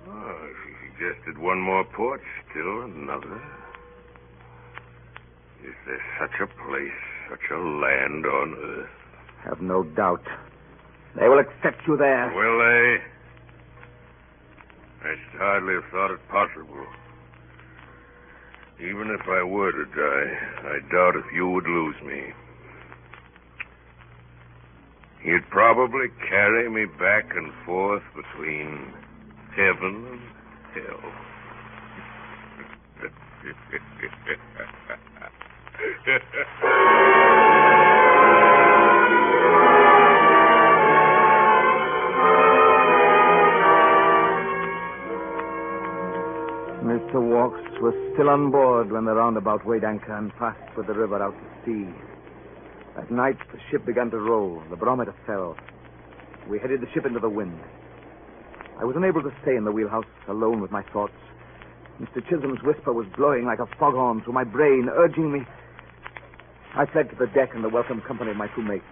Oh, 0.08 0.48
she 0.64 0.72
suggested 0.88 1.36
one 1.36 1.60
more 1.60 1.84
port, 1.84 2.22
still 2.50 2.80
another. 2.84 3.42
Is 5.62 5.74
there 5.86 6.02
such 6.18 6.40
a 6.40 6.46
place, 6.46 7.02
such 7.28 7.50
a 7.50 7.58
land 7.58 8.26
on 8.26 8.54
earth? 8.54 8.90
Have 9.44 9.60
no 9.60 9.82
doubt. 9.82 10.24
They 11.18 11.28
will 11.28 11.38
accept 11.38 11.86
you 11.86 11.96
there. 11.96 12.32
Will 12.34 12.58
they? 12.58 12.98
I 15.08 15.14
should 15.14 15.40
hardly 15.40 15.74
have 15.74 15.84
thought 15.90 16.10
it 16.10 16.28
possible. 16.28 16.86
Even 18.80 19.10
if 19.10 19.26
I 19.28 19.42
were 19.42 19.72
to 19.72 19.84
die, 19.86 20.38
I 20.68 20.78
doubt 20.92 21.16
if 21.16 21.32
you 21.32 21.48
would 21.48 21.66
lose 21.66 21.96
me. 22.04 22.32
You'd 25.24 25.48
probably 25.50 26.08
carry 26.28 26.68
me 26.68 26.84
back 26.98 27.34
and 27.34 27.52
forth 27.64 28.02
between 28.14 28.92
heaven 29.56 30.06
and 30.12 30.20
hell. 30.74 31.12
Mr. 46.86 47.20
Walks 47.20 47.60
was 47.80 47.94
still 48.14 48.30
on 48.30 48.50
board 48.50 48.90
when 48.90 49.04
the 49.04 49.14
roundabout 49.14 49.66
weighed 49.66 49.84
anchor 49.84 50.16
and 50.16 50.34
passed 50.36 50.72
for 50.74 50.82
the 50.82 50.94
river 50.94 51.22
out 51.22 51.34
to 51.34 51.46
sea. 51.64 51.92
At 52.96 53.10
night, 53.10 53.36
the 53.52 53.58
ship 53.70 53.84
began 53.84 54.10
to 54.10 54.18
roll. 54.18 54.62
The 54.70 54.76
barometer 54.76 55.14
fell. 55.26 55.56
We 56.48 56.58
headed 56.58 56.80
the 56.80 56.86
ship 56.94 57.04
into 57.04 57.20
the 57.20 57.28
wind. 57.28 57.60
I 58.80 58.84
was 58.84 58.96
unable 58.96 59.22
to 59.22 59.32
stay 59.42 59.56
in 59.56 59.64
the 59.64 59.72
wheelhouse 59.72 60.04
alone 60.28 60.60
with 60.60 60.70
my 60.70 60.82
thoughts. 60.92 61.12
Mr. 62.00 62.22
Chisholm's 62.28 62.62
whisper 62.62 62.92
was 62.92 63.06
blowing 63.16 63.44
like 63.44 63.58
a 63.58 63.66
foghorn 63.78 64.22
through 64.22 64.34
my 64.34 64.44
brain, 64.44 64.88
urging 64.90 65.32
me. 65.32 65.40
I 66.76 66.84
fled 66.86 67.08
to 67.10 67.16
the 67.16 67.26
deck 67.28 67.50
in 67.54 67.62
the 67.62 67.68
welcome 67.68 68.00
company 68.02 68.30
of 68.30 68.36
my 68.36 68.48
two 68.54 68.62
mates. 68.62 68.84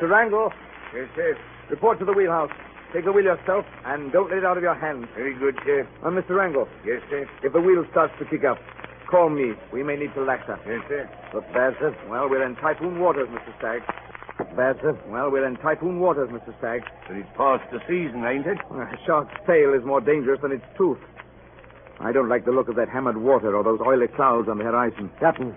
Mr. 0.00 0.10
Wrangle. 0.10 0.52
Yes, 0.94 1.08
sir. 1.14 1.36
Report 1.70 1.98
to 2.00 2.04
the 2.04 2.12
wheelhouse. 2.12 2.50
Take 2.92 3.04
the 3.04 3.12
wheel 3.12 3.24
yourself, 3.24 3.64
and 3.86 4.12
don't 4.12 4.28
let 4.28 4.38
it 4.38 4.44
out 4.44 4.56
of 4.58 4.62
your 4.62 4.74
hands. 4.74 5.06
Very 5.16 5.32
good, 5.34 5.56
sir. 5.64 5.88
Uh, 6.02 6.08
and 6.08 6.18
Mr. 6.18 6.36
Wrangle, 6.36 6.68
Yes, 6.84 7.00
sir. 7.08 7.26
if 7.42 7.52
the 7.52 7.60
wheel 7.60 7.84
starts 7.90 8.12
to 8.18 8.24
kick 8.26 8.44
up, 8.44 8.58
call 9.08 9.30
me. 9.30 9.54
We 9.72 9.82
may 9.82 9.96
need 9.96 10.12
to 10.14 10.20
laxa. 10.20 10.58
Yes, 10.66 10.82
sir. 10.88 11.08
Look 11.32 11.46
bad, 11.54 11.74
sir? 11.80 11.96
Well, 12.10 12.28
we're 12.28 12.44
in 12.44 12.56
typhoon 12.56 12.98
waters, 13.00 13.28
Mr. 13.30 13.56
Stagg. 13.58 13.82
Bad, 14.56 14.76
sir? 14.82 14.98
Well, 15.08 15.30
we're 15.30 15.46
in 15.46 15.56
typhoon 15.56 16.00
waters, 16.00 16.28
Mr. 16.30 16.52
Stagg. 16.58 16.82
But 17.08 17.16
it's 17.16 17.28
past 17.36 17.62
the 17.72 17.80
season, 17.88 18.24
ain't 18.26 18.46
it? 18.46 18.58
A 18.70 18.98
shark's 19.06 19.32
tail 19.46 19.72
is 19.72 19.84
more 19.84 20.00
dangerous 20.00 20.40
than 20.42 20.52
its 20.52 20.64
tooth. 20.76 20.98
I 22.00 22.12
don't 22.12 22.28
like 22.28 22.44
the 22.44 22.50
look 22.50 22.68
of 22.68 22.74
that 22.76 22.88
hammered 22.90 23.16
water 23.16 23.54
or 23.56 23.62
those 23.64 23.80
oily 23.80 24.08
clouds 24.08 24.48
on 24.50 24.58
the 24.58 24.64
horizon. 24.64 25.10
Captain, 25.20 25.54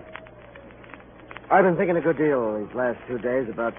I've 1.50 1.64
been 1.64 1.76
thinking 1.76 1.96
a 1.96 2.00
good 2.00 2.18
deal 2.18 2.58
these 2.58 2.74
last 2.74 2.98
two 3.06 3.18
days 3.18 3.48
about, 3.48 3.74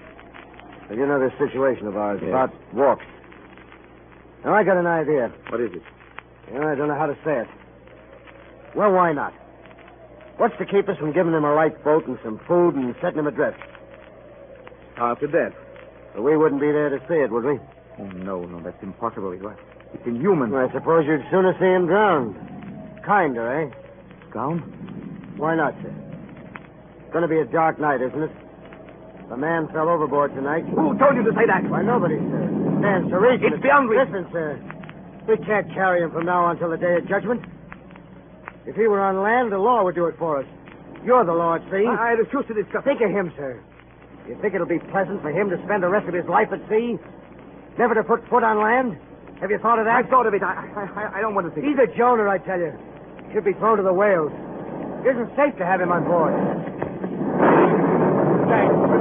well, 0.89 0.97
you 0.97 1.05
know, 1.05 1.19
this 1.19 1.33
situation 1.37 1.87
of 1.87 1.97
ours, 1.97 2.19
Yes. 2.21 2.29
about 2.29 2.53
walks. 2.73 3.05
Now, 4.45 4.53
I 4.53 4.63
got 4.63 4.77
an 4.77 4.87
idea. 4.87 5.31
What 5.49 5.59
is 5.59 5.73
it? 5.73 5.81
You 6.53 6.59
know, 6.59 6.67
I 6.69 6.75
don't 6.75 6.87
know 6.87 6.95
how 6.95 7.07
to 7.07 7.17
say 7.25 7.39
it. 7.39 7.47
Well, 8.75 8.91
why 8.93 9.11
not? 9.11 9.33
What's 10.37 10.55
to 10.59 10.65
keep 10.65 10.87
us 10.87 10.97
from 10.97 11.11
giving 11.11 11.33
him 11.33 11.43
a 11.43 11.53
lifeboat 11.53 12.07
and 12.07 12.17
some 12.23 12.39
food 12.47 12.75
and 12.75 12.95
setting 13.01 13.19
him 13.19 13.27
adrift? 13.27 13.59
To 14.97 15.27
death. 15.27 15.53
But 16.13 16.23
we 16.23 16.37
wouldn't 16.37 16.61
be 16.61 16.71
there 16.71 16.89
to 16.89 16.99
see 17.07 17.15
it, 17.15 17.31
would 17.31 17.43
we? 17.43 17.59
Oh, 17.99 18.05
no, 18.15 18.43
no, 18.45 18.59
that's 18.61 18.81
impossible. 18.81 19.31
It's 19.93 20.05
inhuman. 20.07 20.53
I 20.55 20.71
suppose 20.71 21.05
you'd 21.05 21.25
sooner 21.31 21.53
see 21.59 21.65
him 21.65 21.87
drowned. 21.87 22.35
Kinder, 23.03 23.51
eh? 23.61 23.69
Drowned? 24.31 24.61
Why 25.37 25.55
not, 25.55 25.73
sir? 25.81 25.93
It's 27.07 27.15
going 27.15 27.23
to 27.23 27.31
be 27.31 27.39
a 27.39 27.47
dark 27.47 27.79
night, 27.79 28.03
isn't 28.03 28.19
it? 28.19 28.31
The 29.31 29.39
man 29.39 29.71
fell 29.71 29.87
overboard 29.87 30.35
tonight. 30.35 30.67
Who 30.75 30.91
told 30.99 31.15
you 31.15 31.23
to 31.23 31.31
say 31.39 31.47
that? 31.47 31.63
Why, 31.71 31.79
nobody, 31.79 32.19
sir. 32.19 32.43
It 32.43 32.83
stands 32.83 33.07
to 33.07 33.19
reason. 33.23 33.55
It's 33.55 33.63
beyond 33.63 33.87
reason. 33.87 34.11
Listen, 34.11 34.27
sir. 34.35 34.59
We 35.23 35.39
can't 35.47 35.71
carry 35.71 36.03
him 36.03 36.11
from 36.11 36.27
now 36.27 36.43
on 36.51 36.59
until 36.59 36.67
the 36.67 36.75
day 36.75 36.99
of 36.99 37.07
judgment. 37.07 37.47
If 38.67 38.75
he 38.75 38.91
were 38.91 38.99
on 38.99 39.23
land, 39.23 39.55
the 39.55 39.57
law 39.57 39.87
would 39.87 39.95
do 39.95 40.11
it 40.11 40.19
for 40.19 40.43
us. 40.43 40.47
You're 41.07 41.23
the 41.23 41.31
law, 41.31 41.55
see? 41.71 41.87
I, 41.87 42.11
I 42.11 42.19
refuse 42.19 42.43
to 42.51 42.53
discuss. 42.53 42.83
Think 42.83 42.99
of 42.99 43.07
him, 43.07 43.31
sir. 43.39 43.63
You 44.27 44.35
think 44.43 44.51
it'll 44.51 44.67
be 44.67 44.83
pleasant 44.91 45.23
for 45.23 45.31
him 45.31 45.47
to 45.47 45.55
spend 45.63 45.83
the 45.83 45.87
rest 45.87 46.11
of 46.11 46.13
his 46.13 46.27
life 46.27 46.51
at 46.51 46.59
sea? 46.67 46.99
Never 47.79 47.95
to 47.95 48.03
put 48.03 48.19
foot 48.27 48.43
on 48.43 48.59
land? 48.59 48.99
Have 49.39 49.47
you 49.47 49.59
thought 49.63 49.79
of 49.79 49.87
that? 49.87 49.95
I 49.95 50.03
thought 50.11 50.27
of 50.27 50.33
it. 50.35 50.43
I, 50.43 50.59
I, 50.75 51.19
I 51.19 51.21
don't 51.23 51.35
want 51.35 51.47
to 51.47 51.55
think. 51.55 51.71
He's 51.71 51.79
a 51.79 51.87
Jonah, 51.95 52.27
I 52.27 52.35
tell 52.37 52.59
you. 52.59 52.75
Should 53.31 53.47
be 53.47 53.55
thrown 53.55 53.79
to 53.79 53.83
the 53.83 53.95
whales. 53.95 54.35
It 55.07 55.15
isn't 55.15 55.31
safe 55.39 55.55
to 55.55 55.65
have 55.65 55.79
him 55.79 55.95
on 55.95 56.03
board. 56.03 56.35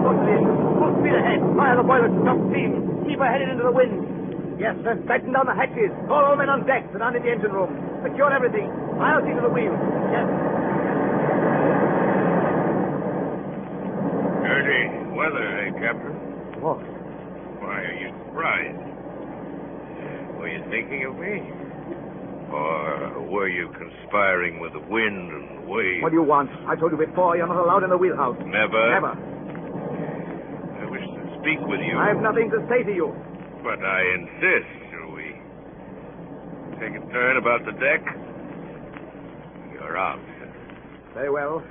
Stagg, 0.07 0.15
report 0.15 0.15
to 0.19 0.23
the 0.23 0.33
engine. 0.39 0.57
Full 0.79 0.93
speed 1.03 1.15
ahead. 1.19 1.41
Fire 1.57 1.77
the 1.77 1.87
boilers 1.87 2.13
to 2.15 2.21
stop 2.23 2.39
steam. 2.51 2.71
Keep 3.09 3.19
her 3.19 3.31
headed 3.31 3.49
into 3.51 3.65
the 3.67 3.75
wind. 3.75 3.95
Yes, 4.61 4.75
sir. 4.87 4.95
Batten 5.05 5.33
down 5.33 5.47
the 5.47 5.55
hatches. 5.55 5.91
Call 6.07 6.25
all 6.25 6.37
men 6.37 6.49
on 6.49 6.65
deck. 6.67 6.87
and 6.91 7.01
down 7.01 7.17
in 7.17 7.23
the 7.23 7.31
engine 7.31 7.53
room. 7.53 7.75
Secure 8.07 8.33
everything. 8.33 8.71
I'll 9.03 9.21
see 9.27 9.35
to 9.35 9.43
the 9.43 9.53
wheel. 9.53 9.75
Yes. 10.15 10.27
Dirty 14.47 14.83
weather, 15.13 15.47
eh, 15.67 15.71
Captain? 15.83 16.15
Walk. 16.63 16.81
Why 17.61 17.83
are 17.83 17.99
you 17.99 18.09
surprised? 18.25 18.79
Were 20.39 20.49
you 20.49 20.63
thinking 20.71 21.05
of 21.05 21.19
me? 21.19 21.43
Or 22.53 23.27
were 23.29 23.49
you 23.49 23.69
conspiring 23.77 24.61
with 24.61 24.73
the 24.73 24.81
wind 24.89 25.33
and 25.33 25.67
waves? 25.69 26.03
What 26.03 26.11
do 26.11 26.17
you 26.17 26.23
want? 26.23 26.49
I 26.69 26.77
told 26.77 26.93
you 26.93 26.99
before, 26.99 27.37
you're 27.37 27.47
not 27.47 27.57
allowed 27.59 27.83
in 27.83 27.91
the 27.91 27.99
wheelhouse. 27.99 28.39
Never? 28.47 28.89
Never. 28.95 29.36
I 30.83 30.91
wish 30.91 31.03
to 31.05 31.39
speak 31.41 31.61
with 31.67 31.81
you. 31.81 31.97
I 31.99 32.09
have 32.09 32.21
nothing 32.23 32.51
to 32.51 32.61
say 32.69 32.83
to 32.85 32.93
you. 32.93 33.15
But 33.63 33.83
I 33.83 34.01
insist. 34.15 34.71
Shall 34.93 35.11
we 35.15 35.35
take 36.79 36.95
a 36.95 37.05
turn 37.13 37.37
about 37.37 37.65
the 37.65 37.73
deck? 37.73 38.03
You're 39.73 39.97
out. 39.97 40.21
Very 41.15 41.31
well. 41.31 41.63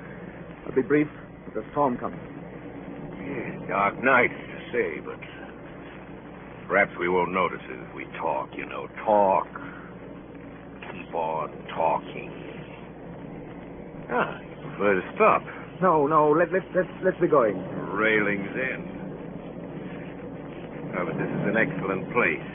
I'll 0.65 0.75
be 0.75 0.81
brief. 0.81 1.07
There's 1.53 1.65
a 1.65 1.71
storm 1.71 1.97
coming. 1.97 2.19
Yes, 3.21 3.69
dark 3.69 4.01
night 4.03 4.29
to 4.29 4.57
say, 4.71 4.99
but 5.05 5.19
perhaps 6.67 6.91
we 6.99 7.07
won't 7.09 7.31
notice 7.31 7.61
it 7.69 7.79
if 7.87 7.95
we 7.95 8.05
talk, 8.19 8.49
you 8.55 8.65
know. 8.65 8.87
Talk. 9.05 9.47
Keep 10.91 11.13
on 11.13 11.49
talking. 11.75 12.31
Ah, 14.11 14.39
you 14.41 14.69
prefer 14.69 15.01
to 15.01 15.11
stop. 15.15 15.41
No, 15.81 16.07
no. 16.07 16.31
Let, 16.31 16.51
let, 16.51 16.63
let's, 16.75 16.89
let's 17.03 17.19
be 17.19 17.27
going. 17.27 17.57
Railings 17.93 18.49
in. 18.55 18.94
Oh, 20.97 21.03
but 21.03 21.17
this 21.19 21.27
is 21.27 21.43
an 21.51 21.57
excellent 21.59 22.07
place. 22.15 22.47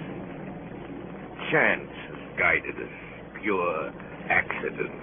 Chance 1.52 1.92
has 2.08 2.22
guided 2.40 2.76
us. 2.80 2.94
Pure 3.42 3.92
accident. 4.32 4.96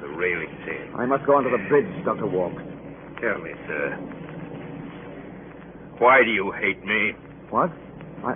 The 0.00 0.08
railings 0.08 0.62
in. 0.64 0.94
I 0.96 1.04
must 1.04 1.26
go 1.26 1.36
onto 1.36 1.50
the 1.50 1.60
bridge, 1.68 1.90
Dr. 2.04 2.26
Walks. 2.26 2.62
Tell 3.20 3.38
me, 3.44 3.52
sir. 3.66 3.92
Why 5.98 6.22
do 6.24 6.30
you 6.30 6.52
hate 6.52 6.80
me? 6.84 7.12
What? 7.50 7.68
I... 8.24 8.34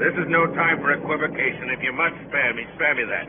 This 0.00 0.16
is 0.16 0.24
no 0.32 0.46
time 0.56 0.80
for 0.80 0.94
equivocation. 0.94 1.68
If 1.76 1.82
you 1.82 1.92
must 1.92 2.16
spare 2.28 2.54
me, 2.54 2.64
spare 2.76 2.94
me 2.94 3.04
that. 3.04 3.28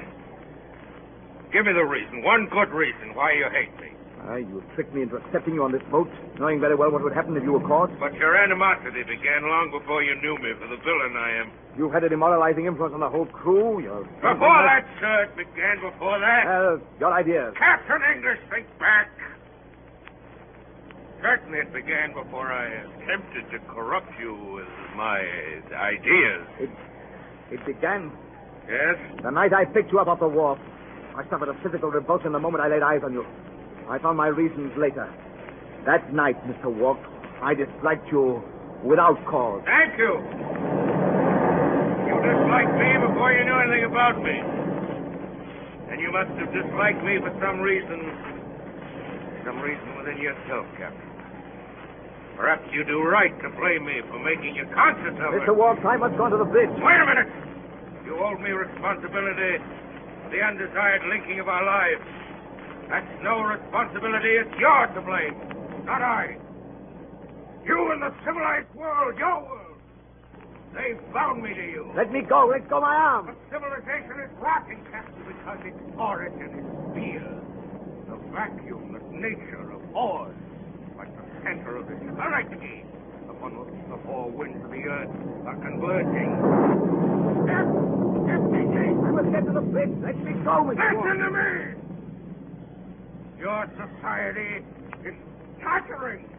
Give 1.52 1.66
me 1.66 1.74
the 1.74 1.84
reason, 1.84 2.24
one 2.24 2.48
good 2.48 2.72
reason 2.72 3.12
why 3.14 3.34
you 3.34 3.50
hate 3.52 3.76
me. 3.82 3.91
Ah, 4.24 4.36
you 4.38 4.62
tricked 4.76 4.94
me 4.94 5.02
into 5.02 5.16
accepting 5.18 5.56
you 5.56 5.64
on 5.64 5.72
this 5.72 5.82
boat, 5.90 6.08
knowing 6.40 6.60
very 6.62 6.76
well 6.76 6.92
what 6.92 7.02
would 7.02 7.14
happen 7.14 7.36
if 7.36 7.44
you 7.44 7.54
were 7.54 7.68
caught. 7.68 7.90
But 8.00 8.14
your 8.14 8.36
animosity 8.38 9.02
began 9.04 9.42
long 9.50 9.72
before 9.74 10.04
you 10.04 10.14
knew 10.22 10.38
me 10.38 10.54
for 10.62 10.68
the 10.70 10.78
villain 10.78 11.18
I 11.18 11.42
am. 11.42 11.52
You 11.76 11.90
had 11.90 12.04
a 12.04 12.10
demoralizing 12.10 12.66
influence 12.68 12.94
on 12.94 13.00
the 13.00 13.10
whole 13.10 13.26
crew. 13.26 13.82
Your 13.82 14.04
Before 14.22 14.62
that, 14.62 14.86
sir, 15.02 15.24
it 15.26 15.36
began 15.36 15.82
before 15.82 16.20
that. 16.20 16.80
Your 17.00 17.12
ideas. 17.14 17.56
Captain 17.58 17.98
English, 18.16 18.38
think 18.52 18.68
back. 18.78 19.10
Certainly 21.22 21.60
it 21.60 21.74
began 21.74 22.14
before 22.14 22.52
I 22.52 22.66
attempted 22.68 23.50
to 23.52 23.60
corrupt 23.74 24.12
you 24.20 24.34
with 24.54 24.70
my 24.96 25.18
ideas. 25.74 26.46
It, 26.60 26.70
it 27.52 27.66
began 27.66 28.12
Yes? 28.70 28.96
the 29.24 29.32
night 29.32 29.52
I 29.54 29.66
picked 29.66 29.92
you 29.92 30.00
up 30.00 30.08
off 30.08 30.20
the 30.20 30.28
wharf. 30.28 30.60
I 31.18 31.28
suffered 31.30 31.50
a 31.50 31.58
physical 31.64 31.90
revulsion 31.90 32.32
the 32.32 32.40
moment 32.40 32.64
I 32.64 32.68
laid 32.70 32.84
eyes 32.84 33.02
on 33.04 33.14
you. 33.14 33.26
I 33.90 34.00
found 34.00 34.18
my 34.18 34.28
reasons 34.28 34.72
later. 34.78 35.08
That 35.86 36.14
night, 36.14 36.38
Mr. 36.46 36.70
Walk, 36.70 37.00
I 37.42 37.54
disliked 37.54 38.08
you 38.12 38.44
without 38.84 39.18
cause. 39.26 39.62
Thank 39.66 39.98
you. 39.98 40.14
You 42.06 42.16
disliked 42.22 42.76
me 42.78 42.90
before 43.02 43.34
you 43.34 43.44
knew 43.46 43.58
anything 43.66 43.86
about 43.90 44.18
me. 44.22 44.38
And 45.90 46.00
you 46.00 46.12
must 46.14 46.32
have 46.38 46.54
disliked 46.54 47.04
me 47.04 47.18
for 47.20 47.34
some 47.42 47.60
reason. 47.60 48.00
Some 49.44 49.60
reason 49.60 49.98
within 49.98 50.22
yourself, 50.22 50.70
Captain. 50.78 51.10
Perhaps 52.38 52.64
you 52.74 52.86
do 52.86 53.02
right 53.04 53.34
to 53.42 53.50
blame 53.58 53.86
me 53.86 54.02
for 54.10 54.18
making 54.18 54.56
you 54.56 54.66
conscious 54.74 55.14
of 55.18 55.34
it. 55.34 55.42
Mr. 55.46 55.54
Walk, 55.58 55.84
I 55.86 55.98
must 55.98 56.18
go 56.18 56.30
to 56.30 56.38
the 56.38 56.46
bridge. 56.48 56.70
Wait 56.78 57.00
a 57.02 57.06
minute. 57.06 57.30
You 58.06 58.18
hold 58.18 58.40
me 58.42 58.50
responsibility 58.50 59.62
for 60.26 60.30
the 60.30 60.42
undesired 60.42 61.06
linking 61.10 61.40
of 61.40 61.50
our 61.50 61.66
lives. 61.66 62.02
That's 62.92 63.24
no 63.24 63.40
responsibility. 63.40 64.36
It's 64.36 64.52
yours 64.60 64.92
to 64.96 65.02
blame, 65.02 65.32
not 65.88 66.04
I. 66.04 66.36
You 67.64 67.92
and 67.96 68.02
the 68.04 68.12
civilized 68.28 68.68
world, 68.76 69.18
your 69.18 69.48
world. 69.48 69.80
They 70.76 71.00
bound 71.14 71.42
me 71.42 71.54
to 71.54 71.66
you. 71.72 71.90
Let 71.96 72.12
me 72.12 72.20
go. 72.20 72.52
Let 72.52 72.68
go 72.68 72.82
my 72.82 72.92
arm. 72.92 73.32
But 73.32 73.40
civilization 73.48 74.20
is 74.20 74.32
rotten, 74.44 74.84
Captain, 74.92 75.24
because 75.24 75.60
its 75.64 75.80
origin 75.96 76.52
is 76.52 76.68
fear. 76.92 77.24
The 78.12 78.20
vacuum 78.36 78.92
that 78.92 79.08
nature 79.08 79.72
of 79.72 79.84
abhors. 79.88 80.36
Like 81.00 81.16
the 81.16 81.24
center 81.48 81.78
of 81.78 81.88
this 81.88 81.96
hurricane 82.20 82.92
upon 83.32 83.56
which 83.56 83.88
the 83.88 84.04
four 84.04 84.28
winds 84.32 84.60
of 84.68 84.72
the 84.72 84.84
earth 84.84 85.16
are 85.48 85.60
converging. 85.64 86.36
Step! 87.48 87.72
Step! 88.28 88.44
I 88.52 89.12
must 89.16 89.32
get 89.32 89.48
to 89.48 89.54
the 89.56 89.64
bridge. 89.64 89.96
Let 90.04 90.20
me 90.20 90.34
go. 90.44 90.60
Walk. 90.60 90.76
Listen 90.76 91.24
to 91.24 91.32
me! 91.32 91.91
Your 93.42 93.66
society 93.74 94.64
is 95.04 95.16
tottering. 95.64 96.30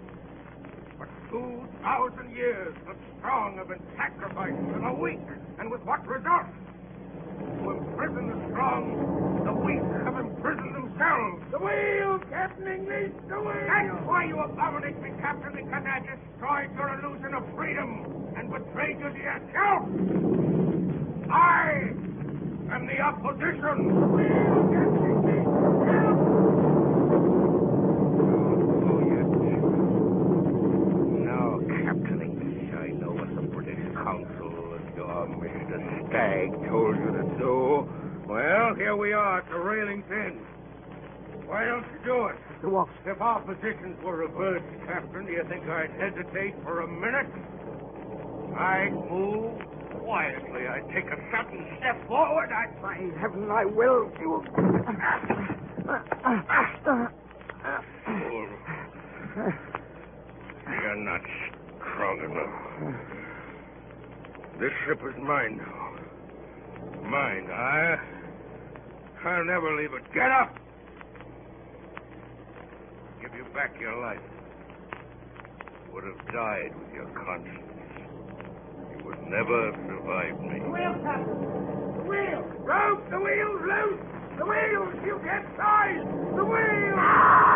For 0.96 1.09
two 1.30 1.66
thousand 1.82 2.30
years, 2.30 2.72
the 2.86 2.94
strong 3.18 3.57
have 3.57 3.66
been 3.66 3.82
sacrificed 3.96 4.55
to 4.55 4.78
the 4.78 4.92
weak. 4.92 5.18
And 5.59 5.68
with 5.68 5.82
what 5.82 6.07
result? 6.07 6.46
To 7.42 7.70
imprison 7.70 8.28
the 8.30 8.38
strong, 8.55 9.42
the 9.44 9.53
weak 9.53 9.82
have 10.07 10.14
imprisoned 10.14 10.74
themselves. 10.78 11.42
The 11.50 11.59
wheel, 11.59 12.20
Captain 12.30 12.68
English, 12.70 13.11
the 13.28 13.34
wheel! 13.34 13.66
That's 13.66 14.07
why 14.07 14.24
you 14.26 14.38
abominate 14.38 15.03
me, 15.03 15.11
Captain, 15.20 15.59
because 15.59 15.82
I 15.82 16.07
destroyed 16.07 16.70
your 16.78 17.03
illusion 17.03 17.34
of 17.34 17.42
freedom 17.59 18.30
and 18.38 18.46
betrayed 18.48 19.00
you 19.03 19.11
to 19.11 19.18
yourself. 19.18 19.90
I 21.34 21.90
am 22.70 22.86
the 22.86 23.00
opposition. 23.03 23.90
The 23.90 24.07
wheel, 24.07 24.70
Captain 24.70 25.03
English, 25.03 25.50
help! 25.90 26.30
Oh, 28.82 29.00
yes. 29.05 29.28
Now, 31.26 31.61
Captain 31.84 32.18
English, 32.22 32.72
I 32.72 32.88
know 32.96 33.12
what 33.12 33.30
the 33.34 33.42
British 33.42 33.84
Council 33.94 34.78
Mr. 35.28 36.08
Stagg 36.08 36.50
told 36.68 36.96
you 36.96 37.10
to 37.12 37.22
do. 37.38 37.88
Well, 38.26 38.74
here 38.74 38.96
we 38.96 39.12
are 39.12 39.38
at 39.38 39.48
the 39.48 39.58
railing's 39.58 40.10
end. 40.10 40.40
Why 41.46 41.64
don't 41.66 41.84
you 41.92 41.98
do 42.04 42.26
it? 42.26 42.36
Mr. 42.62 42.70
Walk. 42.70 42.88
If 43.04 43.20
our 43.20 43.40
positions 43.40 44.02
were 44.02 44.16
reversed, 44.16 44.64
Captain, 44.86 45.26
do 45.26 45.32
you 45.32 45.44
think 45.48 45.68
I'd 45.68 45.90
hesitate 46.00 46.54
for 46.62 46.80
a 46.80 46.88
minute? 46.88 47.30
I'd 48.56 48.92
move 48.92 49.60
quietly. 50.02 50.66
I'd 50.66 50.88
take 50.94 51.06
a 51.06 51.18
sudden 51.30 51.66
step 51.78 52.06
forward. 52.08 52.50
I'd 52.52 52.80
By 52.82 52.94
heaven, 53.20 53.50
I 53.50 53.64
will. 53.64 54.10
You... 54.20 54.44
You're 60.68 60.96
not 60.96 61.20
strong 61.94 62.18
enough. 62.24 63.21
This 64.61 64.72
ship 64.86 65.00
is 65.09 65.14
mine 65.22 65.57
now. 65.59 67.09
Mine. 67.09 67.50
I. 67.50 67.98
I'll 69.24 69.44
never 69.44 69.76
leave 69.76 69.92
it. 69.92 70.03
Get 70.14 70.30
up! 70.30 70.57
Give 73.20 73.34
you 73.34 73.44
back 73.55 73.78
your 73.80 74.00
life. 74.00 74.20
You 75.86 75.94
would 75.94 76.05
have 76.05 76.26
died 76.32 76.72
with 76.78 76.92
your 76.94 77.07
conscience. 77.14 77.62
You 78.90 79.05
would 79.05 79.22
never 79.28 79.72
have 79.72 79.80
survived 79.86 80.40
me. 80.40 80.59
The 80.61 80.70
wheel, 80.70 80.94
Captain. 81.03 81.40
The 81.98 82.05
wheel. 82.09 82.42
Rope! 82.66 83.11
The 83.11 83.18
wheel's 83.18 83.62
loose! 83.62 84.00
The 84.38 84.44
wheels! 84.44 84.94
You 85.07 85.20
get 85.24 85.44
size! 85.57 86.07
The 86.36 86.44
wheel! 86.44 86.96
We 86.96 87.51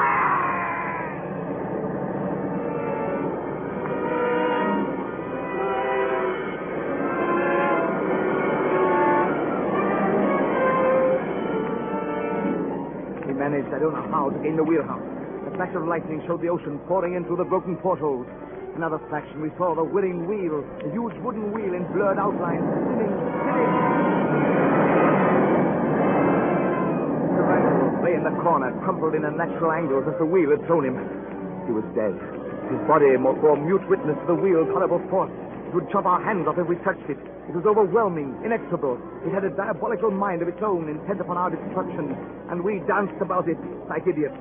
managed, 13.56 13.74
I 13.74 13.78
don't 13.80 13.94
know 13.94 14.08
how, 14.12 14.30
to 14.30 14.38
gain 14.42 14.56
the 14.56 14.64
wheelhouse. 14.64 15.02
A 15.48 15.50
flash 15.56 15.72
of 15.74 15.88
lightning 15.88 16.22
showed 16.26 16.42
the 16.42 16.48
ocean 16.48 16.78
pouring 16.86 17.14
in 17.14 17.24
through 17.24 17.36
the 17.36 17.48
broken 17.48 17.76
portholes. 17.76 18.26
Another 18.76 19.00
flash, 19.08 19.24
and 19.32 19.40
we 19.40 19.48
saw 19.56 19.74
the 19.74 19.84
whirring 19.84 20.28
wheel, 20.28 20.60
a 20.84 20.88
huge 20.92 21.16
wooden 21.24 21.52
wheel 21.52 21.72
in 21.72 21.84
blurred 21.96 22.18
outline, 22.18 22.60
spinning, 22.60 23.08
spinning. 23.08 23.72
The 27.32 28.04
lay 28.04 28.14
in 28.14 28.24
the 28.24 28.36
corner, 28.44 28.76
crumpled 28.84 29.14
in 29.14 29.24
unnatural 29.24 29.72
angles 29.72 30.04
as 30.06 30.12
if 30.12 30.18
the 30.18 30.28
wheel 30.28 30.50
had 30.50 30.60
thrown 30.66 30.84
him. 30.84 31.00
He 31.64 31.72
was 31.72 31.84
dead. 31.96 32.12
His 32.68 32.80
body 32.84 33.16
more 33.16 33.34
bore 33.34 33.56
mute 33.56 33.88
witness 33.88 34.18
to 34.20 34.26
the 34.26 34.34
wheel's 34.36 34.68
horrible 34.68 35.00
force. 35.08 35.32
It 35.68 35.74
would 35.74 35.88
chop 35.90 36.04
our 36.04 36.20
hands 36.20 36.46
off 36.46 36.58
if 36.58 36.68
we 36.68 36.76
touched 36.84 37.08
it. 37.08 37.18
It 37.46 37.54
was 37.54 37.62
overwhelming, 37.64 38.34
inexorable. 38.42 38.98
It 39.22 39.30
had 39.30 39.44
a 39.44 39.50
diabolical 39.50 40.10
mind 40.10 40.42
of 40.42 40.48
its 40.48 40.58
own, 40.66 40.88
intent 40.90 41.20
upon 41.20 41.38
our 41.38 41.48
destruction, 41.48 42.10
and 42.50 42.58
we 42.58 42.82
danced 42.90 43.14
about 43.22 43.46
it 43.48 43.58
like 43.88 44.02
idiots. 44.02 44.34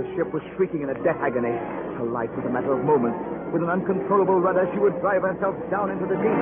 The 0.00 0.08
ship 0.16 0.32
was 0.32 0.40
shrieking 0.56 0.80
in 0.80 0.88
a 0.88 0.96
death 1.04 1.20
agony. 1.20 1.52
Her 2.00 2.08
life 2.08 2.32
was 2.32 2.46
a 2.46 2.48
matter 2.48 2.72
of 2.72 2.84
moments. 2.88 3.20
With 3.52 3.60
an 3.62 3.68
uncontrollable 3.68 4.40
rudder, 4.40 4.64
she 4.72 4.80
would 4.80 4.96
drive 5.04 5.28
herself 5.28 5.56
down 5.68 5.90
into 5.92 6.08
the 6.08 6.16
deep. 6.16 6.40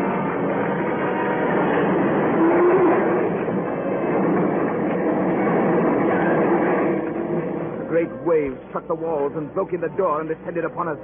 The 7.83 7.89
great 7.91 8.13
waves 8.23 8.61
struck 8.69 8.87
the 8.87 8.95
walls 8.95 9.33
and 9.35 9.53
broke 9.55 9.73
in 9.73 9.81
the 9.81 9.91
door 9.99 10.21
and 10.21 10.29
descended 10.31 10.65
upon 10.65 10.87
us. 10.87 10.99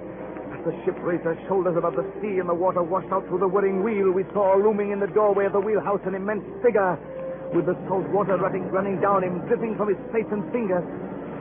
The 0.63 0.71
ship 0.85 0.95
raised 1.03 1.25
her 1.25 1.35
shoulders 1.49 1.75
above 1.77 1.97
the 1.99 2.07
sea 2.23 2.39
and 2.39 2.49
the 2.49 2.55
water 2.55 2.83
washed 2.85 3.11
out 3.11 3.27
through 3.27 3.41
the 3.43 3.49
whirring 3.49 3.83
wheel, 3.83 4.13
we 4.13 4.23
saw 4.33 4.55
looming 4.55 4.93
in 4.93 5.01
the 5.01 5.11
doorway 5.11 5.47
of 5.47 5.53
the 5.53 5.61
wheelhouse 5.61 5.99
an 6.07 6.15
immense 6.15 6.47
figure 6.63 6.95
with 7.53 7.67
the 7.67 7.75
salt 7.89 8.07
water 8.15 8.37
running, 8.39 8.71
running 8.71 9.01
down 9.01 9.25
him, 9.25 9.43
dripping 9.51 9.75
from 9.77 9.89
his 9.89 9.99
face 10.15 10.31
and 10.31 10.47
fingers. 10.55 10.87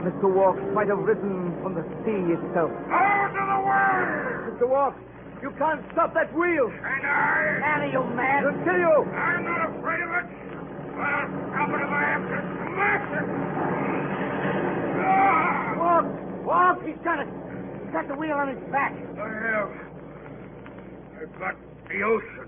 Mr. 0.01 0.25
Walk 0.25 0.57
might 0.73 0.89
have 0.89 0.97
risen 1.05 1.53
from 1.61 1.77
the 1.77 1.85
sea 2.01 2.33
itself. 2.33 2.73
Out 2.89 3.29
of 3.29 3.45
the 3.45 3.61
way! 3.61 4.57
Mr. 4.57 4.65
Walk, 4.65 4.97
you 5.45 5.53
can't 5.53 5.85
stop 5.93 6.15
that 6.17 6.33
wheel. 6.33 6.73
And 6.73 7.05
I? 7.05 7.77
Annie, 7.77 7.93
you 7.93 8.01
man. 8.17 8.41
It'll 8.41 8.57
kill 8.65 8.79
you. 8.81 9.05
I'm 9.13 9.45
not 9.45 9.69
afraid 9.69 10.01
of 10.01 10.09
it. 10.17 10.25
I'll 10.97 11.29
stop 11.29 11.69
it 11.69 11.81
if 11.85 11.93
I 11.93 12.03
have 12.09 12.25
to 12.25 12.37
smash 12.73 13.05
it. 13.21 13.27
Ah! 15.05 15.77
Walk! 15.77 16.05
Walk! 16.41 16.77
He's 16.89 16.97
got 17.05 17.19
it! 17.21 17.40
He's 17.91 17.99
got 17.99 18.07
the 18.07 18.15
wheel 18.15 18.39
on 18.39 18.47
his 18.47 18.71
back. 18.71 18.95
I 18.95 19.27
have. 19.51 19.71
I've 21.19 21.39
got 21.39 21.55
the 21.89 22.03
ocean. 22.03 22.47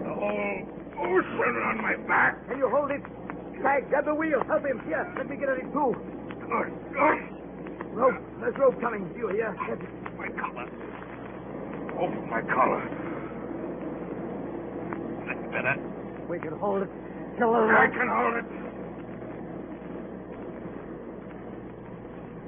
The 0.00 0.08
whole 0.08 0.64
ocean 0.96 1.54
on 1.60 1.82
my 1.82 1.96
back. 2.08 2.48
Can 2.48 2.56
you 2.56 2.70
hold 2.70 2.90
it? 2.90 3.02
Try, 3.60 3.82
grab 3.82 4.06
the 4.06 4.14
wheel. 4.14 4.42
Help 4.48 4.64
him. 4.64 4.80
Here, 4.88 5.04
let 5.18 5.28
me 5.28 5.36
get 5.36 5.50
at 5.50 5.58
it, 5.58 5.68
too. 5.68 5.92
Good, 6.48 6.72
good. 6.96 7.18
Rope. 7.92 8.24
There's 8.40 8.56
rope 8.56 8.80
coming. 8.80 9.12
You 9.18 9.28
here. 9.28 9.54
Get 9.68 9.84
it. 9.84 10.16
My 10.16 10.28
collar. 10.32 10.64
Open 12.00 12.30
my 12.30 12.40
collar. 12.48 12.80
That's 15.28 15.44
better. 15.52 15.76
We 16.26 16.38
can 16.40 16.56
hold 16.56 16.84
it. 16.84 16.90
Till 17.36 17.52
the 17.52 17.58
I 17.68 17.88
can 17.92 18.08
hold 18.08 18.34
it. 18.40 18.48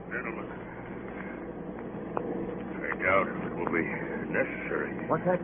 Gentlemen 0.09 0.64
doubt 3.05 3.29
if 3.29 3.37
it 3.37 3.55
will 3.55 3.69
be 3.69 3.85
necessary. 4.33 4.97
What's 5.09 5.25
that? 5.27 5.37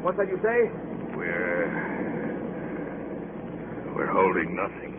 What's 0.00 0.16
that 0.18 0.28
you 0.28 0.38
say? 0.46 0.70
We're. 1.16 1.66
We're 3.96 4.12
holding 4.14 4.54
nothing. 4.54 4.94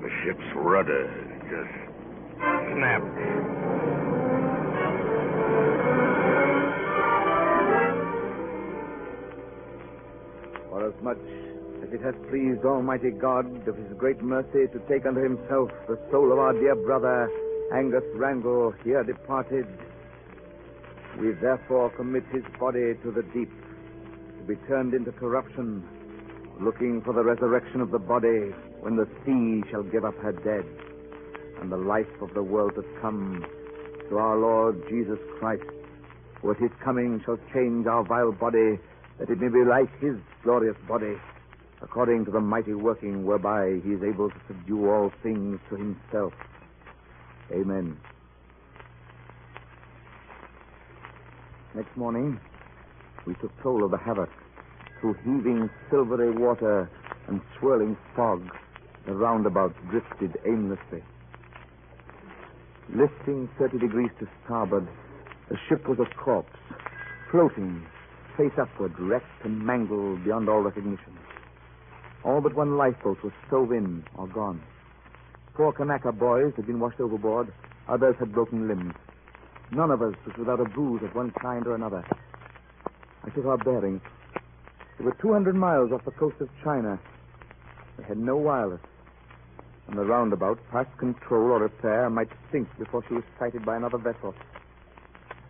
The 0.00 0.08
ship's 0.24 0.48
rudder 0.56 1.04
just 1.52 1.74
snapped. 2.72 3.12
Forasmuch 10.70 11.18
as 11.84 11.92
it 11.92 12.00
has 12.00 12.14
pleased 12.30 12.64
Almighty 12.64 13.10
God 13.10 13.68
of 13.68 13.76
His 13.76 13.92
great 13.98 14.22
mercy 14.22 14.64
to 14.72 14.80
take 14.88 15.04
unto 15.04 15.22
Himself 15.22 15.68
the 15.86 15.98
soul 16.10 16.32
of 16.32 16.38
our 16.38 16.54
dear 16.54 16.74
brother 16.74 17.30
Angus 17.72 18.02
Randall 18.14 18.74
here 18.82 19.04
departed, 19.04 19.66
we 21.20 21.32
therefore 21.32 21.90
commit 21.90 22.24
his 22.32 22.42
body 22.58 22.94
to 23.02 23.12
the 23.12 23.22
deep 23.34 23.50
to 24.38 24.44
be 24.48 24.56
turned 24.66 24.94
into 24.94 25.12
corruption, 25.12 25.84
looking 26.60 27.02
for 27.02 27.12
the 27.12 27.22
resurrection 27.22 27.82
of 27.82 27.90
the 27.90 27.98
body 27.98 28.54
when 28.80 28.96
the 28.96 29.06
sea 29.24 29.62
shall 29.70 29.82
give 29.82 30.04
up 30.04 30.16
her 30.16 30.32
dead 30.32 30.64
and 31.60 31.70
the 31.70 31.76
life 31.76 32.08
of 32.22 32.32
the 32.32 32.42
world 32.42 32.72
to 32.74 32.82
come 33.02 33.44
to 34.08 34.16
our 34.16 34.38
Lord 34.38 34.82
Jesus 34.88 35.18
Christ, 35.38 35.62
who 36.40 36.52
at 36.52 36.56
his 36.56 36.70
coming 36.82 37.20
shall 37.24 37.38
change 37.52 37.86
our 37.86 38.02
vile 38.02 38.32
body 38.32 38.80
that 39.18 39.28
it 39.28 39.38
may 39.38 39.48
be 39.48 39.62
like 39.68 39.92
his 40.00 40.16
glorious 40.42 40.76
body, 40.88 41.16
according 41.82 42.24
to 42.24 42.30
the 42.30 42.40
mighty 42.40 42.72
working 42.72 43.26
whereby 43.26 43.78
he 43.84 43.90
is 43.90 44.02
able 44.02 44.30
to 44.30 44.36
subdue 44.48 44.88
all 44.88 45.12
things 45.22 45.60
to 45.68 45.76
himself. 45.76 46.32
Amen. 47.52 47.98
Next 51.72 51.96
morning, 51.96 52.40
we 53.26 53.34
took 53.34 53.52
toll 53.62 53.84
of 53.84 53.92
the 53.92 53.96
havoc 53.96 54.28
through 55.00 55.14
heaving 55.22 55.70
silvery 55.88 56.32
water 56.32 56.90
and 57.28 57.40
swirling 57.58 57.96
fog. 58.16 58.42
The 59.06 59.14
roundabout 59.14 59.74
drifted 59.88 60.36
aimlessly. 60.44 61.04
Lifting 62.92 63.48
30 63.56 63.78
degrees 63.78 64.10
to 64.18 64.26
starboard, 64.44 64.88
the 65.48 65.56
ship 65.68 65.88
was 65.88 65.98
a 66.00 66.14
corpse, 66.16 66.56
floating 67.30 67.86
face 68.36 68.58
upward, 68.60 68.98
wrecked 68.98 69.44
and 69.44 69.64
mangled 69.64 70.24
beyond 70.24 70.48
all 70.48 70.62
recognition. 70.62 71.16
All 72.24 72.40
but 72.40 72.54
one 72.54 72.76
lifeboat 72.76 73.22
was 73.22 73.32
stove 73.46 73.70
in 73.70 74.04
or 74.16 74.26
gone. 74.26 74.60
Four 75.56 75.72
Kanaka 75.72 76.10
boys 76.10 76.52
had 76.56 76.66
been 76.66 76.80
washed 76.80 77.00
overboard. 77.00 77.52
Others 77.88 78.16
had 78.18 78.32
broken 78.32 78.66
limbs. 78.66 78.94
None 79.72 79.90
of 79.90 80.02
us 80.02 80.14
was 80.26 80.36
without 80.36 80.60
a 80.60 80.64
bruise 80.64 81.02
of 81.02 81.14
one 81.14 81.30
kind 81.40 81.66
or 81.66 81.74
another. 81.74 82.04
I 83.24 83.30
took 83.30 83.44
our 83.46 83.58
bearings. 83.58 84.00
We 84.98 85.04
were 85.04 85.16
200 85.20 85.54
miles 85.54 85.92
off 85.92 86.04
the 86.04 86.10
coast 86.10 86.36
of 86.40 86.48
China. 86.64 86.98
We 87.98 88.04
had 88.04 88.18
no 88.18 88.36
wireless. 88.36 88.80
And 89.88 89.96
the 89.98 90.04
roundabout, 90.04 90.58
past 90.70 90.90
control 90.98 91.52
or 91.52 91.60
repair, 91.60 92.10
might 92.10 92.28
sink 92.50 92.68
before 92.78 93.04
she 93.08 93.14
was 93.14 93.24
sighted 93.38 93.64
by 93.64 93.76
another 93.76 93.98
vessel. 93.98 94.34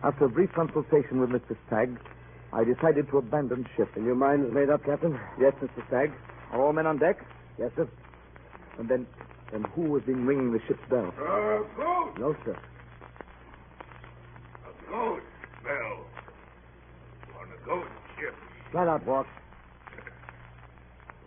After 0.03 0.27
a 0.27 0.29
brief 0.29 0.53
consultation 0.53 1.21
with 1.21 1.31
Mr. 1.31 1.57
Stagg, 1.66 1.99
I 2.53 2.64
decided 2.64 3.09
to 3.11 3.18
abandon 3.18 3.66
ship. 3.77 3.89
And 3.97 4.05
your 4.05 4.14
mind 4.14 4.47
is 4.47 4.53
made 4.53 4.71
up, 4.71 4.85
Captain? 4.85 5.18
Yes, 5.39 5.53
Mr. 5.62 5.87
Stagg. 5.89 6.12
Are 6.53 6.61
all 6.61 6.73
men 6.73 6.87
on 6.87 6.99
deck? 6.99 7.18
Yes, 7.59 7.71
sir. 7.77 7.89
And 8.79 8.89
then, 8.89 9.07
then 9.53 9.64
who 9.75 9.95
has 9.95 10.05
been 10.05 10.27
ringing 10.27 10.53
the 10.53 10.61
ship's 10.66 10.83
bell? 10.89 11.12
Uh, 11.18 11.59
Ghost! 11.77 12.18
No, 12.18 12.35
sir. 12.45 12.59
Ghost 14.91 15.22
bell. 15.62 16.05
On 17.41 17.47
a 17.47 17.64
ghost 17.64 17.88
ship. 18.18 18.34
Flat 18.72 18.88
out, 18.88 19.07
Walk. 19.07 19.26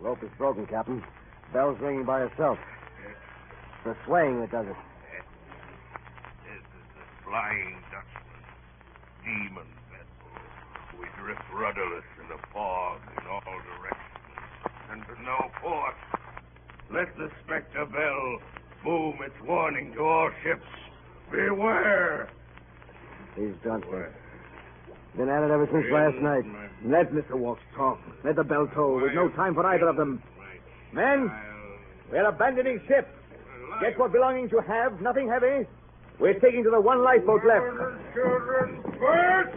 Rope 0.02 0.22
is 0.22 0.28
broken, 0.36 0.66
Captain. 0.66 1.02
Bell's 1.50 1.78
ringing 1.80 2.04
by 2.04 2.20
herself. 2.20 2.58
It's 3.08 3.16
the 3.84 3.96
swaying 4.04 4.40
that 4.40 4.52
does 4.52 4.66
it. 4.66 4.76
This 6.44 6.60
is 6.60 6.86
the 6.92 7.24
Flying 7.24 7.80
Dutchman. 7.90 8.44
Demon 9.24 9.66
vessel. 9.88 11.00
We 11.00 11.06
drift 11.22 11.40
rudderless 11.54 12.04
in 12.20 12.28
the 12.28 12.38
fog 12.52 13.00
in 13.16 13.26
all 13.26 13.40
directions. 13.40 14.44
And 14.90 15.02
to 15.06 15.22
no 15.22 15.50
port. 15.62 15.94
Let 16.92 17.16
the 17.16 17.30
spectre 17.42 17.86
bell 17.86 18.40
boom 18.84 19.20
its 19.24 19.40
warning 19.46 19.94
to 19.94 20.00
all 20.04 20.30
ships. 20.42 20.66
Beware! 21.30 22.28
He's 23.36 23.54
done, 23.64 23.82
sir. 23.90 24.12
Been 25.16 25.28
at 25.28 25.42
it 25.44 25.50
ever 25.50 25.68
since 25.70 25.86
last 25.92 26.16
night. 26.16 26.44
Let 26.84 27.12
Mr. 27.12 27.34
Walks 27.34 27.62
talk. 27.76 27.98
Let 28.24 28.36
the 28.36 28.44
bell 28.44 28.68
toll. 28.74 29.00
There's 29.00 29.14
no 29.14 29.28
time 29.30 29.54
for 29.54 29.64
either 29.66 29.88
of 29.88 29.96
them. 29.96 30.22
Men, 30.92 31.30
we're 32.10 32.26
abandoning 32.26 32.80
ship. 32.86 33.08
Get 33.80 33.98
what 33.98 34.12
belongings 34.12 34.52
you 34.52 34.60
have, 34.60 35.00
nothing 35.00 35.28
heavy. 35.28 35.66
We're 36.20 36.38
taking 36.38 36.62
to 36.64 36.70
the 36.70 36.80
one 36.80 37.02
lifeboat 37.02 37.44
left. 37.44 37.66
Children, 38.14 38.82
first! 38.98 39.56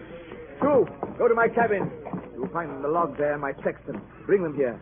Two, 0.59 0.87
go 1.19 1.27
to 1.27 1.35
my 1.35 1.47
cabin. 1.47 1.91
You'll 2.33 2.47
find 2.49 2.83
the 2.83 2.87
log 2.87 3.17
there, 3.17 3.37
my 3.37 3.53
sextant. 3.63 4.01
Bring 4.25 4.41
them 4.41 4.55
here. 4.55 4.79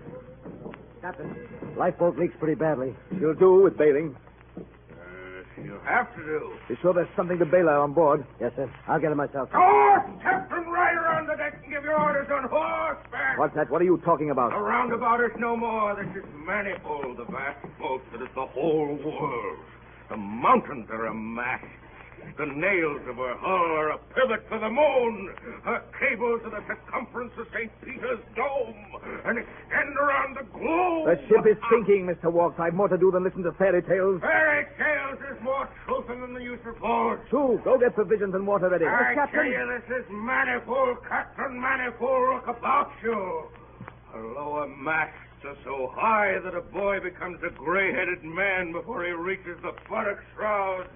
Captain, 1.01 1.35
lifeboat 1.77 2.17
leaks 2.17 2.33
pretty 2.39 2.55
badly. 2.55 2.95
You'll 3.19 3.35
do 3.35 3.61
with 3.61 3.77
bailing. 3.77 4.15
You 5.57 5.79
have 5.85 6.13
to 6.15 6.21
do. 6.23 6.53
Be 6.67 6.75
sure 6.81 6.93
there's 6.93 7.07
something 7.15 7.39
to 7.39 7.45
bail 7.45 7.69
out 7.69 7.81
on 7.81 7.93
board. 7.93 8.25
Yes, 8.41 8.51
sir. 8.55 8.69
I'll 8.87 8.99
get 8.99 9.11
it 9.11 9.15
myself. 9.15 9.49
Horse! 9.51 10.03
Captain, 10.21 10.65
ride 10.65 10.97
on 11.17 11.27
the 11.27 11.35
deck 11.35 11.59
and 11.63 11.71
give 11.71 11.83
your 11.83 11.99
orders 11.99 12.27
on 12.29 12.49
horseback. 12.49 13.37
What's 13.39 13.55
that? 13.55 13.69
What 13.69 13.81
are 13.81 13.85
you 13.85 14.01
talking 14.03 14.31
about? 14.31 14.53
A 14.53 14.59
roundabout 14.59 15.21
is 15.23 15.31
no 15.39 15.55
more. 15.55 15.95
This 15.95 16.23
is 16.23 16.29
manifold, 16.45 17.17
the 17.17 17.25
vast 17.31 17.65
boat 17.79 18.01
that 18.11 18.21
is 18.21 18.29
the 18.35 18.45
whole 18.45 18.99
world. 19.03 19.59
The 20.09 20.17
mountains 20.17 20.87
are 20.91 21.05
a 21.07 21.13
mass. 21.13 21.63
The 22.37 22.45
nails 22.45 23.01
of 23.07 23.15
her 23.15 23.35
hull 23.37 23.71
are 23.79 23.91
a 23.91 23.97
pivot 24.13 24.43
for 24.49 24.59
the 24.59 24.69
moon. 24.69 25.33
Her 25.63 25.81
cables 25.99 26.41
are 26.43 26.51
the 26.51 26.63
circumference 26.67 27.31
of 27.39 27.47
St. 27.53 27.71
Peter's 27.81 28.19
dome 28.35 28.75
and 29.25 29.39
extend 29.39 29.95
around 29.95 30.35
the 30.35 30.43
globe. 30.51 31.07
The 31.07 31.15
ship 31.27 31.45
is 31.47 31.57
sinking, 31.71 32.05
Mr. 32.05 32.31
Walks. 32.31 32.59
I've 32.59 32.73
more 32.73 32.89
to 32.89 32.97
do 32.97 33.09
than 33.11 33.23
listen 33.23 33.43
to 33.43 33.53
fairy 33.53 33.81
tales. 33.83 34.19
Fairy 34.21 34.65
tales 34.77 35.19
is 35.31 35.41
more 35.43 35.69
truth 35.85 36.07
than 36.07 36.33
the 36.33 36.43
use 36.43 36.59
force. 36.79 37.21
Two, 37.29 37.61
go 37.63 37.77
get 37.77 37.95
provisions 37.95 38.35
and 38.35 38.45
water 38.45 38.69
ready. 38.69 38.85
I 38.85 39.11
uh, 39.11 39.15
Captain. 39.15 39.39
tell 39.39 39.45
you, 39.45 39.79
this 39.87 40.03
is 40.03 40.05
manifold, 40.11 40.97
Captain 41.07 41.59
Manifold. 41.59 42.35
Look 42.35 42.47
about 42.57 42.91
you. 43.01 43.47
Her 44.11 44.27
lower 44.33 44.67
masts 44.67 45.45
are 45.45 45.57
so 45.63 45.91
high 45.93 46.39
that 46.43 46.55
a 46.55 46.61
boy 46.61 46.99
becomes 46.99 47.39
a 47.43 47.49
gray-headed 47.49 48.23
man 48.23 48.71
before 48.71 49.05
he 49.05 49.11
reaches 49.11 49.57
the 49.61 49.73
buttock 49.89 50.19
shroud. 50.33 50.87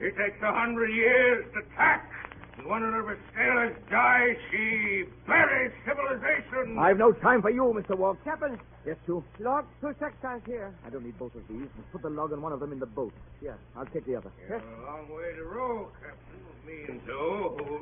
It 0.00 0.16
takes 0.16 0.40
a 0.42 0.52
hundred 0.52 0.90
years 0.92 1.44
to 1.54 1.60
tack. 1.76 2.08
And 2.56 2.66
when 2.68 2.82
one 2.82 2.94
of 2.94 3.06
her 3.06 3.18
sailors 3.34 3.76
dies, 3.90 4.36
she 4.50 5.04
buries 5.26 5.72
civilization. 5.86 6.78
I've 6.78 6.98
no 6.98 7.12
time 7.12 7.40
for 7.42 7.50
you, 7.50 7.62
Mr. 7.76 7.96
Walks. 7.96 8.18
Captain, 8.24 8.58
Yes, 8.86 8.96
two. 9.06 9.22
log 9.38 9.66
two 9.80 9.94
sextants 10.00 10.46
here. 10.46 10.74
I 10.86 10.90
don't 10.90 11.04
need 11.04 11.18
both 11.18 11.34
of 11.34 11.42
these. 11.48 11.68
Put 11.92 12.02
the 12.02 12.08
log 12.10 12.32
on 12.32 12.40
one 12.40 12.52
of 12.52 12.60
them 12.60 12.72
in 12.72 12.78
the 12.78 12.86
boat. 12.86 13.12
Yes. 13.42 13.56
I'll 13.76 13.84
take 13.86 14.06
the 14.06 14.16
other. 14.16 14.30
Got 14.48 14.62
a 14.62 14.82
long 14.86 15.08
way 15.14 15.34
to 15.36 15.44
row, 15.44 15.88
Captain. 16.00 16.40
Me 16.66 16.84
and 16.88 17.00
Joe 17.06 17.56
oh, 17.60 17.64
who'll 17.64 17.80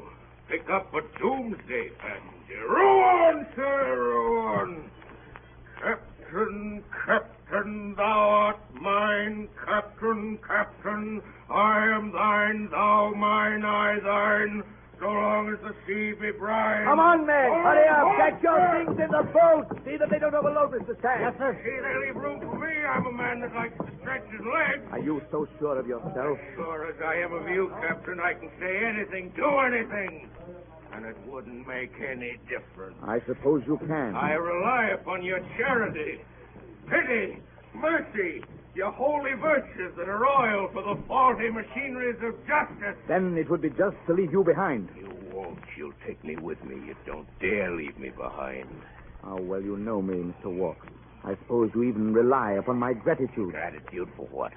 pick 0.49 0.69
up 0.71 0.93
a 0.95 1.01
doomsday 1.19 1.91
passenger. 1.99 2.69
Row 2.69 3.01
on, 3.01 3.47
sir, 3.55 3.97
row 3.97 4.47
on. 4.61 4.91
Captain, 5.81 6.18
Captain, 6.31 6.85
Captain, 7.07 7.95
thou 7.97 8.05
art 8.29 8.59
mine. 8.81 9.49
Captain, 9.65 10.39
Captain, 10.47 11.23
I 11.51 11.87
am 11.89 12.13
thine, 12.13 12.69
thou 12.71 13.13
mine, 13.17 13.65
I 13.65 13.99
thine. 14.01 14.63
So 15.01 15.07
long 15.07 15.49
as 15.55 15.59
the 15.63 15.73
sea 15.87 16.13
be 16.21 16.33
brine. 16.33 16.85
Come 16.85 16.99
on, 16.99 17.25
men. 17.25 17.49
Oh, 17.55 17.63
Hurry 17.63 17.87
up. 17.89 18.03
oh, 18.03 18.19
Get 18.19 18.43
your 18.43 18.59
sir. 18.59 18.85
things 18.85 18.99
in 18.99 19.11
the 19.15 19.23
boat. 19.31 19.71
See 19.87 19.97
that 19.97 20.11
they 20.11 20.19
don't 20.19 20.35
overload, 20.35 20.73
Mr. 20.75 20.99
Stagg. 20.99 21.21
Yes, 21.23 21.35
sir. 21.39 21.55
See, 21.63 21.79
they 21.81 21.95
leave 22.07 22.17
room 22.19 22.41
for 22.43 22.59
me. 22.59 22.67
I'm 22.85 23.07
a 23.07 23.13
man 23.13 23.39
that 23.41 23.55
likes 23.55 23.79
to 23.79 23.87
stretch 24.03 24.27
his 24.29 24.43
legs. 24.43 24.83
Are 24.91 24.99
you 24.99 25.23
so 25.31 25.47
sure 25.61 25.79
of 25.79 25.87
yourself? 25.87 26.37
Sure 26.57 26.91
as 26.91 26.99
I 27.01 27.15
am 27.23 27.33
of 27.33 27.49
you, 27.49 27.71
Captain, 27.81 28.19
I 28.19 28.35
can 28.35 28.51
say 28.59 28.85
anything, 28.85 29.33
do 29.37 29.47
anything. 29.63 30.29
And 30.95 31.05
it 31.05 31.17
wouldn't 31.27 31.67
make 31.67 31.93
any 32.01 32.39
difference. 32.49 32.97
I 33.03 33.21
suppose 33.27 33.63
you 33.67 33.79
can. 33.79 34.15
I 34.15 34.33
rely 34.33 34.87
upon 34.95 35.23
your 35.23 35.41
charity, 35.57 36.21
pity, 36.89 37.41
mercy, 37.75 38.43
your 38.75 38.91
holy 38.93 39.33
virtues 39.35 39.93
that 39.97 40.09
are 40.09 40.27
oil 40.27 40.69
for 40.73 40.83
the 40.83 41.01
faulty 41.07 41.51
machineries 41.51 42.17
of 42.23 42.35
justice. 42.47 42.97
Then 43.07 43.37
it 43.37 43.51
would 43.51 43.61
be 43.61 43.71
just 43.71 43.97
to 44.07 44.15
leave 44.15 44.33
you 44.33 44.45
behind. 44.45 44.89
You 44.97 45.11
won't. 45.33 45.59
You'll 45.77 45.93
take 46.07 46.23
me 46.25 46.37
with 46.37 46.63
me. 46.65 46.77
You 46.87 46.97
don't 47.07 47.27
dare 47.41 47.75
leave 47.75 47.99
me 47.99 48.11
behind. 48.11 48.69
How 49.23 49.37
well 49.37 49.61
you 49.63 49.77
know 49.77 50.01
me, 50.01 50.33
Mr. 50.33 50.47
Walks. 50.47 50.87
I 51.25 51.35
suppose 51.43 51.71
you 51.75 51.83
even 51.85 52.13
rely 52.15 52.53
upon 52.53 52.79
my 52.79 52.93
gratitude. 52.93 53.51
Gratitude 53.51 54.09
for 54.17 54.27
what? 54.27 54.53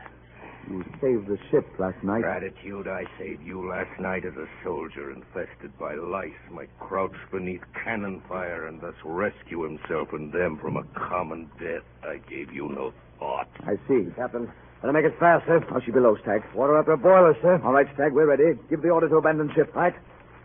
You 0.69 0.83
saved 1.01 1.27
the 1.27 1.37
ship 1.49 1.67
last 1.79 2.01
night. 2.03 2.21
Gratitude 2.21 2.87
I 2.87 3.03
saved 3.19 3.43
you 3.43 3.67
last 3.67 3.99
night 3.99 4.25
as 4.25 4.33
a 4.35 4.47
soldier 4.63 5.11
infested 5.11 5.77
by 5.79 5.95
lice 5.95 6.31
might 6.51 6.69
crouch 6.79 7.15
beneath 7.31 7.61
cannon 7.83 8.21
fire 8.29 8.67
and 8.67 8.79
thus 8.79 8.93
rescue 9.03 9.63
himself 9.63 10.09
and 10.13 10.31
them 10.31 10.57
from 10.61 10.77
a 10.77 10.83
common 10.95 11.49
death. 11.59 11.83
I 12.03 12.17
gave 12.29 12.53
you 12.53 12.69
no 12.69 12.93
thought. 13.19 13.49
I 13.63 13.75
see. 13.87 14.07
Captain, 14.15 14.49
better 14.81 14.93
make 14.93 15.05
it 15.05 15.17
fast, 15.19 15.45
sir. 15.45 15.65
How's 15.69 15.83
she 15.83 15.91
below, 15.91 16.15
Stag? 16.21 16.43
Water 16.53 16.77
up 16.77 16.85
her 16.85 16.97
boiler, 16.97 17.35
sir. 17.41 17.59
All 17.63 17.73
right, 17.73 17.87
Stag, 17.95 18.13
we're 18.13 18.27
ready. 18.27 18.57
Give 18.69 18.81
the 18.81 18.89
order 18.89 19.09
to 19.09 19.15
abandon 19.15 19.51
ship. 19.55 19.75
Right. 19.75 19.95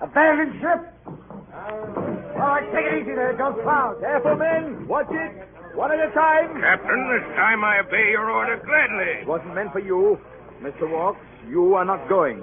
Abandon 0.01 0.59
ship! 0.61 0.93
All 1.07 2.53
right, 2.53 2.65
take 2.73 2.93
it 2.93 3.03
easy 3.03 3.15
there. 3.15 3.33
Don't 3.37 3.61
cloud. 3.63 4.01
Careful, 4.01 4.37
men. 4.37 4.87
Watch 4.89 5.09
it. 5.11 5.49
One 5.77 5.93
at 5.93 6.01
a 6.01 6.11
time. 6.13 6.59
Captain, 6.59 7.05
this 7.13 7.37
time 7.37 7.63
I 7.63 7.81
obey 7.81 8.09
your 8.11 8.31
order 8.31 8.57
gladly. 8.65 9.21
It 9.21 9.29
wasn't 9.29 9.55
meant 9.55 9.73
for 9.73 9.79
you. 9.79 10.19
Mr. 10.63 10.91
Walks, 10.91 11.21
you 11.51 11.75
are 11.75 11.85
not 11.85 12.09
going. 12.09 12.41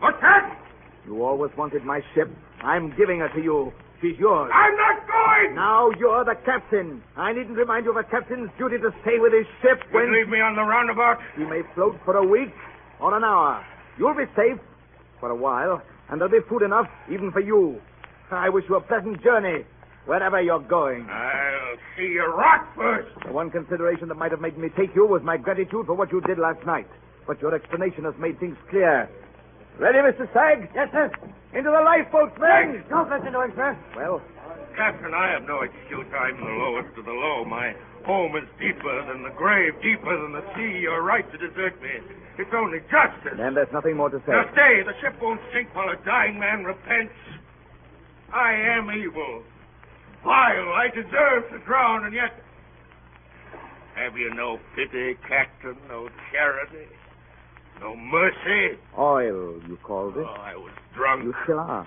What's 0.00 0.20
that? 0.20 0.60
You 1.06 1.24
always 1.24 1.50
wanted 1.56 1.84
my 1.84 2.02
ship. 2.14 2.28
I'm 2.62 2.94
giving 2.98 3.20
her 3.20 3.30
to 3.30 3.40
you. 3.40 3.72
She's 4.02 4.18
yours. 4.18 4.50
I'm 4.52 4.76
not 4.76 5.06
going! 5.08 5.54
Now 5.54 5.88
you're 5.98 6.22
the 6.22 6.34
captain. 6.44 7.02
I 7.16 7.32
needn't 7.32 7.56
remind 7.56 7.86
you 7.86 7.92
of 7.92 7.96
a 7.96 8.04
captain's 8.04 8.50
duty 8.58 8.76
to 8.76 8.90
stay 9.00 9.16
with 9.18 9.32
his 9.32 9.46
ship 9.62 9.80
when... 9.90 10.12
Leave 10.12 10.28
me 10.28 10.40
on 10.40 10.54
the 10.54 10.62
roundabout? 10.62 11.16
He 11.34 11.44
may 11.44 11.62
float 11.74 11.96
for 12.04 12.14
a 12.18 12.26
week 12.26 12.52
or 13.00 13.16
an 13.16 13.24
hour. 13.24 13.64
You'll 13.98 14.12
be 14.12 14.28
safe 14.36 14.60
for 15.18 15.30
a 15.30 15.34
while, 15.34 15.80
and 16.10 16.20
there'll 16.20 16.30
be 16.30 16.46
food 16.46 16.60
enough 16.60 16.88
even 17.10 17.32
for 17.32 17.40
you. 17.40 17.80
I 18.30 18.50
wish 18.50 18.64
you 18.68 18.76
a 18.76 18.80
pleasant 18.80 19.22
journey 19.22 19.64
wherever 20.06 20.40
you're 20.40 20.60
going. 20.60 21.06
I'll 21.10 21.76
see 21.96 22.12
you 22.12 22.24
rot 22.26 22.66
first. 22.76 23.08
The 23.26 23.32
one 23.32 23.50
consideration 23.50 24.08
that 24.08 24.16
might 24.16 24.30
have 24.30 24.40
made 24.40 24.58
me 24.58 24.68
take 24.76 24.94
you 24.94 25.06
was 25.06 25.22
my 25.22 25.36
gratitude 25.36 25.86
for 25.86 25.94
what 25.94 26.12
you 26.12 26.20
did 26.22 26.38
last 26.38 26.64
night. 26.66 26.86
But 27.26 27.40
your 27.40 27.54
explanation 27.54 28.04
has 28.04 28.14
made 28.18 28.38
things 28.38 28.56
clear. 28.68 29.08
Ready, 29.78 29.98
Mr. 29.98 30.30
Stagg? 30.30 30.70
Yes, 30.74 30.88
sir. 30.92 31.10
Into 31.54 31.70
the 31.70 31.82
lifeboats, 31.82 32.38
men! 32.38 32.84
Don't 32.88 33.10
listen 33.10 33.32
to 33.32 33.40
him, 33.42 33.52
sir. 33.56 33.78
Well, 33.96 34.20
Captain, 34.76 35.14
I 35.14 35.30
have 35.30 35.46
no 35.46 35.62
excuse. 35.62 36.06
I'm 36.14 36.36
the 36.38 36.50
lowest 36.50 36.98
of 36.98 37.04
the 37.04 37.12
low. 37.12 37.44
My 37.44 37.74
home 38.04 38.36
is 38.36 38.44
deeper 38.58 39.06
than 39.06 39.22
the 39.22 39.30
grave, 39.30 39.72
deeper 39.82 40.14
than 40.20 40.32
the 40.32 40.44
sea. 40.54 40.82
You're 40.82 41.02
right 41.02 41.24
to 41.30 41.38
desert 41.38 41.80
me. 41.80 41.90
It's 42.38 42.50
only 42.54 42.80
justice. 42.90 43.38
then 43.38 43.54
there's 43.54 43.72
nothing 43.72 43.96
more 43.96 44.10
to 44.10 44.18
say. 44.26 44.32
Now 44.34 44.50
stay. 44.52 44.82
The 44.82 44.94
ship 45.00 45.14
won't 45.22 45.40
sink 45.54 45.74
while 45.74 45.88
a 45.88 45.96
dying 46.04 46.38
man 46.38 46.64
repents. 46.64 47.14
I 48.32 48.52
am 48.52 48.90
evil. 48.90 49.42
Vile. 50.24 50.72
I 50.72 50.88
deserve 50.88 51.50
to 51.50 51.58
drown, 51.66 52.04
and 52.04 52.14
yet. 52.14 52.32
Have 53.94 54.16
you 54.16 54.32
no 54.34 54.58
pity, 54.74 55.14
Captain? 55.28 55.76
No 55.88 56.08
charity? 56.32 56.88
No 57.80 57.94
mercy? 57.94 58.78
Oil, 58.98 59.60
you 59.68 59.78
called 59.82 60.16
it. 60.16 60.24
Oh, 60.26 60.34
I 60.40 60.56
was 60.56 60.72
drunk. 60.94 61.24
You 61.24 61.34
still 61.44 61.58
are. 61.60 61.86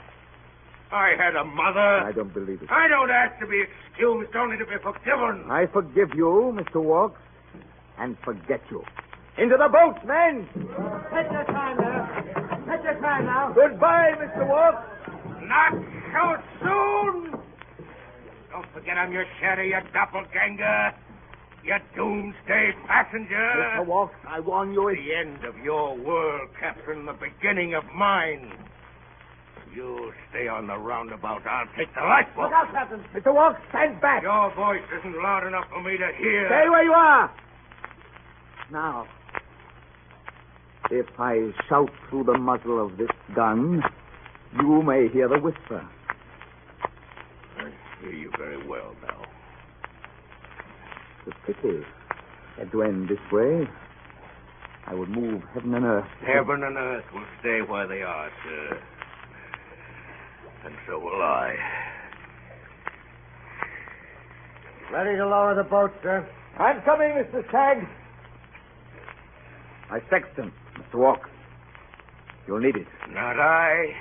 I 0.92 1.16
had 1.18 1.36
a 1.36 1.44
mother. 1.44 1.80
I 1.80 2.12
don't 2.14 2.34
believe 2.34 2.62
it. 2.62 2.70
I 2.72 2.88
don't 2.88 3.10
ask 3.12 3.38
to 3.42 3.48
be 3.48 3.62
excused, 3.62 4.34
only 4.36 4.58
to 4.58 4.66
be 4.66 4.76
forgiven. 4.82 5.44
I 5.50 5.66
forgive 5.66 6.16
you, 6.16 6.56
Mr. 6.56 6.82
Walks, 6.82 7.20
and 7.98 8.18
forget 8.24 8.62
you. 8.72 8.84
Into 9.38 9.58
the 9.58 9.68
boats, 9.68 10.00
men! 10.06 10.48
Take 10.56 11.32
your 11.32 11.44
time 11.46 11.78
now. 11.78 12.08
Take 12.72 12.84
your 12.84 13.00
time 13.02 13.26
now. 13.26 13.52
Goodbye, 13.54 14.14
Mr. 14.18 14.48
Walks. 14.48 14.88
Not 15.44 15.74
so 16.14 16.42
soon. 16.64 17.47
Don't 18.58 18.74
forget 18.74 18.98
I'm 18.98 19.14
your 19.14 19.26
shadow, 19.40 19.62
your 19.62 19.84
doppelganger. 19.94 20.92
your 21.64 21.78
doomsday 21.96 22.74
passenger. 22.88 23.36
Mr. 23.38 23.86
Walks, 23.86 24.16
I 24.28 24.40
warn 24.40 24.74
you, 24.74 24.88
it's... 24.88 25.00
The 25.00 25.14
end 25.14 25.46
of 25.46 25.64
your 25.64 25.96
world, 25.96 26.50
Captain, 26.60 27.06
the 27.06 27.14
beginning 27.14 27.76
of 27.76 27.84
mine. 27.94 28.52
You 29.76 30.12
stay 30.32 30.48
on 30.48 30.66
the 30.66 30.76
roundabout. 30.76 31.46
I'll 31.46 31.68
take 31.78 31.94
the 31.94 32.02
lifeboat. 32.02 32.46
Look 32.46 32.54
out, 32.54 32.72
Captain. 32.74 33.06
Mr. 33.14 33.32
Walks, 33.32 33.62
stand 33.70 34.02
back. 34.02 34.24
Your 34.24 34.52
voice 34.56 34.82
isn't 35.02 35.22
loud 35.22 35.46
enough 35.46 35.66
for 35.70 35.84
me 35.84 35.92
to 35.92 36.10
hear. 36.18 36.48
Stay 36.48 36.68
where 36.68 36.84
you 36.84 36.94
are. 36.94 37.32
Now, 38.72 39.06
if 40.90 41.06
I 41.20 41.52
shout 41.70 41.92
through 42.10 42.24
the 42.24 42.40
muzzle 42.40 42.84
of 42.84 42.98
this 42.98 43.12
gun, 43.36 43.84
you 44.60 44.82
may 44.82 45.10
hear 45.10 45.28
the 45.28 45.38
whisper. 45.38 45.88
I 47.98 48.06
hear 48.06 48.14
you 48.14 48.32
very 48.38 48.68
well 48.68 48.96
now. 49.02 49.24
It's 51.26 51.36
a 51.38 51.52
pity 51.52 51.84
had 52.58 52.72
to 52.72 52.84
end 52.84 53.08
this 53.08 53.20
way. 53.32 53.68
I 54.88 54.94
would 54.94 55.10
move 55.10 55.44
heaven 55.54 55.74
and 55.76 55.86
earth. 55.86 56.08
Heaven 56.26 56.64
and 56.64 56.78
earth 56.78 57.06
will 57.14 57.26
stay 57.40 57.62
where 57.62 57.88
they 57.88 58.02
are, 58.02 58.30
sir. 58.44 58.82
And 60.66 60.76
so 60.88 60.98
will 60.98 61.22
I. 61.22 61.56
Ready 64.92 65.18
to 65.18 65.28
lower 65.28 65.54
the 65.56 65.64
boat, 65.64 65.92
sir. 66.02 66.28
I'm 66.58 66.82
coming, 66.82 67.10
Mr. 67.10 67.48
Stagg. 67.50 67.88
My 69.92 70.00
sextant, 70.10 70.54
Mr. 70.78 70.96
Walks. 70.96 71.30
You'll 72.48 72.60
need 72.60 72.76
it. 72.76 72.88
Not 73.10 73.40
I. 73.40 73.94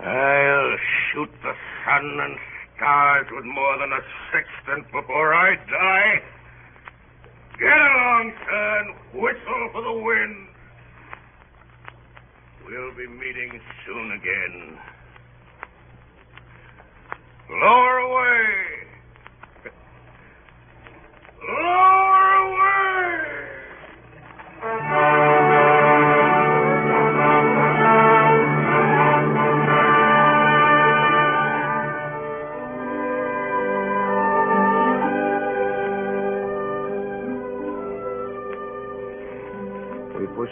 I'll 0.00 0.76
shoot 1.12 1.30
the 1.42 1.52
sun 1.86 2.18
and 2.20 2.36
stars 2.76 3.26
with 3.30 3.44
more 3.44 3.78
than 3.78 3.92
a 3.92 4.02
sextant 4.32 4.90
before 4.90 5.34
I 5.34 5.54
die. 5.54 6.22
Get 7.58 7.78
along, 7.78 8.32
son. 8.44 9.22
Whistle 9.22 9.70
for 9.72 9.82
the 9.82 9.92
wind. 9.92 10.48
We'll 12.66 12.94
be 12.96 13.06
meeting 13.06 13.60
soon 13.86 14.12
again. 14.12 14.78
Lower 17.48 17.98
away. 17.98 18.46
Lower 21.48 22.05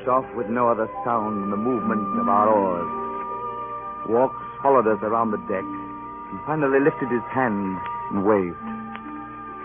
pushed 0.05 0.09
off 0.09 0.37
with 0.37 0.49
no 0.49 0.69
other 0.69 0.89
sound 1.05 1.43
than 1.43 1.51
the 1.51 1.57
movement 1.57 2.21
of 2.21 2.29
our 2.29 2.49
oars. 2.49 4.09
Walks 4.09 4.37
followed 4.63 4.87
us 4.87 4.99
around 5.03 5.31
the 5.31 5.41
deck 5.49 5.65
and 5.65 6.41
finally 6.45 6.81
lifted 6.81 7.09
his 7.09 7.25
hand 7.33 7.79
and 8.11 8.25
waved. 8.25 8.57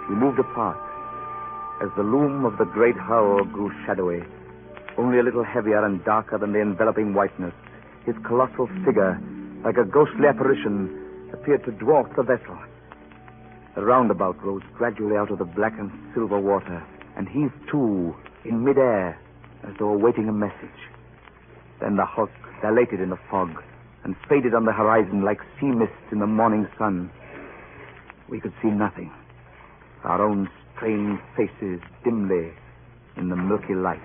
We 0.09 0.15
moved 0.15 0.39
apart 0.39 0.79
as 1.83 1.89
the 1.95 2.03
loom 2.03 2.45
of 2.45 2.57
the 2.57 2.65
great 2.65 2.95
hull 2.95 3.43
grew 3.51 3.71
shadowy, 3.85 4.23
only 4.97 5.19
a 5.19 5.23
little 5.23 5.43
heavier 5.43 5.83
and 5.83 6.03
darker 6.05 6.37
than 6.37 6.53
the 6.53 6.61
enveloping 6.61 7.13
whiteness. 7.13 7.53
His 8.05 8.15
colossal 8.25 8.67
figure, 8.85 9.19
like 9.63 9.77
a 9.77 9.83
ghostly 9.83 10.27
apparition, 10.27 11.31
appeared 11.33 11.65
to 11.65 11.71
dwarf 11.71 12.15
the 12.15 12.23
vessel. 12.23 12.57
The 13.75 13.83
roundabout 13.83 14.41
rose 14.43 14.63
gradually 14.73 15.17
out 15.17 15.31
of 15.31 15.39
the 15.39 15.45
black 15.45 15.73
and 15.77 15.91
silver 16.13 16.39
water 16.39 16.83
and 17.17 17.27
heaved 17.27 17.59
too 17.69 18.15
in 18.45 18.63
midair 18.63 19.19
as 19.67 19.73
though 19.79 19.93
awaiting 19.93 20.27
a 20.29 20.33
message. 20.33 20.79
Then 21.81 21.95
the 21.95 22.05
hulk 22.05 22.31
dilated 22.61 22.99
in 23.01 23.09
the 23.09 23.19
fog 23.29 23.49
and 24.03 24.15
faded 24.27 24.53
on 24.53 24.65
the 24.65 24.71
horizon 24.71 25.23
like 25.23 25.39
sea 25.59 25.67
mist 25.67 25.91
in 26.11 26.19
the 26.19 26.27
morning 26.27 26.67
sun. 26.77 27.09
We 28.29 28.39
could 28.39 28.53
see 28.61 28.69
nothing. 28.69 29.11
Our 30.03 30.21
own 30.21 30.49
strange 30.75 31.19
faces 31.35 31.81
dimly 32.03 32.51
in 33.17 33.29
the 33.29 33.35
milky 33.35 33.75
light. 33.75 33.99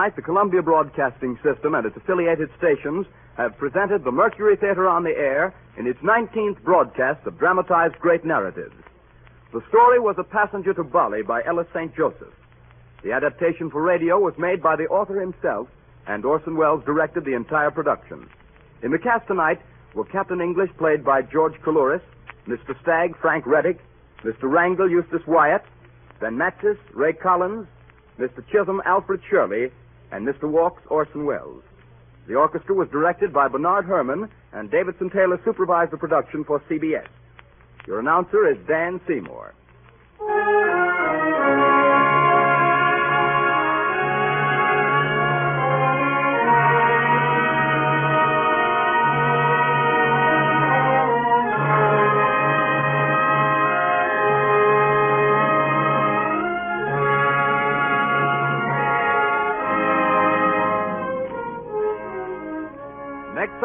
Tonight, 0.00 0.16
the 0.16 0.22
Columbia 0.22 0.62
Broadcasting 0.62 1.38
System 1.44 1.74
and 1.74 1.84
its 1.84 1.94
affiliated 1.94 2.48
stations 2.56 3.04
have 3.36 3.58
presented 3.58 4.02
the 4.02 4.10
Mercury 4.10 4.56
Theater 4.56 4.88
on 4.88 5.04
the 5.04 5.10
air 5.10 5.52
in 5.76 5.86
its 5.86 5.98
19th 5.98 6.62
broadcast 6.62 7.26
of 7.26 7.38
dramatized 7.38 7.98
great 7.98 8.24
narratives. 8.24 8.72
The 9.52 9.60
story 9.68 10.00
was 10.00 10.16
A 10.16 10.24
Passenger 10.24 10.72
to 10.72 10.84
Bali 10.84 11.20
by 11.20 11.42
Ellis 11.44 11.66
St. 11.74 11.94
Joseph. 11.94 12.32
The 13.04 13.12
adaptation 13.12 13.68
for 13.68 13.82
radio 13.82 14.18
was 14.18 14.32
made 14.38 14.62
by 14.62 14.74
the 14.74 14.84
author 14.84 15.20
himself, 15.20 15.68
and 16.06 16.24
Orson 16.24 16.56
Welles 16.56 16.82
directed 16.86 17.26
the 17.26 17.34
entire 17.34 17.70
production. 17.70 18.26
In 18.82 18.92
the 18.92 18.98
cast 18.98 19.26
tonight 19.26 19.60
were 19.94 20.06
Captain 20.06 20.40
English, 20.40 20.70
played 20.78 21.04
by 21.04 21.20
George 21.20 21.60
Coulouris, 21.62 22.00
Mr. 22.48 22.72
Stagg, 22.80 23.18
Frank 23.20 23.44
Readick, 23.44 23.80
Mr. 24.24 24.44
Wrangle, 24.44 24.90
Eustace 24.90 25.26
Wyatt, 25.26 25.64
Ben 26.20 26.38
Mattis, 26.38 26.78
Ray 26.94 27.12
Collins, 27.12 27.66
Mr. 28.18 28.42
Chisholm, 28.50 28.80
Alfred 28.86 29.20
Shirley, 29.28 29.70
and 30.12 30.26
Mr. 30.26 30.48
Walks, 30.48 30.82
Orson 30.88 31.24
Welles. 31.24 31.62
The 32.26 32.34
orchestra 32.34 32.74
was 32.74 32.88
directed 32.90 33.32
by 33.32 33.48
Bernard 33.48 33.86
Herrmann, 33.86 34.28
and 34.52 34.70
Davidson 34.70 35.10
Taylor 35.10 35.40
supervised 35.44 35.92
the 35.92 35.96
production 35.96 36.44
for 36.44 36.60
CBS. 36.70 37.06
Your 37.86 37.98
announcer 37.98 38.48
is 38.48 38.58
Dan 38.66 39.00
Seymour. 39.08 39.54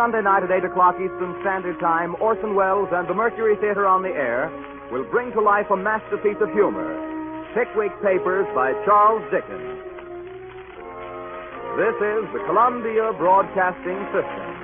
Sunday 0.05 0.21
night 0.21 0.43
at 0.43 0.51
8 0.51 0.69
o'clock 0.69 1.01
Eastern 1.01 1.33
Standard 1.41 1.79
Time, 1.79 2.13
Orson 2.21 2.53
Welles 2.53 2.89
and 2.91 3.09
the 3.09 3.15
Mercury 3.15 3.57
Theater 3.57 3.87
on 3.87 4.03
the 4.03 4.13
Air 4.13 4.53
will 4.91 5.03
bring 5.09 5.31
to 5.33 5.41
life 5.41 5.65
a 5.71 5.75
masterpiece 5.75 6.37
of 6.41 6.53
humor 6.53 6.93
Pickwick 7.57 7.89
Papers 8.05 8.45
by 8.53 8.77
Charles 8.85 9.25
Dickens. 9.33 9.81
This 11.73 11.97
is 11.97 12.21
the 12.37 12.41
Columbia 12.45 13.17
Broadcasting 13.17 13.97
System. 14.13 14.54